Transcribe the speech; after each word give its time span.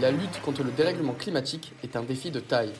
la 0.00 0.10
lutte 0.12 0.40
contre 0.42 0.62
le 0.62 0.70
dérèglement 0.70 1.14
climatique 1.14 1.72
est 1.82 1.96
un 1.96 2.02
défi 2.02 2.30
de 2.30 2.40
taille. 2.40 2.72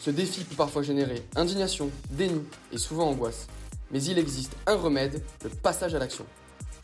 Ce 0.00 0.10
défi 0.10 0.44
peut 0.44 0.56
parfois 0.56 0.82
générer 0.82 1.22
indignation, 1.36 1.90
déni 2.10 2.42
et 2.72 2.78
souvent 2.78 3.08
angoisse. 3.08 3.46
Mais 3.90 4.02
il 4.02 4.18
existe 4.18 4.56
un 4.66 4.76
remède, 4.76 5.22
le 5.42 5.50
passage 5.50 5.94
à 5.94 5.98
l'action. 5.98 6.24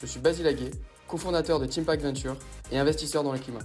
Je 0.00 0.06
suis 0.06 0.20
Basile 0.20 0.46
Aguet, 0.46 0.70
cofondateur 1.08 1.58
de 1.60 1.66
Teampact 1.66 2.02
Venture 2.02 2.36
et 2.70 2.78
investisseur 2.78 3.22
dans 3.22 3.32
le 3.32 3.38
climat. 3.38 3.60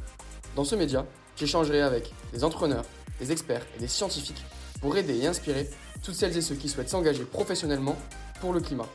Dans 0.55 0.63
ce 0.63 0.75
média, 0.75 1.05
j'échangerai 1.35 1.81
avec 1.81 2.13
des 2.33 2.43
entrepreneurs, 2.43 2.85
des 3.19 3.31
experts 3.31 3.65
et 3.75 3.79
des 3.79 3.87
scientifiques 3.87 4.43
pour 4.79 4.95
aider 4.97 5.17
et 5.17 5.27
inspirer 5.27 5.69
toutes 6.01 6.15
celles 6.15 6.37
et 6.37 6.41
ceux 6.41 6.55
qui 6.55 6.69
souhaitent 6.69 6.89
s'engager 6.89 7.23
professionnellement 7.23 7.97
pour 8.39 8.53
le 8.53 8.61
climat. 8.61 8.87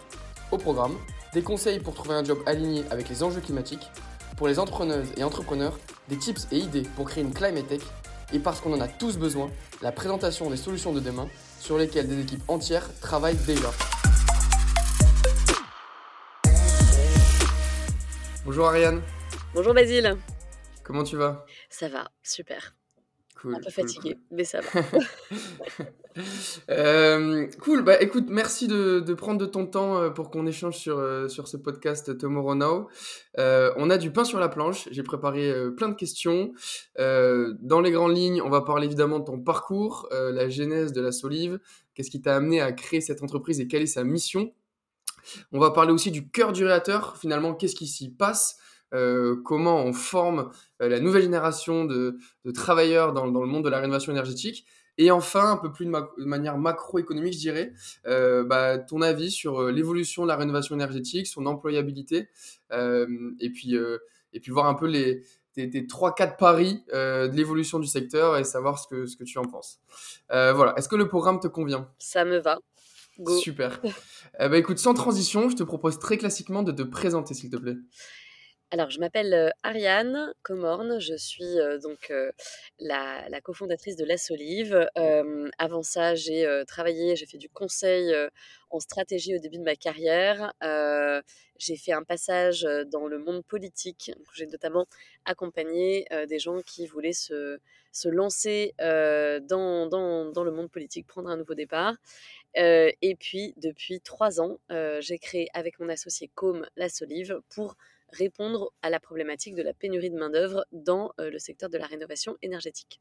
Au 0.52 0.58
programme, 0.58 0.96
des 1.34 1.42
conseils 1.42 1.80
pour 1.80 1.94
trouver 1.94 2.14
un 2.14 2.24
job 2.24 2.38
aligné 2.46 2.84
avec 2.90 3.08
les 3.08 3.22
enjeux 3.22 3.40
climatiques, 3.40 3.88
pour 4.40 4.48
les 4.48 4.58
entrepreneuses 4.58 5.12
et 5.18 5.22
entrepreneurs, 5.22 5.78
des 6.08 6.16
tips 6.16 6.48
et 6.50 6.56
idées 6.56 6.84
pour 6.96 7.04
créer 7.04 7.22
une 7.22 7.34
climate 7.34 7.68
tech, 7.68 7.82
et 8.32 8.38
parce 8.38 8.58
qu'on 8.62 8.72
en 8.72 8.80
a 8.80 8.88
tous 8.88 9.18
besoin, 9.18 9.50
la 9.82 9.92
présentation 9.92 10.48
des 10.48 10.56
solutions 10.56 10.94
de 10.94 11.00
demain 11.00 11.28
sur 11.58 11.76
lesquelles 11.76 12.08
des 12.08 12.18
équipes 12.22 12.42
entières 12.48 12.88
travaillent 13.02 13.36
déjà. 13.36 13.70
Bonjour 18.46 18.66
Ariane. 18.66 19.02
Bonjour 19.52 19.74
Basile. 19.74 20.16
Comment 20.84 21.04
tu 21.04 21.18
vas? 21.18 21.44
Ça 21.68 21.90
va, 21.90 22.08
super. 22.22 22.74
Cool. 23.40 23.54
Un 23.54 23.60
peu 23.60 23.70
fatigué, 23.70 24.18
mais 24.30 24.44
ça 24.44 24.60
va. 24.60 24.82
Euh, 26.70 27.46
cool, 27.60 27.82
bah 27.82 28.02
écoute, 28.02 28.26
merci 28.28 28.66
de, 28.66 28.98
de, 28.98 29.14
prendre 29.14 29.38
de 29.38 29.46
ton 29.46 29.64
temps 29.64 29.96
euh, 29.96 30.10
pour 30.10 30.30
qu'on 30.30 30.44
échange 30.44 30.76
sur, 30.76 30.98
euh, 30.98 31.28
sur 31.28 31.46
ce 31.46 31.56
podcast 31.56 32.18
Tomorrow 32.18 32.56
Now. 32.56 32.88
on 33.38 33.90
a 33.90 33.96
du 33.96 34.10
pain 34.10 34.24
sur 34.24 34.40
la 34.40 34.48
planche, 34.48 34.88
j'ai 34.90 35.04
préparé 35.04 35.54
plein 35.76 35.88
de 35.88 35.94
questions. 35.94 36.52
dans 36.98 37.80
les 37.80 37.92
grandes 37.92 38.16
lignes, 38.16 38.42
on 38.42 38.50
va 38.50 38.62
parler 38.62 38.86
évidemment 38.86 39.20
de 39.20 39.24
ton 39.24 39.38
parcours, 39.38 40.08
la 40.10 40.48
genèse 40.48 40.92
de 40.92 41.00
la 41.00 41.12
Solive, 41.12 41.60
qu'est-ce 41.94 42.10
qui 42.10 42.20
t'a 42.20 42.34
amené 42.34 42.60
à 42.60 42.72
créer 42.72 43.00
cette 43.00 43.22
entreprise 43.22 43.60
et 43.60 43.68
quelle 43.68 43.82
est 43.82 43.86
sa 43.86 44.02
mission. 44.02 44.52
On 45.52 45.60
va 45.60 45.70
parler 45.70 45.92
aussi 45.92 46.10
du 46.10 46.28
cœur 46.28 46.52
du 46.52 46.64
réacteur, 46.64 47.16
finalement, 47.18 47.54
qu'est-ce 47.54 47.76
qui 47.76 47.86
s'y 47.86 48.10
passe 48.10 48.58
comment 49.44 49.84
on 49.84 49.92
forme 49.92 50.50
la 50.80 51.00
nouvelle 51.00 51.22
génération 51.22 51.84
de, 51.84 52.18
de 52.44 52.50
travailleurs 52.50 53.12
dans, 53.12 53.28
dans, 53.28 53.40
le 53.40 53.46
monde 53.46 53.64
de 53.64 53.70
la 53.70 53.78
rénovation 53.78 54.12
énergétique. 54.12 54.66
Et 55.00 55.10
enfin, 55.10 55.52
un 55.52 55.56
peu 55.56 55.72
plus 55.72 55.86
de, 55.86 56.24
manière 56.26 56.58
macroéconomique, 56.58 57.32
je 57.32 57.38
dirais, 57.38 57.72
euh, 58.06 58.44
bah, 58.44 58.76
ton 58.76 59.00
avis 59.00 59.30
sur 59.30 59.62
euh, 59.62 59.72
l'évolution 59.72 60.24
de 60.24 60.28
la 60.28 60.36
rénovation 60.36 60.74
énergétique, 60.74 61.26
son 61.26 61.46
employabilité, 61.46 62.28
euh, 62.70 63.06
et, 63.40 63.48
puis, 63.48 63.76
et 64.34 64.40
puis 64.40 64.52
voir 64.52 64.66
un 64.66 64.74
peu 64.74 64.86
les, 64.86 65.22
tes, 65.54 65.70
tes 65.70 65.86
3-4 65.86 66.36
paris 66.36 66.84
de 66.92 67.34
l'évolution 67.34 67.78
du 67.78 67.86
secteur 67.86 68.36
et 68.36 68.44
savoir 68.44 68.78
ce 68.78 68.88
que, 68.88 69.06
ce 69.06 69.16
que 69.16 69.24
tu 69.24 69.38
en 69.38 69.46
penses. 69.46 69.80
voilà, 70.28 70.74
est-ce 70.76 70.88
que 70.90 70.96
le 70.96 71.08
programme 71.08 71.40
te 71.40 71.48
convient? 71.48 71.88
Ça 71.98 72.26
me 72.26 72.38
va. 72.38 72.58
Go. 73.18 73.38
Super. 73.38 73.80
bah, 74.38 74.58
écoute, 74.58 74.78
sans 74.78 74.92
transition, 74.92 75.48
je 75.48 75.56
te 75.56 75.62
propose 75.62 75.98
très 75.98 76.18
classiquement 76.18 76.62
de 76.62 76.72
te 76.72 76.82
présenter, 76.82 77.32
s'il 77.32 77.48
te 77.48 77.56
plaît. 77.56 77.76
Alors, 78.72 78.88
je 78.88 79.00
m'appelle 79.00 79.52
Ariane 79.64 80.32
Comorne, 80.44 81.00
je 81.00 81.16
suis 81.16 81.56
donc 81.82 82.12
la, 82.78 83.28
la, 83.28 83.40
cofondatrice 83.40 83.96
de 83.96 84.04
La 84.04 84.16
Solive. 84.16 84.88
avant 85.58 85.82
ça, 85.82 86.14
j'ai 86.14 86.62
travaillé, 86.68 87.16
j'ai 87.16 87.26
fait 87.26 87.36
du 87.36 87.48
conseil 87.48 88.14
en 88.70 88.78
stratégie 88.78 89.34
au 89.34 89.40
début 89.40 89.58
de 89.58 89.64
ma 89.64 89.74
carrière. 89.74 90.52
j'ai 91.58 91.76
fait 91.76 91.92
un 91.92 92.04
passage 92.04 92.62
dans 92.86 93.08
le 93.08 93.18
monde 93.18 93.44
politique. 93.44 94.12
J'ai 94.34 94.46
notamment 94.46 94.86
accompagné 95.24 96.06
des 96.28 96.38
gens 96.38 96.62
qui 96.62 96.86
voulaient 96.86 97.12
se, 97.12 97.58
se 97.90 98.08
lancer 98.08 98.74
dans, 98.78 99.88
dans, 99.88 100.30
dans, 100.30 100.44
le 100.44 100.52
monde 100.52 100.70
politique, 100.70 101.08
prendre 101.08 101.28
un 101.28 101.36
nouveau 101.36 101.54
départ. 101.54 101.96
et 102.54 103.16
puis, 103.18 103.52
depuis 103.56 104.00
trois 104.00 104.40
ans, 104.40 104.60
j'ai 105.00 105.18
créé 105.18 105.48
avec 105.54 105.80
mon 105.80 105.88
associé 105.88 106.30
Com 106.36 106.64
La 106.76 106.88
Solive 106.88 107.40
pour 107.48 107.76
répondre 108.12 108.72
à 108.82 108.90
la 108.90 109.00
problématique 109.00 109.54
de 109.54 109.62
la 109.62 109.72
pénurie 109.72 110.10
de 110.10 110.18
main-d'œuvre 110.18 110.66
dans 110.72 111.12
euh, 111.20 111.30
le 111.30 111.38
secteur 111.38 111.68
de 111.68 111.78
la 111.78 111.86
rénovation 111.86 112.36
énergétique. 112.42 113.00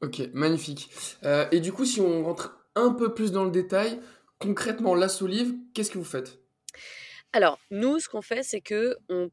Ok, 0.00 0.20
magnifique. 0.32 0.90
Euh, 1.24 1.46
et 1.52 1.60
du 1.60 1.72
coup, 1.72 1.84
si 1.84 2.00
on 2.00 2.24
rentre 2.24 2.58
un 2.74 2.92
peu 2.92 3.14
plus 3.14 3.30
dans 3.30 3.44
le 3.44 3.50
détail, 3.50 4.00
concrètement, 4.38 4.94
la 4.94 5.08
Solive, 5.08 5.54
qu'est-ce 5.74 5.90
que 5.90 5.98
vous 5.98 6.04
faites? 6.04 6.40
Alors, 7.32 7.60
nous, 7.70 8.00
ce 8.00 8.08
qu'on 8.08 8.22
fait, 8.22 8.42
c'est 8.42 8.60
que 8.60 8.96
on, 9.08 9.30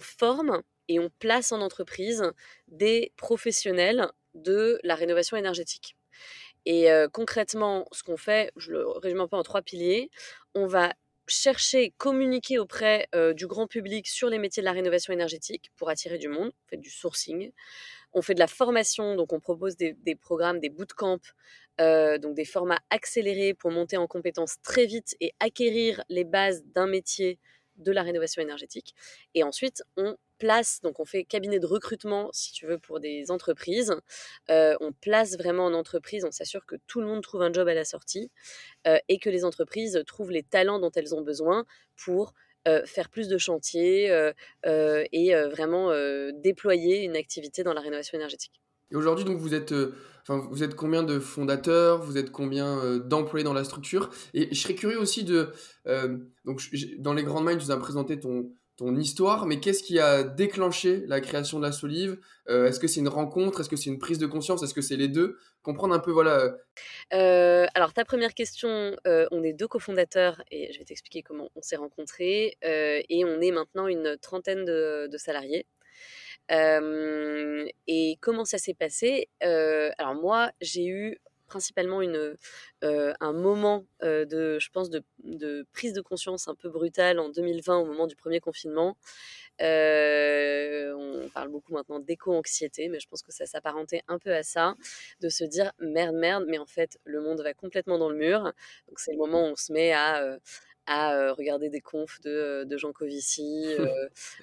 forme 0.00 0.62
et 0.88 0.98
on 0.98 1.10
place 1.18 1.52
en 1.52 1.60
entreprise 1.60 2.24
des 2.68 3.12
professionnels 3.16 4.08
de 4.34 4.80
la 4.82 4.94
rénovation 4.94 5.36
énergétique. 5.36 5.94
Et 6.64 6.90
euh, 6.90 7.06
concrètement, 7.08 7.86
ce 7.92 8.02
qu'on 8.02 8.16
fait, 8.16 8.50
je 8.56 8.72
le 8.72 8.88
résume 8.88 9.20
un 9.20 9.28
peu 9.28 9.36
en 9.36 9.42
trois 9.42 9.62
piliers, 9.62 10.10
on 10.54 10.66
va 10.66 10.94
chercher, 11.28 11.94
communiquer 11.98 12.58
auprès 12.58 13.08
du 13.34 13.46
grand 13.46 13.66
public 13.66 14.06
sur 14.08 14.28
les 14.28 14.38
métiers 14.38 14.62
de 14.62 14.64
la 14.64 14.72
rénovation 14.72 15.12
énergétique 15.12 15.70
pour 15.76 15.90
attirer 15.90 16.18
du 16.18 16.28
monde. 16.28 16.50
On 16.66 16.68
fait 16.68 16.76
du 16.76 16.90
sourcing. 16.90 17.52
On 18.12 18.22
fait 18.22 18.34
de 18.34 18.40
la 18.40 18.46
formation, 18.46 19.16
donc 19.16 19.32
on 19.32 19.40
propose 19.40 19.76
des, 19.76 19.94
programmes, 20.20 20.60
des 20.60 20.70
bootcamps, 20.70 21.20
euh, 21.80 22.18
donc 22.18 22.34
des 22.34 22.44
formats 22.44 22.80
accélérés 22.90 23.54
pour 23.54 23.70
monter 23.70 23.96
en 23.96 24.06
compétences 24.06 24.56
très 24.62 24.86
vite 24.86 25.16
et 25.20 25.34
acquérir 25.40 26.02
les 26.08 26.24
bases 26.24 26.64
d'un 26.64 26.86
métier 26.86 27.38
de 27.76 27.92
la 27.92 28.02
rénovation 28.02 28.42
énergétique. 28.42 28.94
Et 29.34 29.42
ensuite, 29.42 29.82
on 29.96 30.16
place, 30.38 30.80
donc 30.82 31.00
on 31.00 31.04
fait 31.04 31.24
cabinet 31.24 31.58
de 31.58 31.66
recrutement, 31.66 32.30
si 32.32 32.52
tu 32.52 32.66
veux, 32.66 32.78
pour 32.78 33.00
des 33.00 33.30
entreprises. 33.30 33.94
Euh, 34.50 34.74
on 34.80 34.92
place 34.92 35.36
vraiment 35.36 35.66
en 35.66 35.74
entreprise, 35.74 36.24
on 36.24 36.30
s'assure 36.30 36.64
que 36.64 36.76
tout 36.86 37.00
le 37.00 37.06
monde 37.06 37.22
trouve 37.22 37.42
un 37.42 37.52
job 37.52 37.68
à 37.68 37.74
la 37.74 37.84
sortie 37.84 38.30
euh, 38.86 38.98
et 39.08 39.18
que 39.18 39.28
les 39.28 39.44
entreprises 39.44 40.02
trouvent 40.06 40.30
les 40.30 40.42
talents 40.42 40.78
dont 40.78 40.90
elles 40.94 41.14
ont 41.14 41.22
besoin 41.22 41.66
pour 41.96 42.32
euh, 42.66 42.84
faire 42.86 43.08
plus 43.10 43.28
de 43.28 43.38
chantiers 43.38 44.06
et 44.64 45.34
vraiment 45.50 45.92
déployer 46.32 47.02
une 47.02 47.16
activité 47.16 47.62
dans 47.62 47.74
la 47.74 47.80
rénovation 47.80 48.16
énergétique. 48.16 48.60
Aujourd'hui, 48.94 49.24
donc, 49.24 49.36
vous 49.36 49.54
êtes, 49.54 49.74
vous 50.28 50.62
êtes 50.62 50.74
combien 50.74 51.02
de 51.02 51.18
fondateurs? 51.18 52.00
Vous 52.02 52.16
êtes 52.16 52.30
combien 52.30 52.98
d'employés 52.98 53.44
dans 53.44 53.52
la 53.52 53.64
structure? 53.64 54.08
Et 54.32 54.48
je 54.54 54.58
serais 54.58 54.74
curieux 54.74 54.98
aussi 54.98 55.24
de, 55.24 55.50
donc, 56.44 56.62
dans 56.98 57.12
les 57.12 57.22
grandes 57.22 57.44
minds, 57.44 57.58
tu 57.58 57.66
nous 57.66 57.70
as 57.70 57.78
présenté 57.78 58.18
ton, 58.18 58.50
ton 58.78 58.94
histoire, 58.96 59.44
mais 59.44 59.58
qu'est-ce 59.58 59.82
qui 59.82 59.98
a 59.98 60.22
déclenché 60.22 61.02
la 61.08 61.20
création 61.20 61.58
de 61.58 61.64
la 61.64 61.72
Solive? 61.72 62.18
Euh, 62.48 62.68
Est-ce 62.68 62.78
que 62.78 62.86
c'est 62.86 63.00
une 63.00 63.08
rencontre? 63.08 63.60
Est-ce 63.60 63.68
que 63.68 63.74
c'est 63.74 63.90
une 63.90 63.98
prise 63.98 64.18
de 64.18 64.26
conscience? 64.26 64.62
Est-ce 64.62 64.72
que 64.72 64.80
c'est 64.80 64.96
les 64.96 65.08
deux? 65.08 65.36
Comprendre 65.62 65.94
un 65.94 65.98
peu, 65.98 66.12
voilà. 66.12 66.54
Euh, 67.12 67.66
alors, 67.74 67.92
ta 67.92 68.04
première 68.04 68.34
question, 68.34 68.96
euh, 69.06 69.26
on 69.32 69.42
est 69.42 69.52
deux 69.52 69.66
cofondateurs 69.66 70.40
et 70.52 70.72
je 70.72 70.78
vais 70.78 70.84
t'expliquer 70.84 71.22
comment 71.22 71.50
on 71.56 71.60
s'est 71.60 71.76
rencontrés. 71.76 72.56
et 72.62 73.24
on 73.24 73.40
est 73.40 73.50
maintenant 73.50 73.88
une 73.88 74.16
trentaine 74.22 74.64
de, 74.64 75.08
de 75.10 75.18
salariés. 75.18 75.66
et 76.48 78.16
comment 78.20 78.44
ça 78.44 78.58
s'est 78.58 78.74
passé? 78.74 79.28
Alors, 79.40 80.14
moi, 80.14 80.52
j'ai 80.60 80.86
eu 80.86 81.18
principalement 81.48 82.00
une, 82.02 82.36
euh, 82.84 83.12
un 83.20 83.32
moment 83.32 83.84
euh, 84.02 84.24
de, 84.24 84.58
je 84.60 84.70
pense, 84.70 84.90
de, 84.90 85.02
prise 85.72 85.92
de 85.92 86.00
conscience 86.00 86.46
un 86.46 86.54
peu 86.54 86.68
brutale 86.68 87.18
en 87.18 87.28
2020 87.28 87.78
au 87.78 87.84
moment 87.84 88.06
du 88.06 88.14
premier 88.14 88.40
confinement. 88.40 88.96
Euh, 89.60 90.94
on 90.94 91.28
parle 91.30 91.48
beaucoup 91.48 91.72
maintenant 91.72 91.98
d'éco-anxiété, 91.98 92.88
mais 92.88 93.00
je 93.00 93.08
pense 93.08 93.22
que 93.22 93.32
ça 93.32 93.46
s'apparentait 93.46 94.02
un 94.06 94.20
peu 94.20 94.32
à 94.32 94.44
ça, 94.44 94.76
de 95.20 95.28
se 95.28 95.42
dire 95.42 95.72
merde, 95.80 96.14
merde, 96.14 96.44
mais 96.46 96.58
en 96.58 96.66
fait, 96.66 96.98
le 97.04 97.20
monde 97.20 97.40
va 97.40 97.54
complètement 97.54 97.98
dans 97.98 98.08
le 98.08 98.16
mur. 98.16 98.44
Donc 98.86 99.00
c'est 99.00 99.12
le 99.12 99.18
moment 99.18 99.48
où 99.48 99.52
on 99.52 99.56
se 99.56 99.72
met 99.72 99.92
à 99.92 100.38
à 100.88 101.32
regarder 101.32 101.68
des 101.68 101.80
confs 101.80 102.20
de, 102.22 102.64
de 102.64 102.76
Jean 102.78 102.92
Covici. 102.92 103.76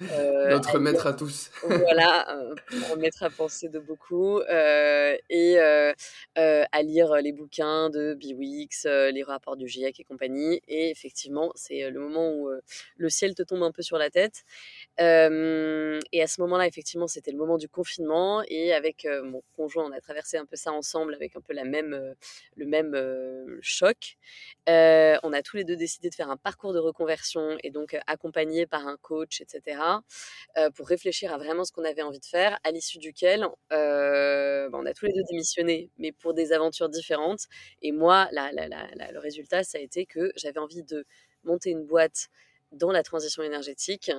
Notre 0.48 0.78
maître 0.78 1.06
à 1.06 1.12
tous. 1.12 1.50
voilà, 1.64 2.26
un 2.92 2.96
maître 2.96 3.24
à 3.24 3.30
penser 3.30 3.68
de 3.68 3.80
beaucoup. 3.80 4.40
et 4.42 5.58
à 5.58 6.82
lire 6.82 7.14
les 7.16 7.32
bouquins 7.32 7.90
de 7.90 8.14
Biwix, 8.14 8.86
les 8.86 9.22
rapports 9.24 9.56
du 9.56 9.66
GIEC 9.66 10.00
et 10.00 10.04
compagnie. 10.04 10.60
Et 10.68 10.90
effectivement, 10.90 11.50
c'est 11.56 11.90
le 11.90 11.98
moment 11.98 12.32
où 12.32 12.48
le 12.96 13.08
ciel 13.08 13.34
te 13.34 13.42
tombe 13.42 13.64
un 13.64 13.72
peu 13.72 13.82
sur 13.82 13.98
la 13.98 14.10
tête. 14.10 14.44
et 14.98 16.22
à 16.22 16.26
ce 16.26 16.40
moment-là, 16.42 16.66
effectivement, 16.66 17.08
c'était 17.08 17.32
le 17.32 17.38
moment 17.38 17.58
du 17.58 17.68
confinement. 17.68 18.42
Et 18.48 18.72
avec 18.72 19.06
mon 19.24 19.42
conjoint, 19.56 19.84
on 19.90 19.92
a 19.92 20.00
traversé 20.00 20.36
un 20.36 20.46
peu 20.46 20.56
ça 20.56 20.72
ensemble 20.72 21.14
avec 21.14 21.34
un 21.34 21.40
peu 21.40 21.52
la 21.52 21.64
même, 21.64 22.14
le 22.56 22.66
même 22.66 23.58
choc. 23.62 24.16
on 24.68 25.32
a 25.32 25.42
tous 25.42 25.56
les 25.56 25.64
deux 25.64 25.76
décidé 25.76 26.08
de 26.08 26.14
faire 26.14 26.30
un 26.30 26.35
parcours 26.36 26.72
de 26.72 26.78
reconversion 26.78 27.56
et 27.62 27.70
donc 27.70 27.96
accompagné 28.06 28.66
par 28.66 28.86
un 28.86 28.96
coach, 28.96 29.40
etc., 29.40 29.80
pour 30.74 30.88
réfléchir 30.88 31.32
à 31.32 31.38
vraiment 31.38 31.64
ce 31.64 31.72
qu'on 31.72 31.84
avait 31.84 32.02
envie 32.02 32.20
de 32.20 32.26
faire, 32.26 32.58
à 32.64 32.70
l'issue 32.70 32.98
duquel 32.98 33.46
bah, 33.70 34.68
on 34.72 34.86
a 34.86 34.92
tous 34.94 35.06
les 35.06 35.12
deux 35.12 35.22
démissionné, 35.30 35.90
mais 35.98 36.12
pour 36.12 36.34
des 36.34 36.52
aventures 36.52 36.88
différentes. 36.88 37.46
Et 37.82 37.92
moi, 37.92 38.28
le 38.32 39.18
résultat, 39.18 39.62
ça 39.64 39.78
a 39.78 39.80
été 39.80 40.06
que 40.06 40.32
j'avais 40.36 40.60
envie 40.60 40.82
de 40.82 41.04
monter 41.44 41.70
une 41.70 41.84
boîte 41.84 42.28
dans 42.72 42.90
la 42.90 43.02
transition 43.02 43.42
énergétique. 43.42 44.10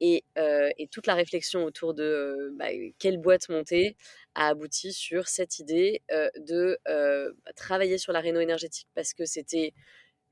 Et, 0.00 0.24
et 0.36 0.88
toute 0.88 1.06
la 1.06 1.14
réflexion 1.14 1.64
autour 1.64 1.94
de 1.94 2.50
bah, 2.58 2.66
quelle 2.98 3.18
boîte 3.18 3.48
monter 3.48 3.96
a 4.34 4.48
abouti 4.48 4.92
sur 4.92 5.28
cette 5.28 5.58
idée 5.58 6.02
de 6.36 6.78
bah, 6.84 7.52
travailler 7.54 7.98
sur 7.98 8.12
la 8.12 8.20
réno 8.20 8.40
énergétique 8.40 8.88
parce 8.94 9.14
que 9.14 9.24
c'était 9.24 9.72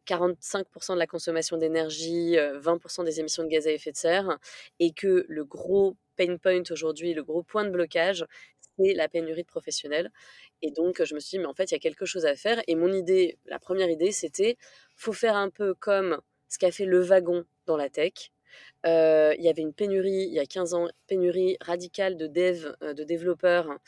45% 0.06 0.94
de 0.94 0.98
la 0.98 1.06
consommation 1.06 1.56
d'énergie, 1.56 2.36
20% 2.36 3.04
des 3.04 3.20
émissions 3.20 3.42
de 3.42 3.48
gaz 3.48 3.66
à 3.66 3.72
effet 3.72 3.92
de 3.92 3.96
serre, 3.96 4.38
et 4.78 4.92
que 4.92 5.24
le 5.28 5.44
gros 5.44 5.96
pain 6.16 6.36
point 6.36 6.62
aujourd'hui, 6.70 7.14
le 7.14 7.22
gros 7.22 7.42
point 7.42 7.64
de 7.64 7.70
blocage, 7.70 8.24
c'est 8.78 8.94
la 8.94 9.08
pénurie 9.08 9.42
de 9.42 9.48
professionnels. 9.48 10.10
Et 10.62 10.70
donc, 10.70 11.02
je 11.02 11.14
me 11.14 11.20
suis 11.20 11.36
dit, 11.36 11.38
mais 11.38 11.46
en 11.46 11.54
fait, 11.54 11.70
il 11.70 11.74
y 11.74 11.76
a 11.76 11.80
quelque 11.80 12.06
chose 12.06 12.26
à 12.26 12.34
faire. 12.34 12.62
Et 12.66 12.74
mon 12.74 12.92
idée, 12.92 13.38
la 13.46 13.58
première 13.58 13.88
idée, 13.88 14.12
c'était, 14.12 14.56
faut 14.96 15.12
faire 15.12 15.36
un 15.36 15.50
peu 15.50 15.74
comme 15.74 16.20
ce 16.48 16.58
qu'a 16.58 16.70
fait 16.70 16.84
le 16.84 17.00
wagon 17.00 17.44
dans 17.66 17.76
la 17.76 17.88
tech. 17.88 18.30
il 18.84 19.40
y 19.40 19.48
avait 19.48 19.62
une 19.62 19.72
pénurie, 19.72 20.26
il 20.28 20.32
y 20.32 20.38
a 20.38 20.46
15 20.46 20.74
ans, 20.74 20.88
pénurie 21.06 21.56
radicale 21.60 22.16
de 22.16 22.26
dev, 22.26 22.74
de 22.80 23.04
développeurs, 23.04 23.78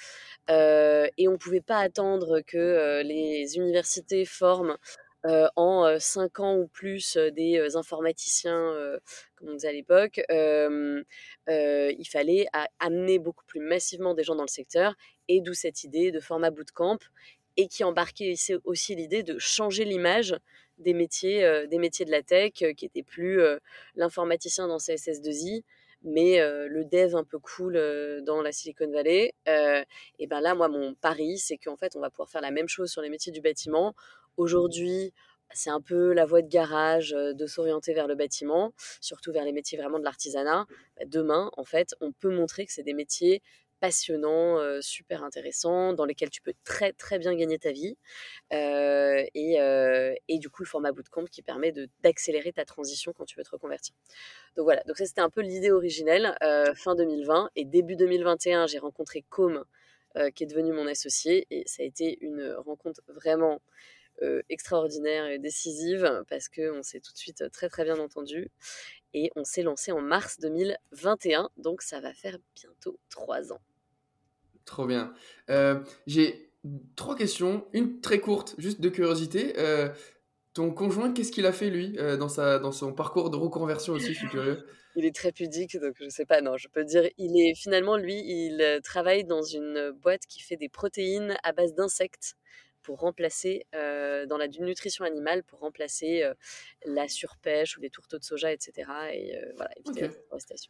et 0.48 1.28
on 1.28 1.32
ne 1.32 1.36
pouvait 1.36 1.60
pas 1.60 1.78
attendre 1.78 2.40
que 2.40 3.02
les 3.02 3.56
universités 3.56 4.24
forment 4.24 4.76
en 5.56 5.98
5 5.98 6.40
ans 6.40 6.56
ou 6.56 6.66
plus 6.68 7.16
des 7.16 7.76
informaticiens, 7.76 8.72
comme 9.36 9.50
on 9.50 9.52
disait 9.54 9.68
à 9.68 9.72
l'époque. 9.72 10.20
il 10.28 12.08
fallait 12.08 12.46
amener 12.78 13.18
beaucoup 13.18 13.44
plus 13.46 13.60
massivement 13.60 14.14
des 14.14 14.22
gens 14.22 14.34
dans 14.36 14.44
le 14.44 14.48
secteur, 14.48 14.94
et 15.28 15.40
d'où 15.40 15.54
cette 15.54 15.84
idée 15.84 16.12
de 16.12 16.20
format 16.20 16.50
bootcamp, 16.50 16.98
et 17.56 17.68
qui 17.68 17.84
embarquait 17.84 18.34
aussi 18.64 18.94
l'idée 18.94 19.22
de 19.22 19.38
changer 19.38 19.84
l'image 19.84 20.36
des 20.78 20.92
métiers, 20.92 21.66
des 21.68 21.78
métiers 21.78 22.04
de 22.04 22.10
la 22.10 22.22
tech, 22.22 22.52
qui 22.52 22.84
n'étaient 22.84 23.02
plus 23.02 23.40
l'informaticien 23.94 24.68
dans 24.68 24.76
CSS2I, 24.76 25.62
mais 26.02 26.38
le 26.68 26.84
dev 26.84 27.16
un 27.16 27.24
peu 27.24 27.38
cool 27.38 27.74
dans 28.24 28.42
la 28.42 28.52
Silicon 28.52 28.90
Valley. 28.90 29.32
et 29.46 30.26
ben 30.26 30.40
là, 30.40 30.54
moi, 30.54 30.68
mon 30.68 30.94
pari, 30.94 31.38
c'est 31.38 31.56
qu'en 31.56 31.76
fait, 31.76 31.96
on 31.96 32.00
va 32.00 32.10
pouvoir 32.10 32.28
faire 32.28 32.42
la 32.42 32.50
même 32.50 32.68
chose 32.68 32.90
sur 32.90 33.02
les 33.02 33.08
métiers 33.08 33.32
du 33.32 33.40
bâtiment 33.40 33.94
Aujourd'hui, 34.36 35.12
c'est 35.54 35.70
un 35.70 35.80
peu 35.80 36.12
la 36.12 36.24
voie 36.26 36.42
de 36.42 36.48
garage 36.48 37.10
de 37.10 37.46
s'orienter 37.46 37.94
vers 37.94 38.06
le 38.06 38.14
bâtiment, 38.14 38.72
surtout 39.00 39.32
vers 39.32 39.44
les 39.44 39.52
métiers 39.52 39.78
vraiment 39.78 39.98
de 39.98 40.04
l'artisanat. 40.04 40.66
Bah, 40.96 41.04
demain, 41.06 41.50
en 41.56 41.64
fait, 41.64 41.94
on 42.00 42.12
peut 42.12 42.30
montrer 42.30 42.66
que 42.66 42.72
c'est 42.72 42.82
des 42.82 42.94
métiers 42.94 43.42
passionnants, 43.78 44.58
super 44.80 45.22
intéressants, 45.22 45.92
dans 45.92 46.06
lesquels 46.06 46.30
tu 46.30 46.40
peux 46.40 46.54
très 46.64 46.92
très 46.94 47.18
bien 47.18 47.34
gagner 47.34 47.58
ta 47.58 47.72
vie. 47.72 47.96
et, 48.50 50.38
du 50.38 50.50
coup, 50.50 50.62
le 50.62 50.68
format 50.68 50.92
bootcamp 50.92 51.26
qui 51.26 51.42
permet 51.42 51.72
d'accélérer 52.02 52.52
ta 52.52 52.64
transition 52.64 53.12
quand 53.12 53.26
tu 53.26 53.36
veux 53.36 53.44
te 53.44 53.50
reconvertir. 53.50 53.94
Donc 54.56 54.64
voilà, 54.64 54.82
donc 54.84 54.96
ça 54.96 55.04
c'était 55.04 55.20
un 55.20 55.30
peu 55.30 55.42
l'idée 55.42 55.70
originelle, 55.70 56.34
fin 56.74 56.94
2020. 56.94 57.50
Et 57.54 57.64
début 57.64 57.96
2021, 57.96 58.66
j'ai 58.66 58.78
rencontré 58.78 59.24
Com, 59.28 59.62
qui 60.34 60.44
est 60.44 60.46
devenu 60.46 60.72
mon 60.72 60.86
associé. 60.86 61.46
Et 61.50 61.62
ça 61.66 61.82
a 61.82 61.86
été 61.86 62.16
une 62.22 62.54
rencontre 62.64 63.02
vraiment 63.08 63.60
extraordinaire 64.48 65.26
et 65.26 65.38
décisive 65.38 66.24
parce 66.28 66.48
qu'on 66.48 66.82
s'est 66.82 67.00
tout 67.00 67.12
de 67.12 67.18
suite 67.18 67.50
très 67.52 67.68
très 67.68 67.84
bien 67.84 67.98
entendu 67.98 68.50
et 69.14 69.30
on 69.34 69.44
s'est 69.44 69.62
lancé 69.62 69.92
en 69.92 70.00
mars 70.00 70.38
2021 70.40 71.50
donc 71.56 71.82
ça 71.82 72.00
va 72.00 72.12
faire 72.12 72.36
bientôt 72.54 72.98
trois 73.08 73.52
ans. 73.52 73.60
Trop 74.64 74.86
bien. 74.86 75.14
Euh, 75.48 75.80
j'ai 76.06 76.50
trois 76.96 77.16
questions, 77.16 77.66
une 77.72 78.00
très 78.00 78.20
courte, 78.20 78.54
juste 78.58 78.80
de 78.80 78.88
curiosité. 78.88 79.54
Euh, 79.58 79.88
ton 80.52 80.72
conjoint, 80.72 81.12
qu'est-ce 81.12 81.30
qu'il 81.30 81.46
a 81.46 81.52
fait 81.52 81.70
lui 81.70 81.98
dans, 82.18 82.28
sa, 82.28 82.58
dans 82.58 82.72
son 82.72 82.92
parcours 82.92 83.28
de 83.28 83.36
reconversion 83.36 83.92
aussi 83.92 84.14
Je 84.14 84.18
suis 84.18 84.28
curieux. 84.28 84.66
il 84.96 85.04
est 85.04 85.14
très 85.14 85.30
pudique, 85.30 85.78
donc 85.78 85.94
je 86.00 86.08
sais 86.08 86.24
pas, 86.24 86.40
non, 86.40 86.56
je 86.56 86.68
peux 86.68 86.82
dire, 86.82 87.08
il 87.18 87.38
est 87.38 87.54
finalement, 87.54 87.98
lui, 87.98 88.22
il 88.24 88.80
travaille 88.82 89.24
dans 89.24 89.42
une 89.42 89.90
boîte 89.90 90.22
qui 90.26 90.40
fait 90.40 90.56
des 90.56 90.70
protéines 90.70 91.36
à 91.42 91.52
base 91.52 91.74
d'insectes 91.74 92.36
pour 92.86 93.00
remplacer, 93.00 93.66
dans 93.72 94.38
la 94.38 94.46
nutrition 94.46 95.04
animale, 95.04 95.42
pour 95.42 95.58
remplacer 95.58 96.22
la 96.84 97.08
surpêche 97.08 97.76
ou 97.76 97.80
les 97.80 97.90
tourteaux 97.90 98.16
de 98.16 98.22
soja, 98.22 98.52
etc. 98.52 98.88
Et 99.12 99.36
voilà, 99.56 99.70
éviter 99.76 100.08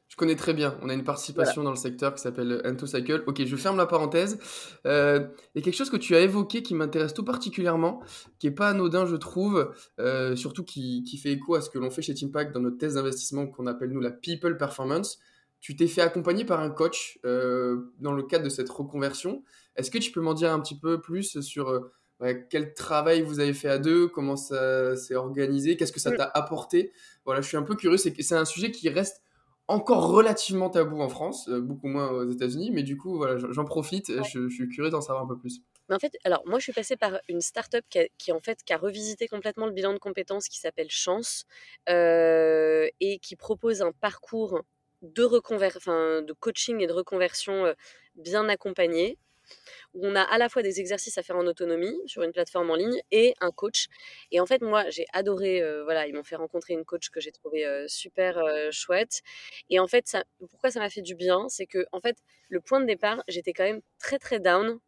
Je 0.09 0.17
connais 0.17 0.35
très 0.35 0.55
bien. 0.55 0.79
On 0.81 0.89
a 0.89 0.95
une 0.95 1.05
participation 1.05 1.63
dans 1.63 1.71
le 1.71 1.77
secteur 1.77 2.15
qui 2.15 2.23
s'appelle 2.23 2.63
Entocycle. 2.65 3.23
Ok, 3.27 3.45
je 3.45 3.57
ferme 3.57 3.77
la 3.77 3.85
parenthèse. 3.85 4.39
Il 4.87 5.29
y 5.55 5.59
a 5.59 5.63
quelque 5.63 5.77
chose 5.77 5.91
que 5.91 5.99
tu 5.99 6.17
as 6.17 6.21
évoqué 6.21 6.63
qui 6.63 6.75
m'intéresse 6.75 7.13
tout 7.13 7.25
particulièrement, 7.25 8.03
qui 8.39 8.47
est 8.47 8.51
pas 8.51 8.71
anodin, 8.71 9.05
je 9.05 9.17
trouve, 9.17 9.75
surtout 10.35 10.65
qui, 10.65 11.05
qui, 11.05 11.19
fait 11.19 11.33
écho 11.33 11.55
à 11.55 11.61
ce 11.61 11.69
que 11.69 11.79
l'on 11.79 11.91
fait 11.91 12.01
chez 12.01 12.15
Teampact 12.15 12.53
dans 12.53 12.61
notre 12.61 12.79
thèse 12.79 12.95
d'investissement 12.95 13.47
qu'on 13.47 13.67
appelle 13.67 13.91
nous 13.91 14.01
la 14.01 14.11
People 14.11 14.57
Performance. 14.57 15.19
Tu 15.61 15.77
t'es 15.77 15.87
fait 15.87 16.01
accompagner 16.01 16.47
par 16.47 16.61
un 16.61 16.71
coach 16.71 17.19
dans 17.23 18.13
le 18.13 18.23
cadre 18.23 18.45
de 18.45 18.49
cette 18.49 18.71
reconversion. 18.71 19.45
Est-ce 19.77 19.91
que 19.91 19.99
tu 19.99 20.13
peux 20.13 20.23
m'en 20.23 20.33
dire 20.33 20.51
un 20.51 20.61
petit 20.61 20.79
peu 20.79 20.99
plus 20.99 21.41
sur 21.41 21.91
quel 22.51 22.75
travail 22.75 23.23
vous 23.23 23.41
avez 23.41 23.53
fait 23.53 23.69
à 23.69 23.79
deux, 23.79 24.09
comment 24.09 24.37
ça 24.37 24.97
s'est 24.97 25.15
organisé, 25.15 25.77
qu'est-ce 25.77 25.93
que 25.93 26.01
ça 26.01 26.13
t'a 26.13 26.25
apporté? 26.25 26.93
Voilà, 27.25 27.41
je 27.41 27.49
suis 27.49 27.57
un 27.57 27.63
peu 27.63 27.75
curieux, 27.75 27.99
c'est 27.99 28.33
un 28.33 28.45
sujet 28.45 28.71
qui 28.71 28.89
reste 28.89 29.23
encore 29.69 30.09
relativement 30.09 30.71
tabou 30.71 31.01
en 31.01 31.09
France, 31.09 31.49
euh, 31.49 31.61
beaucoup 31.61 31.89
moins 31.89 32.11
aux 32.11 32.31
États-Unis, 32.31 32.71
mais 32.71 32.83
du 32.83 32.97
coup, 32.97 33.17
voilà, 33.17 33.37
j'en 33.51 33.65
profite, 33.65 34.13
je, 34.25 34.49
suis 34.49 34.69
curieux 34.69 34.91
d'en 34.91 35.01
savoir 35.01 35.25
un 35.25 35.27
peu 35.27 35.37
plus. 35.37 35.61
Mais 35.89 35.95
en 35.95 35.99
fait, 35.99 36.17
alors 36.25 36.43
moi, 36.47 36.59
je 36.59 36.65
suis 36.65 36.73
passée 36.73 36.97
par 36.97 37.19
une 37.29 37.41
start-up 37.41 37.85
qui, 37.91 37.99
qui 38.19 38.33
en 38.33 38.41
fait, 38.41 38.63
qui 38.65 38.73
a 38.73 38.79
revisité 38.79 39.29
complètement 39.29 39.67
le 39.67 39.73
bilan 39.73 39.93
de 39.93 39.99
compétences 39.99 40.49
qui 40.49 40.59
s'appelle 40.59 40.91
Chance 40.91 41.45
euh, 41.89 42.89
et 43.01 43.19
qui 43.19 43.37
propose 43.37 43.83
un 43.83 43.93
parcours 43.93 44.63
de, 45.03 45.23
reconver 45.23 45.69
de 45.69 46.33
coaching 46.33 46.81
et 46.81 46.87
de 46.87 46.93
reconversion 46.93 47.67
euh, 47.67 47.75
bien 48.15 48.49
accompagné 48.49 49.19
où 49.95 50.07
on 50.07 50.15
a 50.15 50.23
à 50.23 50.39
la 50.39 50.49
fois 50.49 50.63
des 50.63 50.81
exercices 50.81 51.19
à 51.19 51.23
faire 51.23 51.37
en 51.37 51.47
autonomie 51.47 51.97
sur 52.07 52.23
une 52.23 52.33
plateforme 52.33 52.71
en 52.71 52.75
ligne 52.75 53.01
et 53.11 53.35
un 53.41 53.51
coach. 53.51 53.87
Et 54.31 54.41
en 54.41 54.47
fait, 54.47 54.63
moi, 54.63 54.89
j'ai 54.91 55.07
adoré, 55.13 55.63
euh, 55.63 55.85
voilà, 55.85 56.07
ils 56.07 56.15
m'ont 56.15 56.25
fait 56.25 56.37
rencontrer 56.37 56.75
une 56.75 56.85
coach 56.85 57.11
que 57.11 57.21
j'ai 57.21 57.33
trouvée 57.33 57.67
euh, 57.67 57.87
super 57.89 58.39
euh, 58.39 58.69
chouette. 58.71 59.23
Et 59.71 59.79
en 59.81 59.87
fait, 59.87 60.07
ça, 60.09 60.25
pourquoi 60.51 60.71
ça 60.71 60.81
m'a 60.81 60.91
fait 60.91 61.03
du 61.03 61.15
bien, 61.15 61.49
c'est 61.49 61.67
que, 61.67 61.87
en 61.93 62.01
fait, 62.01 62.17
le 62.49 62.61
point 62.61 62.81
de 62.81 62.87
départ, 62.87 63.23
j'étais 63.29 63.53
quand 63.53 63.65
même 63.65 63.81
très, 63.99 64.19
très 64.19 64.41
down. 64.41 64.79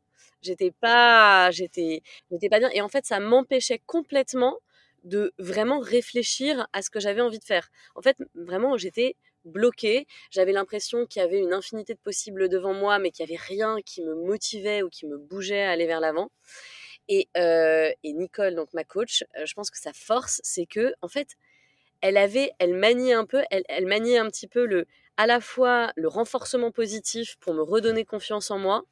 J'étais 0.43 0.71
pas, 0.71 1.51
j'étais, 1.51 2.03
j'étais 2.31 2.49
pas 2.49 2.59
bien. 2.61 2.71
Et 2.73 2.81
en 2.81 2.89
fait, 2.89 3.05
ça 3.07 3.19
m'empêchait 3.21 3.81
complètement 3.87 4.59
de 5.05 5.33
vraiment 5.39 5.81
réfléchir 5.81 6.69
à 6.73 6.83
ce 6.83 6.91
que 6.91 7.01
j'avais 7.01 7.21
envie 7.21 7.39
de 7.39 7.45
faire. 7.45 7.71
En 7.95 8.03
fait, 8.03 8.17
vraiment, 8.35 8.77
j'étais 8.77 9.17
bloqué. 9.49 10.07
J'avais 10.31 10.53
l'impression 10.53 11.07
qu'il 11.07 11.21
y 11.23 11.25
avait 11.25 11.39
une 11.41 11.53
infinité 11.53 11.95
de 11.95 11.99
possibles 12.01 12.49
devant 12.49 12.75
moi, 12.75 12.99
mais 12.99 13.11
qu'il 13.11 13.27
n'y 13.27 13.33
avait 13.33 13.43
rien 13.43 13.79
qui 13.85 14.03
me 14.03 14.15
motivait 14.15 14.83
ou 14.83 14.89
qui 14.91 15.07
me 15.07 15.19
bougeait 15.19 15.63
à 15.63 15.71
aller 15.73 15.87
vers 15.87 16.01
l'avant. 16.01 16.31
Et, 17.09 17.29
euh, 17.37 17.91
Nicole, 18.05 18.55
donc 18.55 18.73
ma 18.75 18.85
coach, 18.85 19.25
euh, 19.39 19.47
je 19.47 19.55
pense 19.55 19.71
que 19.71 19.79
sa 19.79 19.93
force, 19.93 20.41
c'est 20.45 20.67
que, 20.67 20.93
en 21.03 21.09
fait, 21.09 21.37
elle 22.03 22.17
avait, 22.19 22.53
elle 22.59 22.75
maniait 22.75 23.15
un 23.15 23.27
peu, 23.27 23.43
elle, 23.51 23.65
elle 23.69 23.87
maniait 23.87 24.19
un 24.19 24.29
petit 24.29 24.49
peu 24.49 24.67
le, 24.67 24.87
à 25.17 25.27
la 25.27 25.41
fois 25.41 25.93
le 25.97 26.09
renforcement 26.09 26.71
positif 26.73 27.37
pour 27.41 27.55
me 27.55 27.63
redonner 27.63 28.05
confiance 28.05 28.51
en 28.51 28.59
moi, 28.59 28.85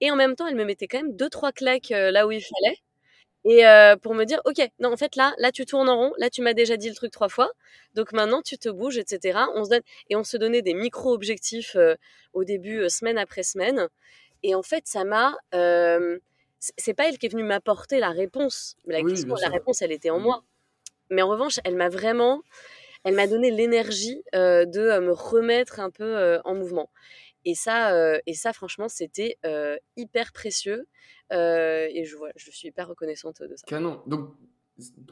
et 0.00 0.10
en 0.10 0.16
même 0.16 0.36
temps, 0.36 0.46
elle 0.46 0.56
me 0.56 0.64
mettait 0.64 0.88
quand 0.88 0.98
même 1.02 1.16
deux 1.16 1.30
trois 1.30 1.52
claques 1.52 1.92
euh, 1.92 2.10
là 2.12 2.26
où 2.26 2.32
il 2.32 2.42
fallait 2.42 2.78
et 3.44 3.66
euh, 3.66 3.96
pour 3.96 4.14
me 4.14 4.24
dire, 4.24 4.40
ok, 4.44 4.68
non, 4.80 4.92
en 4.92 4.96
fait 4.96 5.16
là, 5.16 5.34
là 5.38 5.52
tu 5.52 5.64
tournes 5.64 5.88
en 5.88 5.96
rond, 5.96 6.12
là 6.18 6.28
tu 6.28 6.42
m'as 6.42 6.54
déjà 6.54 6.76
dit 6.76 6.88
le 6.88 6.94
truc 6.94 7.12
trois 7.12 7.28
fois, 7.28 7.50
donc 7.94 8.12
maintenant 8.12 8.42
tu 8.42 8.58
te 8.58 8.68
bouges, 8.68 8.98
etc. 8.98 9.38
On 9.54 9.64
se 9.64 9.70
donne 9.70 9.82
et 10.10 10.16
on 10.16 10.24
se 10.24 10.36
donnait 10.36 10.62
des 10.62 10.74
micro 10.74 11.12
objectifs 11.12 11.76
euh, 11.76 11.94
au 12.32 12.44
début, 12.44 12.80
euh, 12.80 12.88
semaine 12.88 13.18
après 13.18 13.42
semaine. 13.42 13.88
Et 14.42 14.54
en 14.54 14.62
fait, 14.62 14.86
ça 14.86 15.04
m'a, 15.04 15.36
c'est 16.60 16.94
pas 16.94 17.08
elle 17.08 17.18
qui 17.18 17.26
est 17.26 17.28
venue 17.28 17.42
m'apporter 17.42 17.98
la 18.00 18.10
réponse, 18.10 18.76
la, 18.86 19.00
la 19.00 19.48
réponse, 19.48 19.82
elle 19.82 19.92
était 19.92 20.10
en 20.10 20.20
mmh. 20.20 20.22
moi. 20.22 20.44
Mais 21.10 21.22
en 21.22 21.28
revanche, 21.28 21.58
elle 21.64 21.74
m'a 21.74 21.88
vraiment, 21.88 22.42
elle 23.02 23.14
m'a 23.14 23.26
donné 23.26 23.50
l'énergie 23.50 24.22
de 24.32 25.00
me 25.00 25.12
remettre 25.12 25.80
un 25.80 25.90
peu 25.90 26.38
en 26.44 26.54
mouvement. 26.54 26.88
Et 27.44 27.56
ça, 27.56 28.20
et 28.26 28.34
ça 28.34 28.52
franchement, 28.52 28.88
c'était 28.88 29.38
hyper 29.96 30.32
précieux. 30.32 30.86
Et 31.30 32.04
je, 32.04 32.16
je 32.36 32.50
suis 32.50 32.68
hyper 32.68 32.88
reconnaissante 32.88 33.42
de 33.42 33.56
ça. 33.56 33.64
Canon. 33.66 34.02
Donc, 34.06 34.34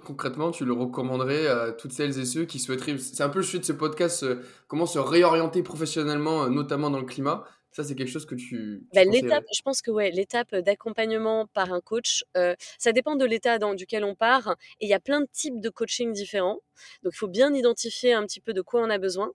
concrètement, 0.05 0.51
tu 0.51 0.65
le 0.65 0.73
recommanderais 0.73 1.47
à 1.47 1.73
toutes 1.73 1.93
celles 1.93 2.19
et 2.19 2.25
ceux 2.25 2.45
qui 2.45 2.59
souhaiteraient. 2.59 2.99
C'est 2.99 3.23
un 3.23 3.29
peu 3.29 3.41
le 3.41 3.45
sujet 3.45 3.59
de 3.59 3.65
ce 3.65 3.73
podcast, 3.73 4.25
comment 4.69 4.87
se 4.87 4.99
réorienter 4.99 5.63
professionnellement, 5.63 6.49
notamment 6.49 6.91
dans 6.91 7.01
le 7.01 7.07
climat. 7.07 7.45
Ça, 7.77 7.85
c'est 7.85 7.95
quelque 7.95 8.11
chose 8.11 8.25
que 8.25 8.35
tu. 8.35 8.87
Bah, 8.95 9.05
l'étape, 9.05 9.45
je 9.55 9.61
pense 9.61 9.83
que 9.83 9.91
ouais, 9.91 10.11
l'étape 10.11 10.55
d'accompagnement 10.55 11.47
par 11.49 11.75
un 11.75 11.83
coach, 11.83 12.25
euh, 12.35 12.55
ça 12.79 12.93
dépend 12.93 13.17
de 13.17 13.27
l'état 13.27 13.59
dans 13.59 13.75
duquel 13.75 14.03
on 14.03 14.15
part. 14.15 14.57
Et 14.81 14.87
il 14.87 14.89
y 14.89 14.95
a 14.95 14.99
plein 14.99 15.21
de 15.21 15.29
types 15.31 15.61
de 15.61 15.69
coaching 15.69 16.11
différents. 16.15 16.61
Donc, 17.03 17.13
il 17.13 17.19
faut 17.19 17.29
bien 17.29 17.53
identifier 17.53 18.15
un 18.15 18.25
petit 18.25 18.41
peu 18.41 18.55
de 18.55 18.63
quoi 18.63 18.81
on 18.81 18.89
a 18.89 18.97
besoin. 18.97 19.31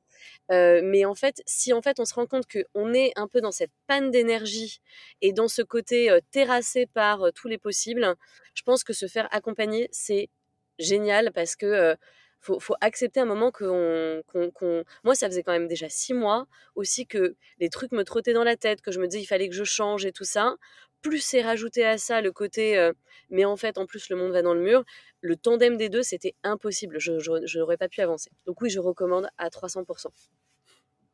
Euh, 0.50 0.82
mais 0.84 1.06
en 1.06 1.14
fait, 1.14 1.44
si 1.46 1.72
en 1.72 1.84
fait 1.84 2.00
on 2.00 2.06
se 2.06 2.16
rend 2.16 2.26
compte 2.26 2.46
qu'on 2.48 2.94
est 2.96 3.12
un 3.16 3.28
peu 3.28 3.42
dans 3.42 3.52
cette 3.52 3.70
panne 3.86 4.10
d'énergie 4.10 4.80
et 5.22 5.34
dans 5.34 5.48
ce 5.48 5.62
côté 5.62 6.10
euh, 6.10 6.20
terrassé 6.32 6.88
par 6.88 7.32
tous 7.36 7.48
les 7.48 7.60
possibles, 7.60 8.16
je 8.56 8.64
pense 8.64 8.84
que 8.84 8.94
se 8.94 9.06
faire 9.06 9.28
accompagner, 9.30 9.88
c'est 9.92 10.30
génial 10.80 11.32
parce 11.32 11.56
que 11.56 11.96
faut, 12.42 12.60
faut 12.60 12.76
accepter 12.82 13.20
un 13.20 13.26
moment 13.26 13.52
qu'on, 13.52 14.24
Moi, 15.04 15.16
ça 15.16 15.28
faisait 15.28 15.44
quand 15.44 15.52
même 15.54 15.68
déjà 15.68 15.88
six 15.90 16.14
mois 16.14 16.48
aussi 16.76 17.08
que 17.08 17.36
les 17.60 17.70
trucs 17.70 17.92
me 17.92 18.04
trottaient 18.04 18.34
dans 18.34 18.44
la 18.44 18.58
tête, 18.58 18.82
que 18.82 18.92
je 18.92 19.00
me 19.00 19.08
disais 19.08 19.22
il 19.22 19.28
fallait 19.28 19.48
que 19.48 19.56
je 19.56 19.64
change 19.64 20.06
et 20.06 20.12
tout 20.12 20.26
ça. 20.26 20.56
Plus 21.02 21.20
c'est 21.20 21.42
rajouté 21.42 21.86
à 21.86 21.98
ça 21.98 22.22
le 22.22 22.32
côté, 22.32 22.92
mais 23.30 23.46
en 23.46 23.58
fait, 23.58 23.78
en 23.78 23.86
plus, 23.86 24.10
le 24.10 24.16
monde 24.16 24.32
va 24.32 24.42
dans 24.42 24.54
le 24.54 24.62
mur. 24.62 24.84
Le 25.22 25.36
tandem 25.36 25.78
des 25.78 25.90
deux, 25.90 26.04
c'était 26.04 26.36
impossible. 26.44 27.00
Je 27.00 27.58
n'aurais 27.60 27.78
pas 27.78 27.88
pu 27.88 28.02
avancer. 28.02 28.32
Donc 28.46 28.62
oui, 28.62 28.70
je 28.70 28.80
recommande 28.80 29.28
à 29.38 29.50
300%. 29.50 30.08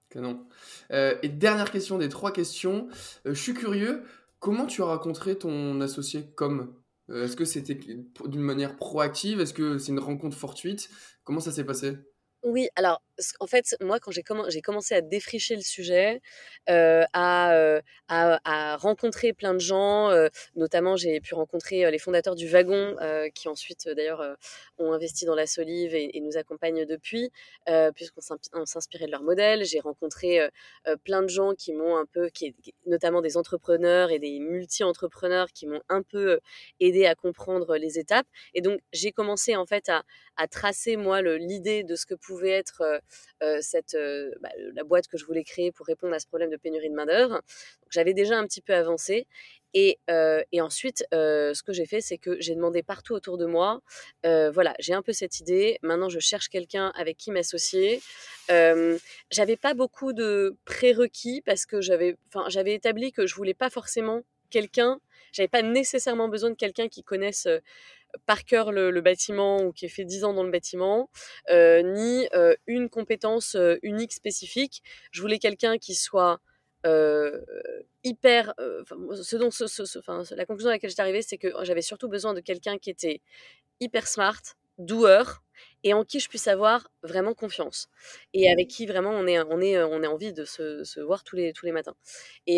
Canon. 0.10 0.46
et 0.90 1.30
dernière 1.30 1.72
question 1.72 1.98
des 1.98 2.10
trois 2.10 2.32
questions. 2.32 2.88
je 3.26 3.34
suis 3.34 3.54
curieux, 3.54 4.04
comment 4.40 4.66
tu 4.66 4.82
as 4.82 4.86
rencontré 4.86 5.38
ton 5.38 5.82
associé 5.82 6.26
comme 6.36 6.74
Est-ce 7.14 7.36
que 7.36 7.46
c'était 7.46 7.76
d'une 7.76 8.42
manière 8.42 8.76
proactive? 8.76 9.40
Est-ce 9.40 9.54
que 9.54 9.78
c'est 9.78 9.92
une 9.92 10.00
rencontre 10.00 10.36
fortuite? 10.36 10.90
Comment 11.24 11.40
ça 11.40 11.52
s'est 11.52 11.64
passé? 11.64 11.98
Oui, 12.44 12.68
alors 12.76 13.02
en 13.40 13.48
fait, 13.48 13.76
moi, 13.82 14.00
quand 14.00 14.12
j'ai 14.12 14.62
commencé 14.62 14.96
à 14.96 15.02
défricher 15.02 15.56
le 15.56 15.62
sujet, 15.62 16.22
à, 16.68 17.72
rencontrer 18.78 19.34
plein 19.34 19.54
de 19.54 19.60
gens, 19.60 20.12
notamment 20.56 20.96
j'ai 20.96 21.20
pu 21.20 21.34
rencontrer 21.34 21.90
les 21.90 22.00
fondateurs 22.00 22.36
du 22.36 22.48
Wagon, 22.48 22.96
qui 23.34 23.48
ensuite 23.48 23.90
d'ailleurs 23.90 24.38
ont 24.78 24.94
investi 24.94 25.26
dans 25.26 25.36
la 25.36 25.48
Solive 25.48 25.96
et, 25.96 26.20
nous 26.22 26.38
accompagnent 26.38 26.86
depuis, 26.86 27.32
puisqu'on 27.96 28.66
s'inspirait 28.66 29.06
de 29.06 29.12
leur 29.12 29.24
modèle. 29.24 29.66
J'ai 29.66 29.80
rencontré 29.80 30.50
plein 31.04 31.22
de 31.22 31.30
gens 31.30 31.54
qui 31.54 31.74
m'ont 31.74 31.98
un 31.98 32.06
peu, 32.06 32.30
notamment 32.86 33.22
des 33.22 33.38
entrepreneurs 33.38 34.12
et 34.12 34.20
des 34.20 34.40
multi-entrepreneurs 34.40 35.48
qui 35.54 35.68
m'ont 35.68 35.82
un 35.90 36.02
peu 36.02 36.40
aidé 36.80 37.06
à 37.06 37.16
comprendre 37.16 37.78
les 37.78 38.00
étapes. 38.00 38.28
Et 38.54 38.62
donc 38.62 38.80
j'ai 38.94 39.12
commencé 39.12 39.56
en 39.56 39.66
fait 39.66 39.90
à 39.90 40.48
tracer 40.48 40.98
moi 40.98 41.22
l'idée 41.22 41.84
de 41.84 41.96
ce 41.96 42.06
que 42.06 42.14
pouvait 42.16 42.52
être 42.52 43.02
cette, 43.62 43.98
bah, 44.42 44.50
la 44.74 44.84
boîte 44.84 45.08
que 45.08 45.18
je 45.18 45.26
voulais 45.26 45.44
créer 45.44 45.72
pour 45.72 45.86
répondre 45.86 46.14
à 46.14 46.20
ce 46.20 46.28
problème 46.28 46.50
de 46.50 46.58
pénurie 46.58 46.90
de 46.90 46.96
main-d'œuvre. 46.96 47.42
J'avais 47.90 48.14
déjà 48.14 48.38
un 48.38 48.46
petit 48.46 48.62
peu 48.62 48.74
avancé. 48.74 49.28
Et, 49.74 50.00
et 50.52 50.62
ensuite, 50.62 51.06
ce 51.12 51.62
que 51.62 51.74
j'ai 51.74 51.86
fait, 51.86 52.02
c'est 52.02 52.18
que 52.18 52.40
j'ai 52.40 52.56
demandé 52.56 52.82
partout 52.84 53.14
autour 53.14 53.38
de 53.38 53.46
moi, 53.46 53.82
voilà, 54.24 54.74
j'ai 54.80 54.94
un 54.94 55.02
peu 55.02 55.14
cette 55.14 55.40
idée, 55.40 55.78
maintenant 55.82 56.10
je 56.10 56.20
cherche 56.20 56.50
quelqu'un 56.50 56.92
avec 56.96 57.18
qui 57.18 57.32
m'associer. 57.32 58.02
j'avais 58.50 59.58
pas 59.58 59.74
beaucoup 59.74 60.14
de 60.14 60.56
prérequis 60.66 61.42
parce 61.46 61.66
que 61.66 61.82
j'avais, 61.82 62.18
j'avais 62.48 62.74
établi 62.74 63.12
que 63.12 63.28
je 63.28 63.36
voulais 63.36 63.54
pas 63.54 63.70
forcément 63.70 64.24
quelqu'un, 64.50 65.00
j'avais 65.32 65.48
pas 65.48 65.62
nécessairement 65.62 66.30
besoin 66.30 66.50
de 66.50 66.56
quelqu'un 66.56 66.88
qui 66.88 67.04
connaisse 67.04 67.48
par 68.26 68.44
cœur 68.46 68.72
le, 68.72 69.02
bâtiment 69.02 69.62
ou 69.64 69.72
qui 69.72 69.86
ait 69.86 69.90
fait 69.90 70.06
10 70.06 70.24
ans 70.24 70.34
dans 70.34 70.44
le 70.44 70.52
bâtiment, 70.52 71.10
euh, 71.50 71.82
ni 71.82 72.28
euh, 72.34 72.56
une 72.66 72.90
compétence 72.90 73.56
euh, 73.56 73.78
unique 73.84 74.14
spécifique. 74.14 74.84
Je 75.12 75.22
voulais 75.22 75.40
quelqu'un 75.40 75.78
qui 75.78 75.96
soit 75.96 76.40
hyper. 78.06 78.54
ce 78.58 79.36
dont, 79.36 79.50
la 80.38 80.46
conclusion 80.46 80.70
à 80.70 80.74
laquelle 80.74 80.90
j'étais 80.90 81.02
arrivée, 81.02 81.22
c'est 81.22 81.38
que 81.38 81.50
j'avais 81.64 81.82
surtout 81.82 82.08
besoin 82.08 82.34
de 82.34 82.40
quelqu'un 82.40 82.78
qui 82.78 82.90
était 82.90 83.20
hyper 83.82 84.08
smart, 84.08 84.42
doueur, 84.78 85.44
et 85.84 85.94
en 85.94 86.04
qui 86.04 86.20
je 86.20 86.28
puisse 86.30 86.48
avoir 86.48 86.90
vraiment 87.04 87.34
confiance 87.34 87.88
et 88.34 88.52
avec 88.52 88.68
qui 88.68 88.86
vraiment 88.86 89.12
on 89.12 89.28
est 89.28 89.40
on 89.40 89.62
est 89.62 89.82
on 89.82 90.04
est 90.04 90.08
envie 90.08 90.34
de 90.34 90.44
se, 90.46 90.84
se 90.84 91.00
voir 91.00 91.24
tous 91.24 91.36
les 91.36 91.54
tous 91.54 91.66
les 91.66 91.72
matins. 91.72 91.96
Et 92.48 92.58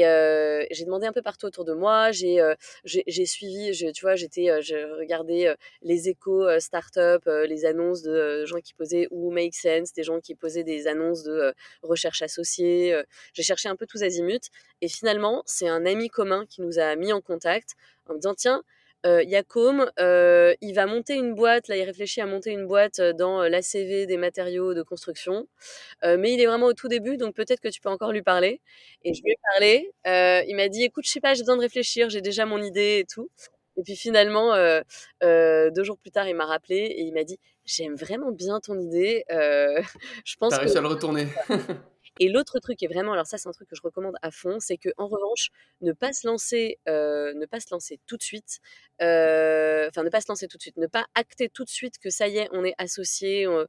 j'ai 0.71 0.85
demandé 0.85 1.07
un 1.07 1.13
peu 1.13 1.21
partout 1.21 1.45
autour 1.47 1.65
de 1.65 1.73
moi 1.73 2.11
j'ai 2.11 2.41
j'ai 2.85 3.25
suivi 3.25 3.73
je, 3.73 3.88
tu 3.91 4.01
vois 4.05 4.15
j'étais 4.15 4.61
j'ai 4.61 4.83
regardé 4.85 5.53
les 5.81 6.09
échos 6.09 6.47
start-up 6.59 7.23
les 7.25 7.65
annonces 7.65 8.01
de 8.01 8.45
gens 8.45 8.59
qui 8.59 8.73
posaient 8.73 9.07
ou 9.11 9.31
make 9.31 9.55
sense 9.55 9.93
des 9.93 10.03
gens 10.03 10.19
qui 10.19 10.35
posaient 10.35 10.63
des 10.63 10.88
annonces 10.88 11.23
de 11.23 11.53
recherche 11.83 12.21
associée 12.21 13.01
j'ai 13.33 13.43
cherché 13.43 13.69
un 13.69 13.75
peu 13.75 13.85
tous 13.85 14.03
azimuts 14.03 14.49
et 14.81 14.88
finalement 14.88 15.43
c'est 15.45 15.67
un 15.67 15.85
ami 15.85 16.09
commun 16.09 16.45
qui 16.47 16.61
nous 16.61 16.79
a 16.79 16.95
mis 16.95 17.13
en 17.13 17.21
contact 17.21 17.75
en 18.07 18.13
me 18.13 18.19
disant 18.19 18.35
tiens 18.35 18.63
euh, 19.06 19.24
Yacom, 19.24 19.89
euh, 20.00 20.53
il 20.62 20.74
va 20.74 20.86
monter 20.86 21.15
une 21.15 21.34
boîte, 21.34 21.70
là 21.70 21.77
il 21.77 21.84
réfléchit 21.84 22.20
à 22.20 22.25
monter 22.25 22.51
une 22.51 22.68
boîte 22.68 23.00
euh, 23.00 23.13
dans 23.13 23.44
l'ACV 23.44 24.06
des 24.06 24.18
matériaux 24.18 24.74
de 24.74 24.82
construction, 24.82 25.48
mais 26.03 26.34
il 26.34 26.41
est 26.41 26.46
vraiment 26.46 26.68
au 26.68 26.74
tout 26.74 26.88
début, 26.88 27.18
donc 27.18 27.36
peut-être 27.36 27.60
que 27.60 27.70
tu 27.70 27.79
peux 27.82 27.89
encore 27.89 28.12
lui 28.12 28.22
parler. 28.22 28.62
Et 29.03 29.13
je 29.13 29.22
lui 29.24 29.32
ai 29.32 29.38
parlé, 29.53 29.91
il 30.48 30.56
m'a 30.56 30.68
dit, 30.68 30.84
écoute, 30.84 31.06
je 31.06 31.12
sais 31.12 31.22
pas, 31.22 31.34
j'ai 31.34 31.41
besoin 31.41 31.58
de 31.58 31.62
réfléchir, 31.62 32.10
j'ai 32.10 32.22
déjà 32.22 32.46
mon 32.46 32.62
idée 32.62 33.00
et 33.00 33.06
tout. 33.06 33.29
Et 33.77 33.84
puis 33.84 33.96
finalement, 33.96 34.53
deux 35.22 35.84
jours 35.84 35.98
plus 35.98 36.12
tard, 36.12 36.27
il 36.27 36.36
m'a 36.36 36.46
rappelé 36.46 36.77
et 36.77 37.01
il 37.01 37.13
m'a 37.13 37.24
dit, 37.24 37.39
j'aime 37.65 37.96
vraiment 37.96 38.32
bien 38.32 38.60
ton 38.60 38.79
idée. 38.79 39.24
je 39.29 40.36
pense 40.38 40.51
T'as 40.51 40.60
réussi 40.60 40.77
à 40.77 40.82
le 40.82 40.88
retourner. 40.88 41.27
Et 42.19 42.27
l'autre 42.27 42.59
truc 42.59 42.83
est 42.83 42.88
vraiment, 42.88 43.13
alors 43.13 43.25
ça 43.25 43.38
c'est 43.38 43.47
un 43.47 43.53
truc 43.53 43.69
que 43.69 43.75
je 43.77 43.81
recommande 43.81 44.15
à 44.21 44.29
fond, 44.29 44.59
c'est 44.59 44.77
que 44.77 44.89
en 44.97 45.07
revanche, 45.07 45.49
ne 45.81 45.93
pas 45.93 46.11
se 46.11 46.27
lancer, 46.27 46.77
euh, 46.89 47.33
ne 47.33 47.45
pas 47.45 47.61
se 47.61 47.67
lancer 47.71 47.99
tout 48.05 48.17
de 48.17 48.21
suite, 48.21 48.59
euh, 49.01 49.88
enfin 49.88 50.03
ne 50.03 50.09
pas 50.09 50.19
se 50.19 50.27
lancer 50.27 50.47
tout 50.47 50.57
de 50.57 50.61
suite, 50.61 50.77
ne 50.77 50.88
pas 50.88 51.05
acter 51.15 51.47
tout 51.47 51.63
de 51.63 51.69
suite 51.69 51.97
que 51.97 52.09
ça 52.09 52.27
y 52.27 52.38
est, 52.38 52.49
on 52.51 52.65
est 52.65 52.75
associé, 52.77 53.47
euh, 53.47 53.65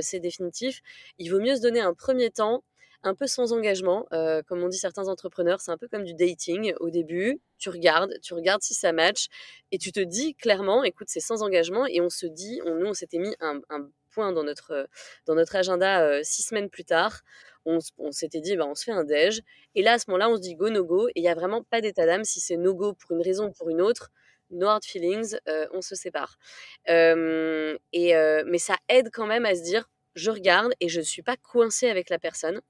c'est 0.00 0.20
définitif. 0.20 0.80
Il 1.18 1.30
vaut 1.30 1.40
mieux 1.40 1.56
se 1.56 1.62
donner 1.62 1.80
un 1.80 1.94
premier 1.94 2.30
temps 2.30 2.62
un 3.02 3.14
peu 3.14 3.26
sans 3.26 3.52
engagement, 3.52 4.06
comme 4.46 4.62
on 4.62 4.68
dit 4.68 4.78
certains 4.78 5.08
entrepreneurs, 5.08 5.60
c'est 5.60 5.70
un 5.70 5.76
peu 5.76 5.88
comme 5.88 6.04
du 6.04 6.14
dating 6.14 6.72
au 6.80 6.88
début. 6.88 7.38
Tu 7.58 7.68
regardes, 7.68 8.14
tu 8.22 8.32
regardes 8.32 8.62
si 8.62 8.72
ça 8.72 8.94
match, 8.94 9.26
et 9.72 9.76
tu 9.76 9.92
te 9.92 10.00
dis 10.00 10.34
clairement, 10.34 10.84
écoute, 10.84 11.08
c'est 11.10 11.20
sans 11.20 11.42
engagement, 11.42 11.84
et 11.86 12.00
on 12.00 12.08
se 12.08 12.24
dit, 12.24 12.62
nous, 12.64 12.86
on 12.86 12.94
s'était 12.94 13.18
mis 13.18 13.36
un, 13.40 13.60
point 14.10 14.32
dans 14.32 14.44
notre, 14.44 14.88
dans 15.26 15.34
notre 15.34 15.54
agenda 15.56 16.24
six 16.24 16.44
semaines 16.44 16.70
plus 16.70 16.84
tard 16.84 17.20
on, 17.66 18.12
s'était 18.12 18.40
dit, 18.40 18.56
bah, 18.56 18.66
on 18.66 18.74
se 18.74 18.84
fait 18.84 18.92
un 18.92 19.04
déj. 19.04 19.40
Et 19.74 19.82
là, 19.82 19.94
à 19.94 19.98
ce 19.98 20.04
moment-là, 20.08 20.30
on 20.30 20.36
se 20.36 20.40
dit 20.40 20.54
go, 20.54 20.68
no 20.70 20.84
go. 20.84 21.08
Et 21.08 21.12
il 21.16 21.22
n'y 21.22 21.28
a 21.28 21.34
vraiment 21.34 21.62
pas 21.62 21.80
d'état 21.80 22.06
d'âme 22.06 22.24
si 22.24 22.40
c'est 22.40 22.56
no 22.56 22.74
go 22.74 22.92
pour 22.94 23.12
une 23.12 23.22
raison 23.22 23.46
ou 23.48 23.52
pour 23.52 23.70
une 23.70 23.80
autre. 23.80 24.10
No 24.50 24.68
hard 24.68 24.84
feelings, 24.84 25.36
euh, 25.48 25.66
on 25.72 25.80
se 25.80 25.94
sépare. 25.94 26.36
et, 26.86 28.14
mais 28.46 28.58
ça 28.58 28.76
aide 28.88 29.10
quand 29.12 29.26
même 29.26 29.46
à 29.46 29.54
se 29.54 29.62
dire, 29.62 29.88
je 30.14 30.30
regarde 30.30 30.72
et 30.80 30.88
je 30.88 31.00
ne 31.00 31.04
suis 31.04 31.22
pas 31.22 31.36
coincée 31.36 31.88
avec 31.88 32.10
la 32.10 32.18
personne. 32.18 32.60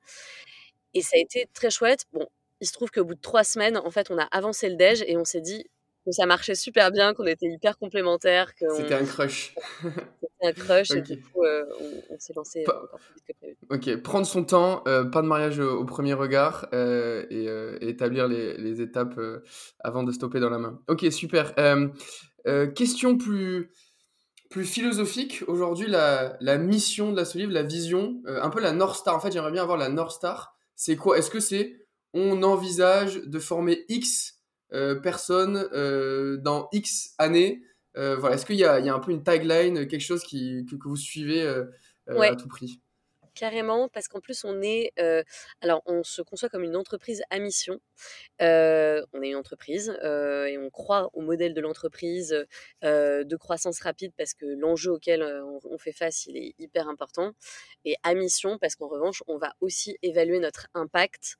Et 0.94 1.02
ça 1.02 1.16
a 1.16 1.18
été 1.20 1.48
très 1.52 1.70
chouette. 1.70 2.04
Bon, 2.12 2.26
il 2.60 2.66
se 2.66 2.72
trouve 2.72 2.90
qu'au 2.90 3.04
bout 3.04 3.14
de 3.14 3.20
trois 3.20 3.44
semaines, 3.44 3.76
en 3.76 3.90
fait, 3.90 4.10
on 4.10 4.18
a 4.18 4.24
avancé 4.30 4.68
le 4.68 4.76
déj 4.76 5.04
et 5.06 5.16
on 5.16 5.24
s'est 5.24 5.40
dit 5.40 5.66
que 6.04 6.12
ça 6.12 6.26
marchait 6.26 6.54
super 6.54 6.90
bien, 6.90 7.14
qu'on 7.14 7.26
était 7.26 7.46
hyper 7.46 7.78
complémentaires. 7.78 8.52
C'était 8.76 8.94
un 8.94 9.04
crush. 9.04 9.54
un 10.42 10.52
crush 10.52 10.90
et 10.90 11.00
du 11.00 11.20
coup, 11.20 11.42
euh, 11.42 11.64
on, 12.10 12.18
s'est 12.18 12.34
lancé 12.34 12.64
encore 12.66 12.98
plus 12.98 13.14
vite 13.14 13.24
que 13.26 13.32
prévu. 13.32 13.56
Ok, 13.70 14.02
prendre 14.02 14.26
son 14.26 14.44
temps, 14.44 14.82
euh, 14.86 15.04
pas 15.04 15.22
de 15.22 15.26
mariage 15.26 15.58
au, 15.58 15.84
premier 15.84 16.12
regard 16.12 16.68
euh, 16.74 17.24
et, 17.30 17.88
établir 17.88 18.28
les, 18.28 18.56
les 18.58 18.80
étapes 18.80 19.18
avant 19.80 20.02
de 20.02 20.12
stopper 20.12 20.40
dans 20.40 20.50
la 20.50 20.58
main. 20.58 20.80
Ok, 20.88 21.06
super. 21.10 21.54
question 22.74 23.16
plus, 23.16 23.70
plus 24.50 24.64
philosophique. 24.64 25.42
Aujourd'hui, 25.46 25.88
la, 25.88 26.36
la, 26.40 26.58
mission 26.58 27.12
de 27.12 27.16
la 27.16 27.24
Solive, 27.24 27.50
la 27.50 27.62
vision, 27.62 28.20
un 28.26 28.50
peu 28.50 28.60
la 28.60 28.72
North 28.72 28.96
Star. 28.96 29.16
En 29.16 29.20
fait, 29.20 29.32
j'aimerais 29.32 29.52
bien 29.52 29.62
avoir 29.62 29.78
la 29.78 29.88
North 29.88 30.12
Star. 30.12 30.56
C'est 30.76 30.96
quoi? 30.96 31.16
Est-ce 31.18 31.30
que 31.30 31.40
c'est 31.40 31.80
on 32.14 32.44
envisage 32.44 33.16
de 33.16 33.38
former 33.40 33.84
X 33.88 34.33
personnes 35.02 35.68
dans 36.42 36.68
X 36.72 37.14
années 37.18 37.62
euh, 37.96 38.16
voilà, 38.16 38.36
est-ce 38.36 38.46
qu'il 38.46 38.56
y, 38.56 38.64
a 38.64 38.94
un 38.94 39.00
peu 39.00 39.12
une 39.12 39.22
tagline, 39.22 39.86
quelque 39.86 40.00
chose 40.00 40.24
qui, 40.24 40.66
que, 40.66 40.88
vous 40.88 40.96
suivez 40.96 41.42
euh, 41.42 41.64
euh, 42.08 42.20
à 42.20 42.34
tout 42.34 42.48
prix? 42.48 42.80
Carrément, 43.34 43.88
parce 43.88 44.06
qu'en 44.06 44.20
plus, 44.20 44.44
on 44.44 44.62
est. 44.62 44.92
alors, 45.60 45.82
on 45.86 46.04
se 46.04 46.22
conçoit 46.22 46.48
comme 46.48 46.62
une 46.62 46.76
entreprise 46.76 47.22
à 47.30 47.38
mission. 47.40 47.80
on 48.40 48.44
est 48.44 49.28
une 49.30 49.36
entreprise 49.36 49.90
et 49.90 50.56
on 50.58 50.70
croit 50.70 51.10
au 51.14 51.20
modèle 51.20 51.52
de 51.52 51.60
l'entreprise 51.60 52.46
de 52.82 53.36
croissance 53.36 53.80
rapide 53.80 54.12
parce 54.16 54.34
que 54.34 54.46
l'enjeu 54.46 54.92
auquel 54.92 55.22
on, 55.22 55.78
fait 55.78 55.92
face, 55.92 56.26
il 56.26 56.36
est 56.36 56.54
hyper 56.58 56.88
important. 56.88 57.32
Et 57.84 57.96
à 58.04 58.14
mission, 58.14 58.56
parce 58.58 58.76
qu'en 58.76 58.88
revanche, 58.88 59.22
on 59.26 59.36
va 59.36 59.54
aussi 59.60 59.98
évaluer 60.02 60.38
notre 60.38 60.68
impact 60.74 61.36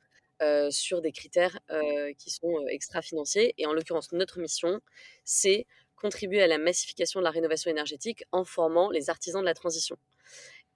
sur 0.70 1.00
des 1.00 1.12
critères 1.12 1.58
qui 2.18 2.30
sont 2.30 2.66
extra-financiers. 2.68 3.54
Et 3.58 3.66
en 3.66 3.72
l'occurrence, 3.72 4.12
notre 4.12 4.38
mission, 4.38 4.80
c'est 5.24 5.66
contribuer 5.96 6.42
à 6.42 6.46
la 6.46 6.58
massification 6.58 7.20
de 7.20 7.24
la 7.24 7.30
rénovation 7.30 7.70
énergétique 7.70 8.24
en 8.30 8.44
formant 8.44 8.90
les 8.90 9.08
artisans 9.08 9.40
de 9.40 9.46
la 9.46 9.54
transition. 9.54 9.96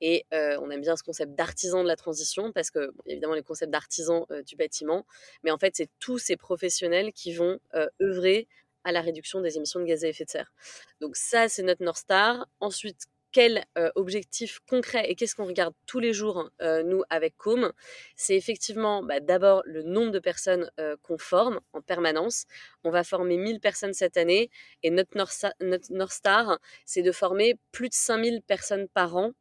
Et 0.01 0.27
euh, 0.33 0.59
on 0.63 0.71
aime 0.71 0.81
bien 0.81 0.97
ce 0.97 1.03
concept 1.03 1.35
d'artisan 1.35 1.83
de 1.83 1.89
la 1.89 1.97
transition 1.97 2.53
parce 2.53 2.71
que, 2.71 2.93
évidemment, 3.07 3.35
les 3.35 3.43
concepts 3.43 3.71
d'artisan 3.71 4.27
euh, 4.31 4.43
du 4.43 4.57
bâtiment, 4.57 5.05
mais 5.43 5.51
en 5.51 5.59
fait, 5.59 5.75
c'est 5.77 5.91
tous 5.99 6.19
ces 6.19 6.37
professionnels 6.37 7.13
qui 7.13 7.35
vont 7.35 7.59
euh, 7.75 7.89
œuvrer 8.01 8.47
à 8.85 8.93
la 8.93 9.01
réduction 9.01 9.41
des 9.41 9.57
émissions 9.57 9.81
de 9.81 9.85
gaz 9.85 10.05
à 10.05 10.09
effet 10.09 10.25
de 10.25 10.31
serre. 10.31 10.53
Donc 11.01 11.17
ça, 11.17 11.49
c'est 11.49 11.63
notre 11.63 11.83
North 11.83 11.99
Star. 11.99 12.47
Ensuite, 12.61 13.07
quel 13.33 13.65
objectif 13.95 14.61
concret 14.69 15.11
et 15.11 15.15
qu'est-ce 15.15 15.35
qu'on 15.35 15.47
regarde 15.47 15.75
tous 15.87 16.01
les 16.01 16.13
jours, 16.13 16.51
nous, 16.61 17.03
avec 17.11 17.37
Com, 17.37 17.73
c'est 18.17 18.37
effectivement 18.37 19.03
bah, 19.03 19.21
d'abord 19.21 19.63
le 19.65 19.83
nombre 19.83 20.11
de 20.11 20.19
personnes 20.19 20.71
qu'on 21.03 21.19
forme 21.19 21.61
en 21.73 21.81
permanence. 21.81 22.45
On 22.85 22.91
va 22.91 23.05
former 23.05 23.37
1000 23.37 23.61
personnes 23.61 23.93
cette 23.93 24.17
année 24.17 24.51
et 24.83 24.91
notre 24.91 25.17
North, 25.17 26.13
Star, 26.13 26.59
c'est 26.85 27.03
de 27.03 27.13
former 27.13 27.55
plus 27.73 27.89
de 27.89 27.95
5000 27.95 28.43
personnes 28.43 28.89
par 28.89 29.17
an 29.17 29.33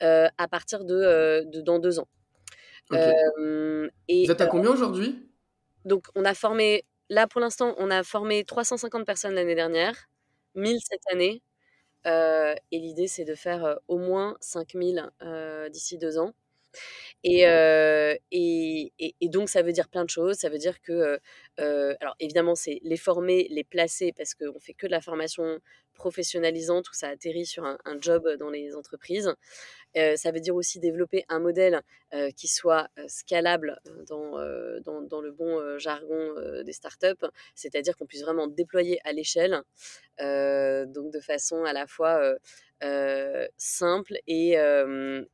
à 0.00 0.48
partir 0.50 0.84
de, 0.84 1.44
dans 1.62 1.78
deux 1.78 1.98
ans. 1.98 2.08
et, 4.08 4.24
Vous 4.26 4.32
êtes 4.32 4.40
à 4.40 4.46
combien 4.46 4.70
aujourd'hui? 4.70 5.28
Donc, 5.84 6.06
on 6.14 6.24
a 6.24 6.34
formé, 6.34 6.84
là 7.08 7.26
pour 7.26 7.40
l'instant, 7.40 7.74
on 7.78 7.90
a 7.90 8.02
formé 8.02 8.44
350 8.44 9.06
personnes 9.06 9.34
l'année 9.34 9.54
dernière, 9.54 9.94
1000 10.54 10.78
cette 10.82 11.06
année 11.12 11.42
et 12.08 12.78
l'idée, 12.78 13.08
c'est 13.08 13.24
de 13.24 13.34
faire 13.34 13.78
au 13.88 13.98
moins 13.98 14.36
5000 14.40 15.10
d'ici 15.70 15.98
deux 15.98 16.18
ans. 16.18 16.32
Et, 17.24 17.44
donc, 19.22 19.48
ça 19.48 19.62
veut 19.62 19.72
dire 19.72 19.88
plein 19.88 20.04
de 20.04 20.10
choses. 20.10 20.36
Ça 20.36 20.48
veut 20.48 20.58
dire 20.58 20.80
que, 20.80 21.18
alors 21.58 22.16
évidemment, 22.20 22.54
c'est 22.54 22.80
les 22.82 22.96
former, 22.96 23.46
les 23.50 23.64
placer, 23.64 24.12
parce 24.16 24.34
qu'on 24.34 24.58
fait 24.60 24.74
que 24.74 24.86
de 24.86 24.92
la 24.92 25.00
formation 25.00 25.60
professionnalisante 25.98 26.88
où 26.88 26.94
ça 26.94 27.08
atterrit 27.08 27.44
sur 27.44 27.64
un, 27.64 27.78
job 28.00 28.28
dans 28.38 28.50
les 28.50 28.74
entreprises. 28.74 29.34
Ça 29.94 30.30
veut 30.30 30.40
dire 30.40 30.54
aussi 30.54 30.78
développer 30.80 31.24
un 31.28 31.38
modèle 31.38 31.82
qui 32.36 32.48
soit 32.48 32.88
scalable 33.06 33.78
dans, 34.06 34.38
le 34.38 35.30
bon 35.30 35.78
jargon 35.78 36.34
des 36.64 36.72
startups, 36.72 37.26
c'est-à-dire 37.54 37.96
qu'on 37.96 38.06
puisse 38.06 38.22
vraiment 38.22 38.46
déployer 38.46 39.00
à 39.04 39.12
l'échelle, 39.12 39.62
donc 40.18 41.12
de 41.12 41.20
façon 41.20 41.64
à 41.64 41.72
la 41.72 41.86
fois 41.86 42.20
simple 43.56 44.18
et, 44.26 44.56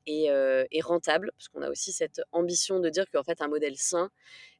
et, 0.06 0.80
rentable, 0.80 1.32
parce 1.36 1.48
qu'on 1.48 1.62
a 1.62 1.70
aussi 1.70 1.92
cette 1.92 2.22
ambition 2.32 2.80
de 2.80 2.88
dire 2.88 3.10
qu'en 3.10 3.22
fait 3.22 3.40
un 3.42 3.48
modèle 3.48 3.76
sain, 3.76 4.10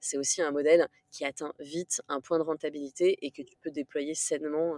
c'est 0.00 0.18
aussi 0.18 0.42
un 0.42 0.50
modèle 0.50 0.86
qui 1.10 1.24
atteint 1.24 1.54
vite 1.60 2.02
un 2.08 2.20
point 2.20 2.38
de 2.38 2.44
rentabilité 2.44 3.18
et 3.22 3.30
que 3.30 3.42
tu 3.42 3.56
peux 3.62 3.70
déployer 3.70 4.14
sainement 4.14 4.76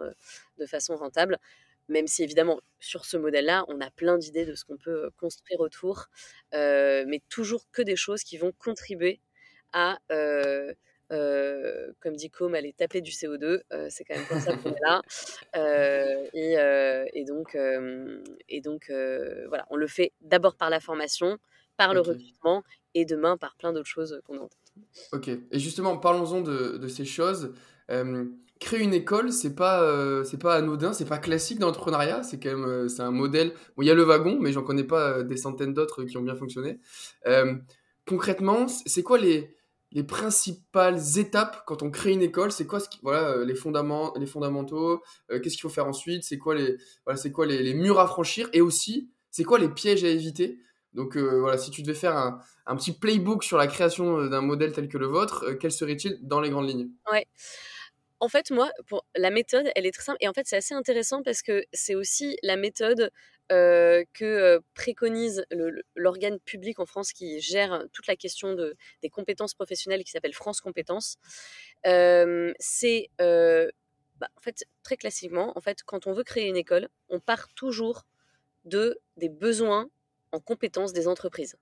de 0.58 0.66
façon 0.66 0.96
rentable. 0.96 1.38
Même 1.88 2.06
si 2.06 2.22
évidemment 2.22 2.60
sur 2.80 3.04
ce 3.04 3.16
modèle-là, 3.16 3.64
on 3.68 3.80
a 3.80 3.90
plein 3.90 4.18
d'idées 4.18 4.44
de 4.44 4.54
ce 4.54 4.64
qu'on 4.64 4.76
peut 4.76 5.10
construire 5.18 5.60
autour, 5.60 6.06
mais 6.52 7.20
toujours 7.28 7.66
que 7.70 7.82
des 7.82 7.96
choses 7.96 8.22
qui 8.22 8.38
vont 8.38 8.52
contribuer 8.52 9.20
à 9.72 9.98
euh, 11.12 11.92
comme 12.00 12.16
dit 12.16 12.30
Com, 12.30 12.54
aller 12.54 12.72
taper 12.72 13.00
du 13.00 13.10
CO2. 13.10 13.62
Euh, 13.72 13.86
c'est 13.90 14.04
quand 14.04 14.16
même 14.16 14.26
pour 14.26 14.38
ça 14.38 14.56
qu'on 14.56 14.72
est 14.72 14.80
là. 14.82 15.02
Euh, 15.56 17.06
et, 17.14 17.24
donc, 17.24 17.56
et 18.48 18.60
donc 18.60 18.90
voilà, 19.48 19.66
on 19.70 19.76
le 19.76 19.86
fait 19.86 20.12
d'abord 20.20 20.56
par 20.56 20.68
la 20.68 20.80
formation, 20.80 21.38
par 21.76 21.94
le 21.94 22.00
recrutement 22.00 22.62
et 22.94 23.04
demain 23.04 23.36
par 23.36 23.56
plein 23.56 23.72
d'autres 23.72 23.88
choses 23.88 24.20
qu'on 24.26 24.38
entend. 24.38 24.56
Ok. 25.12 25.28
Et 25.28 25.58
justement, 25.58 25.96
parlons-en 25.96 26.40
de, 26.40 26.88
ces 26.88 27.04
choses. 27.04 27.54
créer 28.58 28.82
une 28.82 28.94
école, 28.94 29.32
c'est 29.32 29.54
pas 29.54 30.24
c'est 30.24 30.38
pas 30.40 30.54
anodin, 30.54 30.92
c'est 30.92 31.04
pas 31.04 31.18
classique 31.18 31.58
dans 31.58 31.66
l'entrepreneuriat. 31.66 32.22
C'est 32.22 32.40
quand 32.40 32.56
même 32.56 32.88
c'est 32.88 33.02
un 33.02 33.10
modèle. 33.10 33.52
Bon, 33.76 33.82
il 33.82 33.86
y 33.86 33.90
a 33.90 33.94
le 33.94 34.02
wagon, 34.02 34.38
mais 34.40 34.52
j'en 34.52 34.62
connais 34.62 34.84
pas 34.84 35.22
des 35.22 35.36
centaines 35.36 35.74
d'autres 35.74 36.04
qui 36.04 36.16
ont 36.16 36.22
bien 36.22 36.36
fonctionné. 36.36 36.78
concrètement, 38.06 38.66
c'est 38.68 39.02
quoi 39.02 39.18
les 39.18 39.56
les 39.92 40.04
principales 40.04 41.00
étapes 41.16 41.64
quand 41.66 41.82
on 41.82 41.90
crée 41.90 42.12
une 42.12 42.22
école? 42.22 42.52
C'est 42.52 42.66
quoi 42.66 42.80
ce 42.80 42.88
voilà, 43.02 43.30
euh, 43.30 43.44
les, 43.44 43.54
fondaments, 43.54 44.12
les 44.18 44.26
fondamentaux 44.26 45.02
euh, 45.30 45.40
Qu'est-ce 45.40 45.54
qu'il 45.54 45.62
faut 45.62 45.68
faire 45.68 45.86
ensuite? 45.86 46.24
C'est 46.24 46.38
quoi, 46.38 46.54
les, 46.54 46.76
voilà, 47.04 47.16
c'est 47.16 47.32
quoi 47.32 47.46
les, 47.46 47.74
murs 47.74 47.98
à 47.98 48.06
franchir? 48.06 48.48
Et 48.52 48.60
aussi, 48.60 49.10
c'est 49.30 49.44
quoi 49.44 49.58
les 49.58 49.68
pièges 49.68 50.04
à 50.04 50.08
éviter? 50.08 50.58
Donc 50.96 51.16
euh, 51.16 51.40
voilà, 51.40 51.58
si 51.58 51.70
tu 51.70 51.82
devais 51.82 51.96
faire 51.96 52.16
un, 52.16 52.76
petit 52.76 52.92
playbook 52.92 53.44
sur 53.44 53.58
la 53.58 53.66
création 53.66 54.26
d'un 54.26 54.40
modèle 54.40 54.72
tel 54.72 54.88
que 54.88 54.98
le 54.98 55.06
vôtre, 55.06 55.52
quel 55.60 55.70
serait-il 55.70 56.18
dans 56.22 56.40
les 56.40 56.50
grandes 56.50 56.68
lignes? 56.68 56.88
Ouais. 57.12 57.26
En 58.18 58.28
fait, 58.28 58.50
moi, 58.50 58.70
pour 58.86 59.06
la 59.14 59.30
méthode, 59.30 59.70
elle 59.76 59.84
est 59.84 59.92
très 59.92 60.02
simple. 60.02 60.18
Et 60.20 60.28
en 60.28 60.32
fait, 60.32 60.46
c'est 60.46 60.56
assez 60.56 60.74
intéressant 60.74 61.22
parce 61.22 61.42
que 61.42 61.64
c'est 61.74 61.94
aussi 61.94 62.38
la 62.42 62.56
méthode 62.56 63.10
que 63.48 64.60
préconise 64.74 65.44
l'organe 65.94 66.40
public 66.40 66.80
en 66.80 66.86
France 66.86 67.12
qui 67.12 67.40
gère 67.40 67.84
toute 67.92 68.08
la 68.08 68.16
question 68.16 68.54
de, 68.54 68.74
des 69.02 69.10
compétences 69.10 69.54
professionnelles 69.54 70.02
qui 70.02 70.10
s'appelle 70.10 70.32
France 70.32 70.60
Compétences. 70.60 71.18
c'est 71.84 73.10
bah, 73.18 74.28
en 74.34 74.40
fait 74.40 74.64
très 74.82 74.96
classiquement, 74.96 75.52
en 75.56 75.60
fait, 75.60 75.82
quand 75.84 76.06
on 76.06 76.14
veut 76.14 76.24
créer 76.24 76.48
une 76.48 76.56
école, 76.56 76.88
on 77.10 77.20
part 77.20 77.48
toujours 77.54 78.06
de 78.64 78.98
des 79.16 79.28
besoins 79.28 79.90
en 80.36 80.40
compétences 80.40 80.92
des 80.92 81.08
entreprises. 81.08 81.56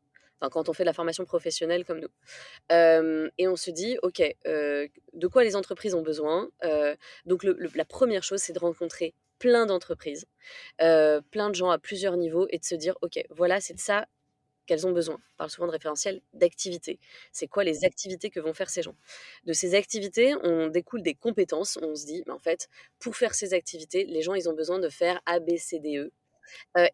Quand 0.50 0.68
on 0.68 0.74
fait 0.74 0.82
de 0.82 0.88
la 0.88 0.92
formation 0.92 1.24
professionnelle 1.24 1.86
comme 1.86 2.00
nous. 2.00 3.30
et 3.38 3.48
on 3.48 3.56
se 3.56 3.70
dit, 3.70 3.96
OK, 4.02 4.20
de 4.44 5.26
quoi 5.26 5.42
les 5.42 5.56
entreprises 5.56 5.94
ont 5.94 6.02
besoin 6.02 6.50
Donc, 7.24 7.44
la 7.44 7.84
première 7.86 8.22
chose, 8.22 8.40
c'est 8.40 8.52
de 8.52 8.58
rencontrer 8.58 9.14
plein 9.38 9.66
d'entreprises, 9.66 10.26
euh, 10.80 11.20
plein 11.30 11.50
de 11.50 11.54
gens 11.54 11.70
à 11.70 11.78
plusieurs 11.78 12.16
niveaux 12.16 12.46
et 12.50 12.58
de 12.58 12.64
se 12.64 12.74
dire, 12.74 12.96
OK, 13.02 13.22
voilà, 13.30 13.60
c'est 13.60 13.74
de 13.74 13.80
ça 13.80 14.06
qu'elles 14.66 14.86
ont 14.86 14.92
besoin. 14.92 15.16
On 15.16 15.36
parle 15.36 15.50
souvent 15.50 15.66
de 15.66 15.72
référentiel 15.72 16.22
d'activité. 16.32 16.98
C'est 17.32 17.46
quoi 17.46 17.64
les 17.64 17.84
activités 17.84 18.30
que 18.30 18.40
vont 18.40 18.54
faire 18.54 18.70
ces 18.70 18.80
gens? 18.80 18.96
De 19.44 19.52
ces 19.52 19.74
activités, 19.74 20.34
on 20.42 20.68
découle 20.68 21.02
des 21.02 21.14
compétences. 21.14 21.78
On 21.82 21.94
se 21.94 22.06
dit, 22.06 22.22
mais 22.26 22.32
en 22.32 22.38
fait, 22.38 22.68
pour 22.98 23.16
faire 23.16 23.34
ces 23.34 23.52
activités, 23.52 24.06
les 24.06 24.22
gens, 24.22 24.32
ils 24.32 24.48
ont 24.48 24.54
besoin 24.54 24.78
de 24.78 24.88
faire 24.88 25.20
A, 25.26 25.40
B, 25.40 25.56
C, 25.58 25.78
D, 25.78 25.98
E. 25.98 26.12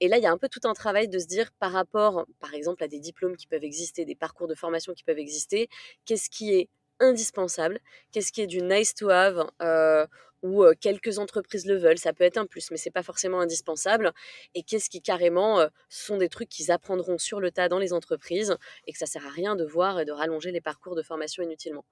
Et 0.01 0.09
là, 0.09 0.19
il 0.19 0.23
y 0.23 0.27
a 0.27 0.33
un 0.33 0.39
peu 0.39 0.49
tout 0.49 0.61
un 0.65 0.75
travail 0.75 1.09
de 1.09 1.19
se 1.19 1.27
dire 1.27 1.51
par 1.59 1.73
rapport, 1.73 2.27
par 2.41 2.55
exemple, 2.55 2.83
à 2.85 2.89
des 2.89 3.01
diplômes 3.01 3.37
qui 3.37 3.47
peuvent 3.47 3.65
exister, 3.65 4.05
des 4.05 4.15
parcours 4.15 4.49
de 4.49 4.55
formation 4.55 4.93
qui 4.95 5.05
peuvent 5.05 5.19
exister, 5.19 5.69
qu'est-ce 6.05 6.31
qui 6.31 6.55
est 6.55 6.69
indispensable, 7.01 7.81
qu'est-ce 8.13 8.33
qui 8.33 8.43
est 8.43 8.47
du 8.47 8.63
nice 8.63 8.95
to 8.95 9.09
have 9.11 9.47
euh, 9.63 10.07
ou 10.43 10.65
quelques 10.81 11.19
entreprises 11.19 11.67
le 11.67 11.77
veulent, 11.77 11.99
ça 11.99 12.13
peut 12.13 12.25
être 12.25 12.39
un 12.39 12.47
plus, 12.47 12.71
mais 12.71 12.77
c'est 12.79 12.91
pas 12.91 13.03
forcément 13.03 13.41
indispensable. 13.41 14.13
Et 14.55 14.63
qu'est-ce 14.63 14.89
qui 14.89 15.03
carrément 15.03 15.67
sont 15.89 16.17
des 16.17 16.29
trucs 16.29 16.49
qu'ils 16.49 16.71
apprendront 16.71 17.19
sur 17.19 17.41
le 17.41 17.51
tas 17.51 17.69
dans 17.69 17.79
les 17.79 17.93
entreprises 17.93 18.57
et 18.87 18.93
que 18.93 18.99
ça 18.99 19.07
sert 19.07 19.27
à 19.27 19.31
rien 19.31 19.55
de 19.57 19.65
voir 19.65 20.01
et 20.01 20.05
de 20.05 20.13
rallonger 20.13 20.51
les 20.51 20.61
parcours 20.63 20.95
de 20.97 21.03
formation 21.03 21.43
inutilement. 21.43 21.85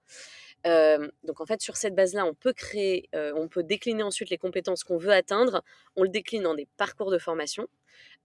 Donc 0.65 1.41
en 1.41 1.47
fait, 1.47 1.61
sur 1.61 1.77
cette 1.77 1.95
base-là, 1.95 2.25
on 2.27 2.35
peut 2.35 2.53
créer, 2.53 3.09
on 3.13 3.49
peut 3.49 3.63
décliner 3.63 4.03
ensuite 4.03 4.31
les 4.31 4.39
compétences 4.39 4.85
qu'on 4.85 4.99
veut 4.99 5.13
atteindre. 5.13 5.63
On 5.97 6.03
le 6.03 6.09
décline 6.09 6.47
en 6.47 6.55
des 6.55 6.69
parcours 6.77 7.11
de 7.11 7.19
formation. 7.19 7.67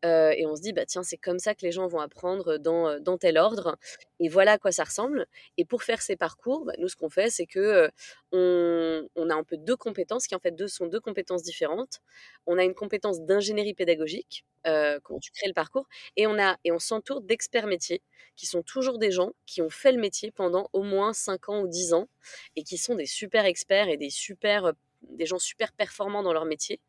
Et 0.03 0.45
on 0.45 0.55
se 0.55 0.61
dit, 0.61 0.73
bah, 0.73 0.85
tiens, 0.85 1.03
c'est 1.03 1.17
comme 1.17 1.39
ça 1.39 1.55
que 1.55 1.61
les 1.65 1.71
gens 1.71 1.87
vont 1.87 1.99
apprendre 1.99 2.57
dans, 2.57 2.99
dans 2.99 3.17
tel 3.17 3.37
ordre. 3.37 3.77
Et 4.19 4.29
voilà 4.29 4.53
à 4.53 4.57
quoi 4.57 4.71
ça 4.71 4.83
ressemble. 4.83 5.25
Et 5.57 5.65
pour 5.65 5.83
faire 5.83 6.01
ces 6.01 6.15
parcours, 6.15 6.65
bah, 6.65 6.73
nous, 6.77 6.87
ce 6.89 6.95
qu'on 6.95 7.09
fait, 7.09 7.29
c'est 7.29 7.45
que 7.45 7.89
on, 8.31 9.07
on, 9.15 9.29
a 9.29 9.35
un 9.35 9.43
peu 9.43 9.57
deux 9.57 9.75
compétences 9.75 10.27
qui, 10.27 10.35
en 10.35 10.39
fait, 10.39 10.51
deux, 10.51 10.67
sont 10.67 10.87
deux 10.87 10.99
compétences 10.99 11.43
différentes. 11.43 12.01
On 12.45 12.57
a 12.57 12.63
une 12.63 12.73
compétence 12.75 13.21
d'ingénierie 13.21 13.73
pédagogique, 13.73 14.45
quand 14.65 15.19
tu 15.19 15.31
crées 15.31 15.47
le 15.47 15.53
parcours, 15.53 15.87
et 16.15 16.27
on, 16.27 16.39
a, 16.39 16.57
et 16.63 16.71
on 16.71 16.79
s'entoure 16.79 17.21
d'experts 17.21 17.67
métiers, 17.67 18.01
qui 18.35 18.45
sont 18.45 18.63
toujours 18.63 18.97
des 18.97 19.11
gens 19.11 19.31
qui 19.45 19.61
ont 19.61 19.69
fait 19.69 19.91
le 19.91 19.99
métier 19.99 20.31
pendant 20.31 20.69
au 20.73 20.83
moins 20.83 21.13
5 21.13 21.49
ans 21.49 21.61
ou 21.61 21.67
10 21.67 21.93
ans, 21.93 22.07
et 22.55 22.63
qui 22.63 22.77
sont 22.77 22.95
des 22.95 23.05
super 23.05 23.45
experts 23.45 23.89
et 23.89 23.97
des, 23.97 24.09
super, 24.09 24.73
des 25.01 25.25
gens 25.25 25.39
super 25.39 25.71
performants 25.73 26.23
dans 26.23 26.33
leur 26.33 26.45
métier. 26.45 26.79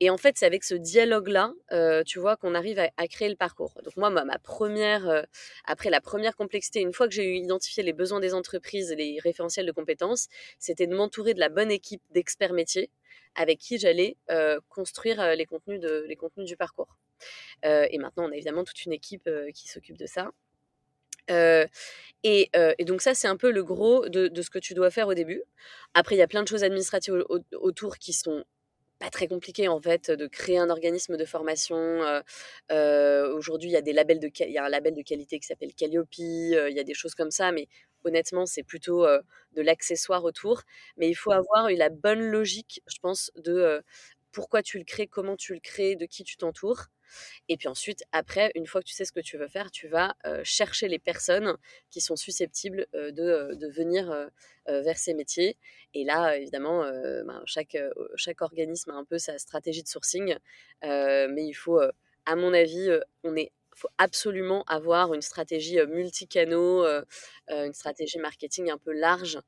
Et 0.00 0.10
en 0.10 0.16
fait, 0.16 0.38
c'est 0.38 0.46
avec 0.46 0.62
ce 0.62 0.74
dialogue-là, 0.74 1.52
euh, 1.72 2.04
tu 2.04 2.20
vois, 2.20 2.36
qu'on 2.36 2.54
arrive 2.54 2.78
à, 2.78 3.08
créer 3.08 3.28
le 3.28 3.34
parcours. 3.34 3.74
Donc 3.82 3.96
moi, 3.96 4.10
ma, 4.10 4.38
première, 4.38 5.08
euh, 5.08 5.22
après 5.64 5.90
la 5.90 6.00
première 6.00 6.36
complexité, 6.36 6.80
une 6.80 6.92
fois 6.92 7.08
que 7.08 7.14
j'ai 7.14 7.24
eu 7.24 7.34
identifié 7.34 7.82
les 7.82 7.92
besoins 7.92 8.20
des 8.20 8.32
entreprises 8.32 8.92
et 8.92 8.96
les 8.96 9.18
référentiels 9.20 9.66
de 9.66 9.72
compétences, 9.72 10.28
c'était 10.60 10.86
de 10.86 10.94
m'entourer 10.94 11.34
de 11.34 11.40
la 11.40 11.48
bonne 11.48 11.72
équipe 11.72 12.02
d'experts 12.10 12.52
métiers 12.52 12.90
avec 13.34 13.58
qui 13.58 13.78
j'allais 13.78 14.16
euh, 14.30 14.60
construire 14.68 15.34
les 15.36 15.46
contenus, 15.46 15.80
de, 15.80 16.04
les 16.08 16.16
contenus 16.16 16.46
du 16.46 16.56
parcours. 16.56 16.96
et 17.64 17.98
maintenant, 17.98 18.26
on 18.28 18.32
a 18.32 18.36
évidemment 18.36 18.64
toute 18.64 18.84
une 18.84 18.92
équipe 18.92 19.28
qui 19.54 19.68
s'occupe 19.68 19.96
de 19.96 20.06
ça. 20.06 20.30
Et, 22.24 22.50
donc 22.80 23.02
ça, 23.02 23.14
c'est 23.14 23.28
un 23.28 23.36
peu 23.36 23.50
le 23.50 23.64
gros 23.64 24.08
de, 24.08 24.42
ce 24.42 24.50
que 24.50 24.58
tu 24.58 24.74
dois 24.74 24.90
faire 24.90 25.08
au 25.08 25.14
début. 25.14 25.42
Après, 25.94 26.14
il 26.14 26.18
y 26.18 26.22
a 26.22 26.28
plein 26.28 26.42
de 26.42 26.48
choses 26.48 26.64
administratives 26.64 27.24
autour 27.52 27.98
qui 27.98 28.12
sont 28.12 28.44
pas 28.98 29.10
très 29.10 29.28
compliqué 29.28 29.68
en 29.68 29.80
fait 29.80 30.10
de 30.10 30.26
créer 30.26 30.58
un 30.58 30.70
organisme 30.70 31.16
de 31.16 31.24
formation. 31.24 31.76
Aujourd'hui, 32.70 33.70
il 33.70 33.72
y 33.72 33.76
a 33.76 33.82
des 33.82 33.92
labels 33.92 34.20
de 34.20 34.30
un 34.58 34.68
label 34.68 34.94
de 34.94 35.02
qualité 35.02 35.38
qui 35.38 35.46
s'appelle 35.46 35.74
Calliope. 35.74 36.08
il 36.18 36.72
y 36.74 36.80
a 36.80 36.84
des 36.84 36.94
choses 36.94 37.14
comme 37.14 37.30
ça, 37.30 37.52
mais 37.52 37.68
honnêtement, 38.04 38.46
c'est 38.46 38.62
plutôt 38.62 39.06
de 39.06 39.62
l'accessoire 39.62 40.24
autour. 40.24 40.62
Mais 40.96 41.08
il 41.08 41.14
faut 41.14 41.32
avoir 41.32 41.70
la 41.70 41.88
bonne 41.90 42.20
logique, 42.20 42.82
je 42.86 42.98
pense, 43.00 43.30
de 43.36 43.82
pourquoi 44.32 44.62
tu 44.62 44.78
le 44.78 44.84
crées, 44.84 45.06
comment 45.06 45.36
tu 45.36 45.54
le 45.54 45.60
crées, 45.60 45.96
de 45.96 46.06
qui 46.06 46.24
tu 46.24 46.36
t'entoures. 46.36 46.86
Et 47.48 47.56
puis 47.56 47.68
ensuite, 47.68 48.04
après, 48.12 48.52
une 48.54 48.66
fois 48.66 48.80
que 48.80 48.86
tu 48.86 48.94
sais 48.94 49.04
ce 49.04 49.12
que 49.12 49.20
tu 49.20 49.38
veux 49.38 49.48
faire, 49.48 49.70
tu 49.70 49.88
vas 49.88 50.16
chercher 50.42 50.88
les 50.88 50.98
personnes 50.98 51.56
qui 51.90 52.00
sont 52.00 52.16
susceptibles 52.16 52.86
de, 52.92 53.68
venir 53.68 54.30
vers 54.66 54.98
ces 54.98 55.14
métiers. 55.14 55.56
Et 55.94 56.04
là, 56.04 56.36
évidemment, 56.36 56.82
ben, 56.82 57.42
chaque, 57.46 57.76
chaque 58.16 58.42
organisme 58.42 58.90
a 58.90 58.94
un 58.94 59.04
peu 59.04 59.18
sa 59.18 59.38
stratégie 59.38 59.82
de 59.82 59.88
sourcing, 59.88 60.36
mais 60.82 61.46
il 61.46 61.54
faut, 61.54 61.80
à 62.26 62.36
mon 62.36 62.52
avis, 62.52 62.90
on 63.24 63.36
est 63.36 63.52
faut 63.78 63.88
absolument 63.96 64.64
avoir 64.64 65.14
une 65.14 65.22
stratégie 65.22 65.78
multicanaux, 65.86 66.84
une 67.48 67.72
stratégie 67.72 68.18
marketing 68.18 68.70
un 68.70 68.78
peu 68.78 68.92
large 68.92 69.38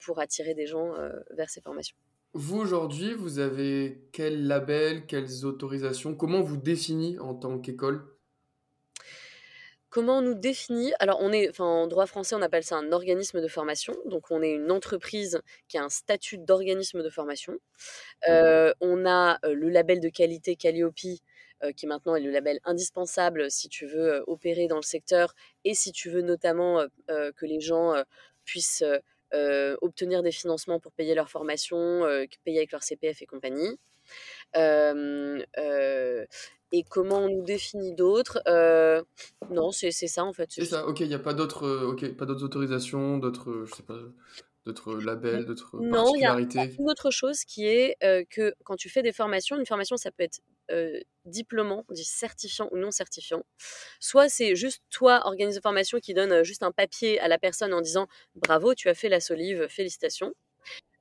pour 0.00 0.20
attirer 0.20 0.54
des 0.54 0.66
gens 0.66 0.94
vers 1.30 1.50
ces 1.50 1.60
formations. 1.60 1.96
Vous, 2.32 2.58
aujourd'hui, 2.58 3.14
vous 3.14 3.38
avez 3.38 4.08
quel 4.12 4.46
label, 4.46 5.06
quelles 5.06 5.44
autorisations? 5.44 6.14
Comment 6.14 6.38
on 6.38 6.42
vous 6.42 6.56
définit 6.56 7.18
en 7.18 7.34
tant 7.34 7.58
qu'école? 7.58 8.04
Comment 9.88 10.18
on 10.18 10.22
nous 10.22 10.34
définit? 10.34 10.92
Alors, 10.98 11.18
on 11.22 11.32
est, 11.32 11.48
enfin, 11.48 11.64
en 11.64 11.86
droit 11.86 12.06
français, 12.06 12.34
on 12.34 12.42
appelle 12.42 12.64
ça 12.64 12.76
un 12.76 12.92
organisme 12.92 13.40
de 13.40 13.48
formation. 13.48 13.96
Donc, 14.04 14.30
on 14.30 14.42
est 14.42 14.52
une 14.52 14.70
entreprise 14.70 15.40
qui 15.68 15.78
a 15.78 15.84
un 15.84 15.88
statut 15.88 16.36
d'organisme 16.36 17.02
de 17.02 17.08
formation. 17.08 17.54
on 18.28 19.06
a 19.06 19.38
le 19.42 19.70
label 19.70 20.00
de 20.00 20.10
qualité 20.10 20.56
Calliope, 20.56 21.20
euh, 21.62 21.72
qui 21.72 21.86
maintenant 21.86 22.14
est 22.16 22.20
le 22.20 22.30
label 22.30 22.60
indispensable 22.64 23.50
si 23.50 23.70
tu 23.70 23.86
veux 23.86 24.16
euh, 24.16 24.24
opérer 24.26 24.66
dans 24.66 24.76
le 24.76 24.82
secteur 24.82 25.34
et 25.64 25.72
si 25.72 25.90
tu 25.90 26.10
veux 26.10 26.20
notamment 26.20 26.84
euh, 27.08 27.32
que 27.34 27.46
les 27.46 27.60
gens 27.60 27.94
puissent 28.44 28.84
obtenir 29.80 30.22
des 30.22 30.32
financements 30.32 30.80
pour 30.80 30.92
payer 30.92 31.14
leur 31.14 31.30
formation, 31.30 32.02
payer 32.44 32.58
avec 32.58 32.72
leur 32.72 32.82
CPF 32.82 33.22
et 33.22 33.26
compagnie. 33.26 33.78
et 36.72 36.82
comment 36.90 37.18
on 37.18 37.28
nous 37.28 37.42
définit 37.42 37.94
d'autres 37.94 38.40
Non, 39.50 39.72
c'est 39.72 39.90
ça 39.90 40.24
en 40.24 40.32
fait. 40.32 40.50
C'est 40.50 40.64
ça, 40.64 40.86
ok, 40.86 41.00
il 41.00 41.08
n'y 41.08 41.14
a 41.14 41.18
pas 41.18 41.34
d'autres 41.34 41.94
pas 42.16 42.26
d'autres 42.26 42.44
autorisations, 42.44 43.18
d'autres, 43.18 43.64
je 43.66 43.74
sais 43.74 43.82
pas, 43.82 43.98
d'autres 44.66 44.94
labels, 44.96 45.46
d'autres 45.46 45.78
particularités 45.78 45.94
Non, 45.98 46.14
il 46.14 46.20
y 46.20 46.74
a 46.74 46.78
une 46.78 46.90
autre 46.90 47.10
chose 47.10 47.44
qui 47.44 47.66
est 47.66 47.96
que 48.30 48.54
quand 48.64 48.76
tu 48.76 48.90
fais 48.90 49.02
des 49.02 49.12
formations, 49.12 49.56
une 49.56 49.66
formation, 49.66 49.96
ça 49.96 50.10
peut 50.10 50.24
être 50.24 50.40
euh, 50.70 51.00
diplômant, 51.24 51.84
on 51.88 51.92
dit 51.92 52.04
certifiant 52.04 52.68
ou 52.70 52.76
non 52.76 52.90
certifiant. 52.90 53.42
Soit 54.00 54.28
c'est 54.28 54.54
juste 54.54 54.82
toi, 54.90 55.22
organisme 55.24 55.58
de 55.58 55.62
formation, 55.62 55.98
qui 55.98 56.14
donne 56.14 56.44
juste 56.44 56.62
un 56.62 56.70
papier 56.70 57.18
à 57.20 57.28
la 57.28 57.38
personne 57.38 57.74
en 57.74 57.80
disant 57.80 58.06
bravo, 58.34 58.74
tu 58.74 58.88
as 58.88 58.94
fait 58.94 59.08
la 59.08 59.20
solive, 59.20 59.66
félicitations. 59.68 60.34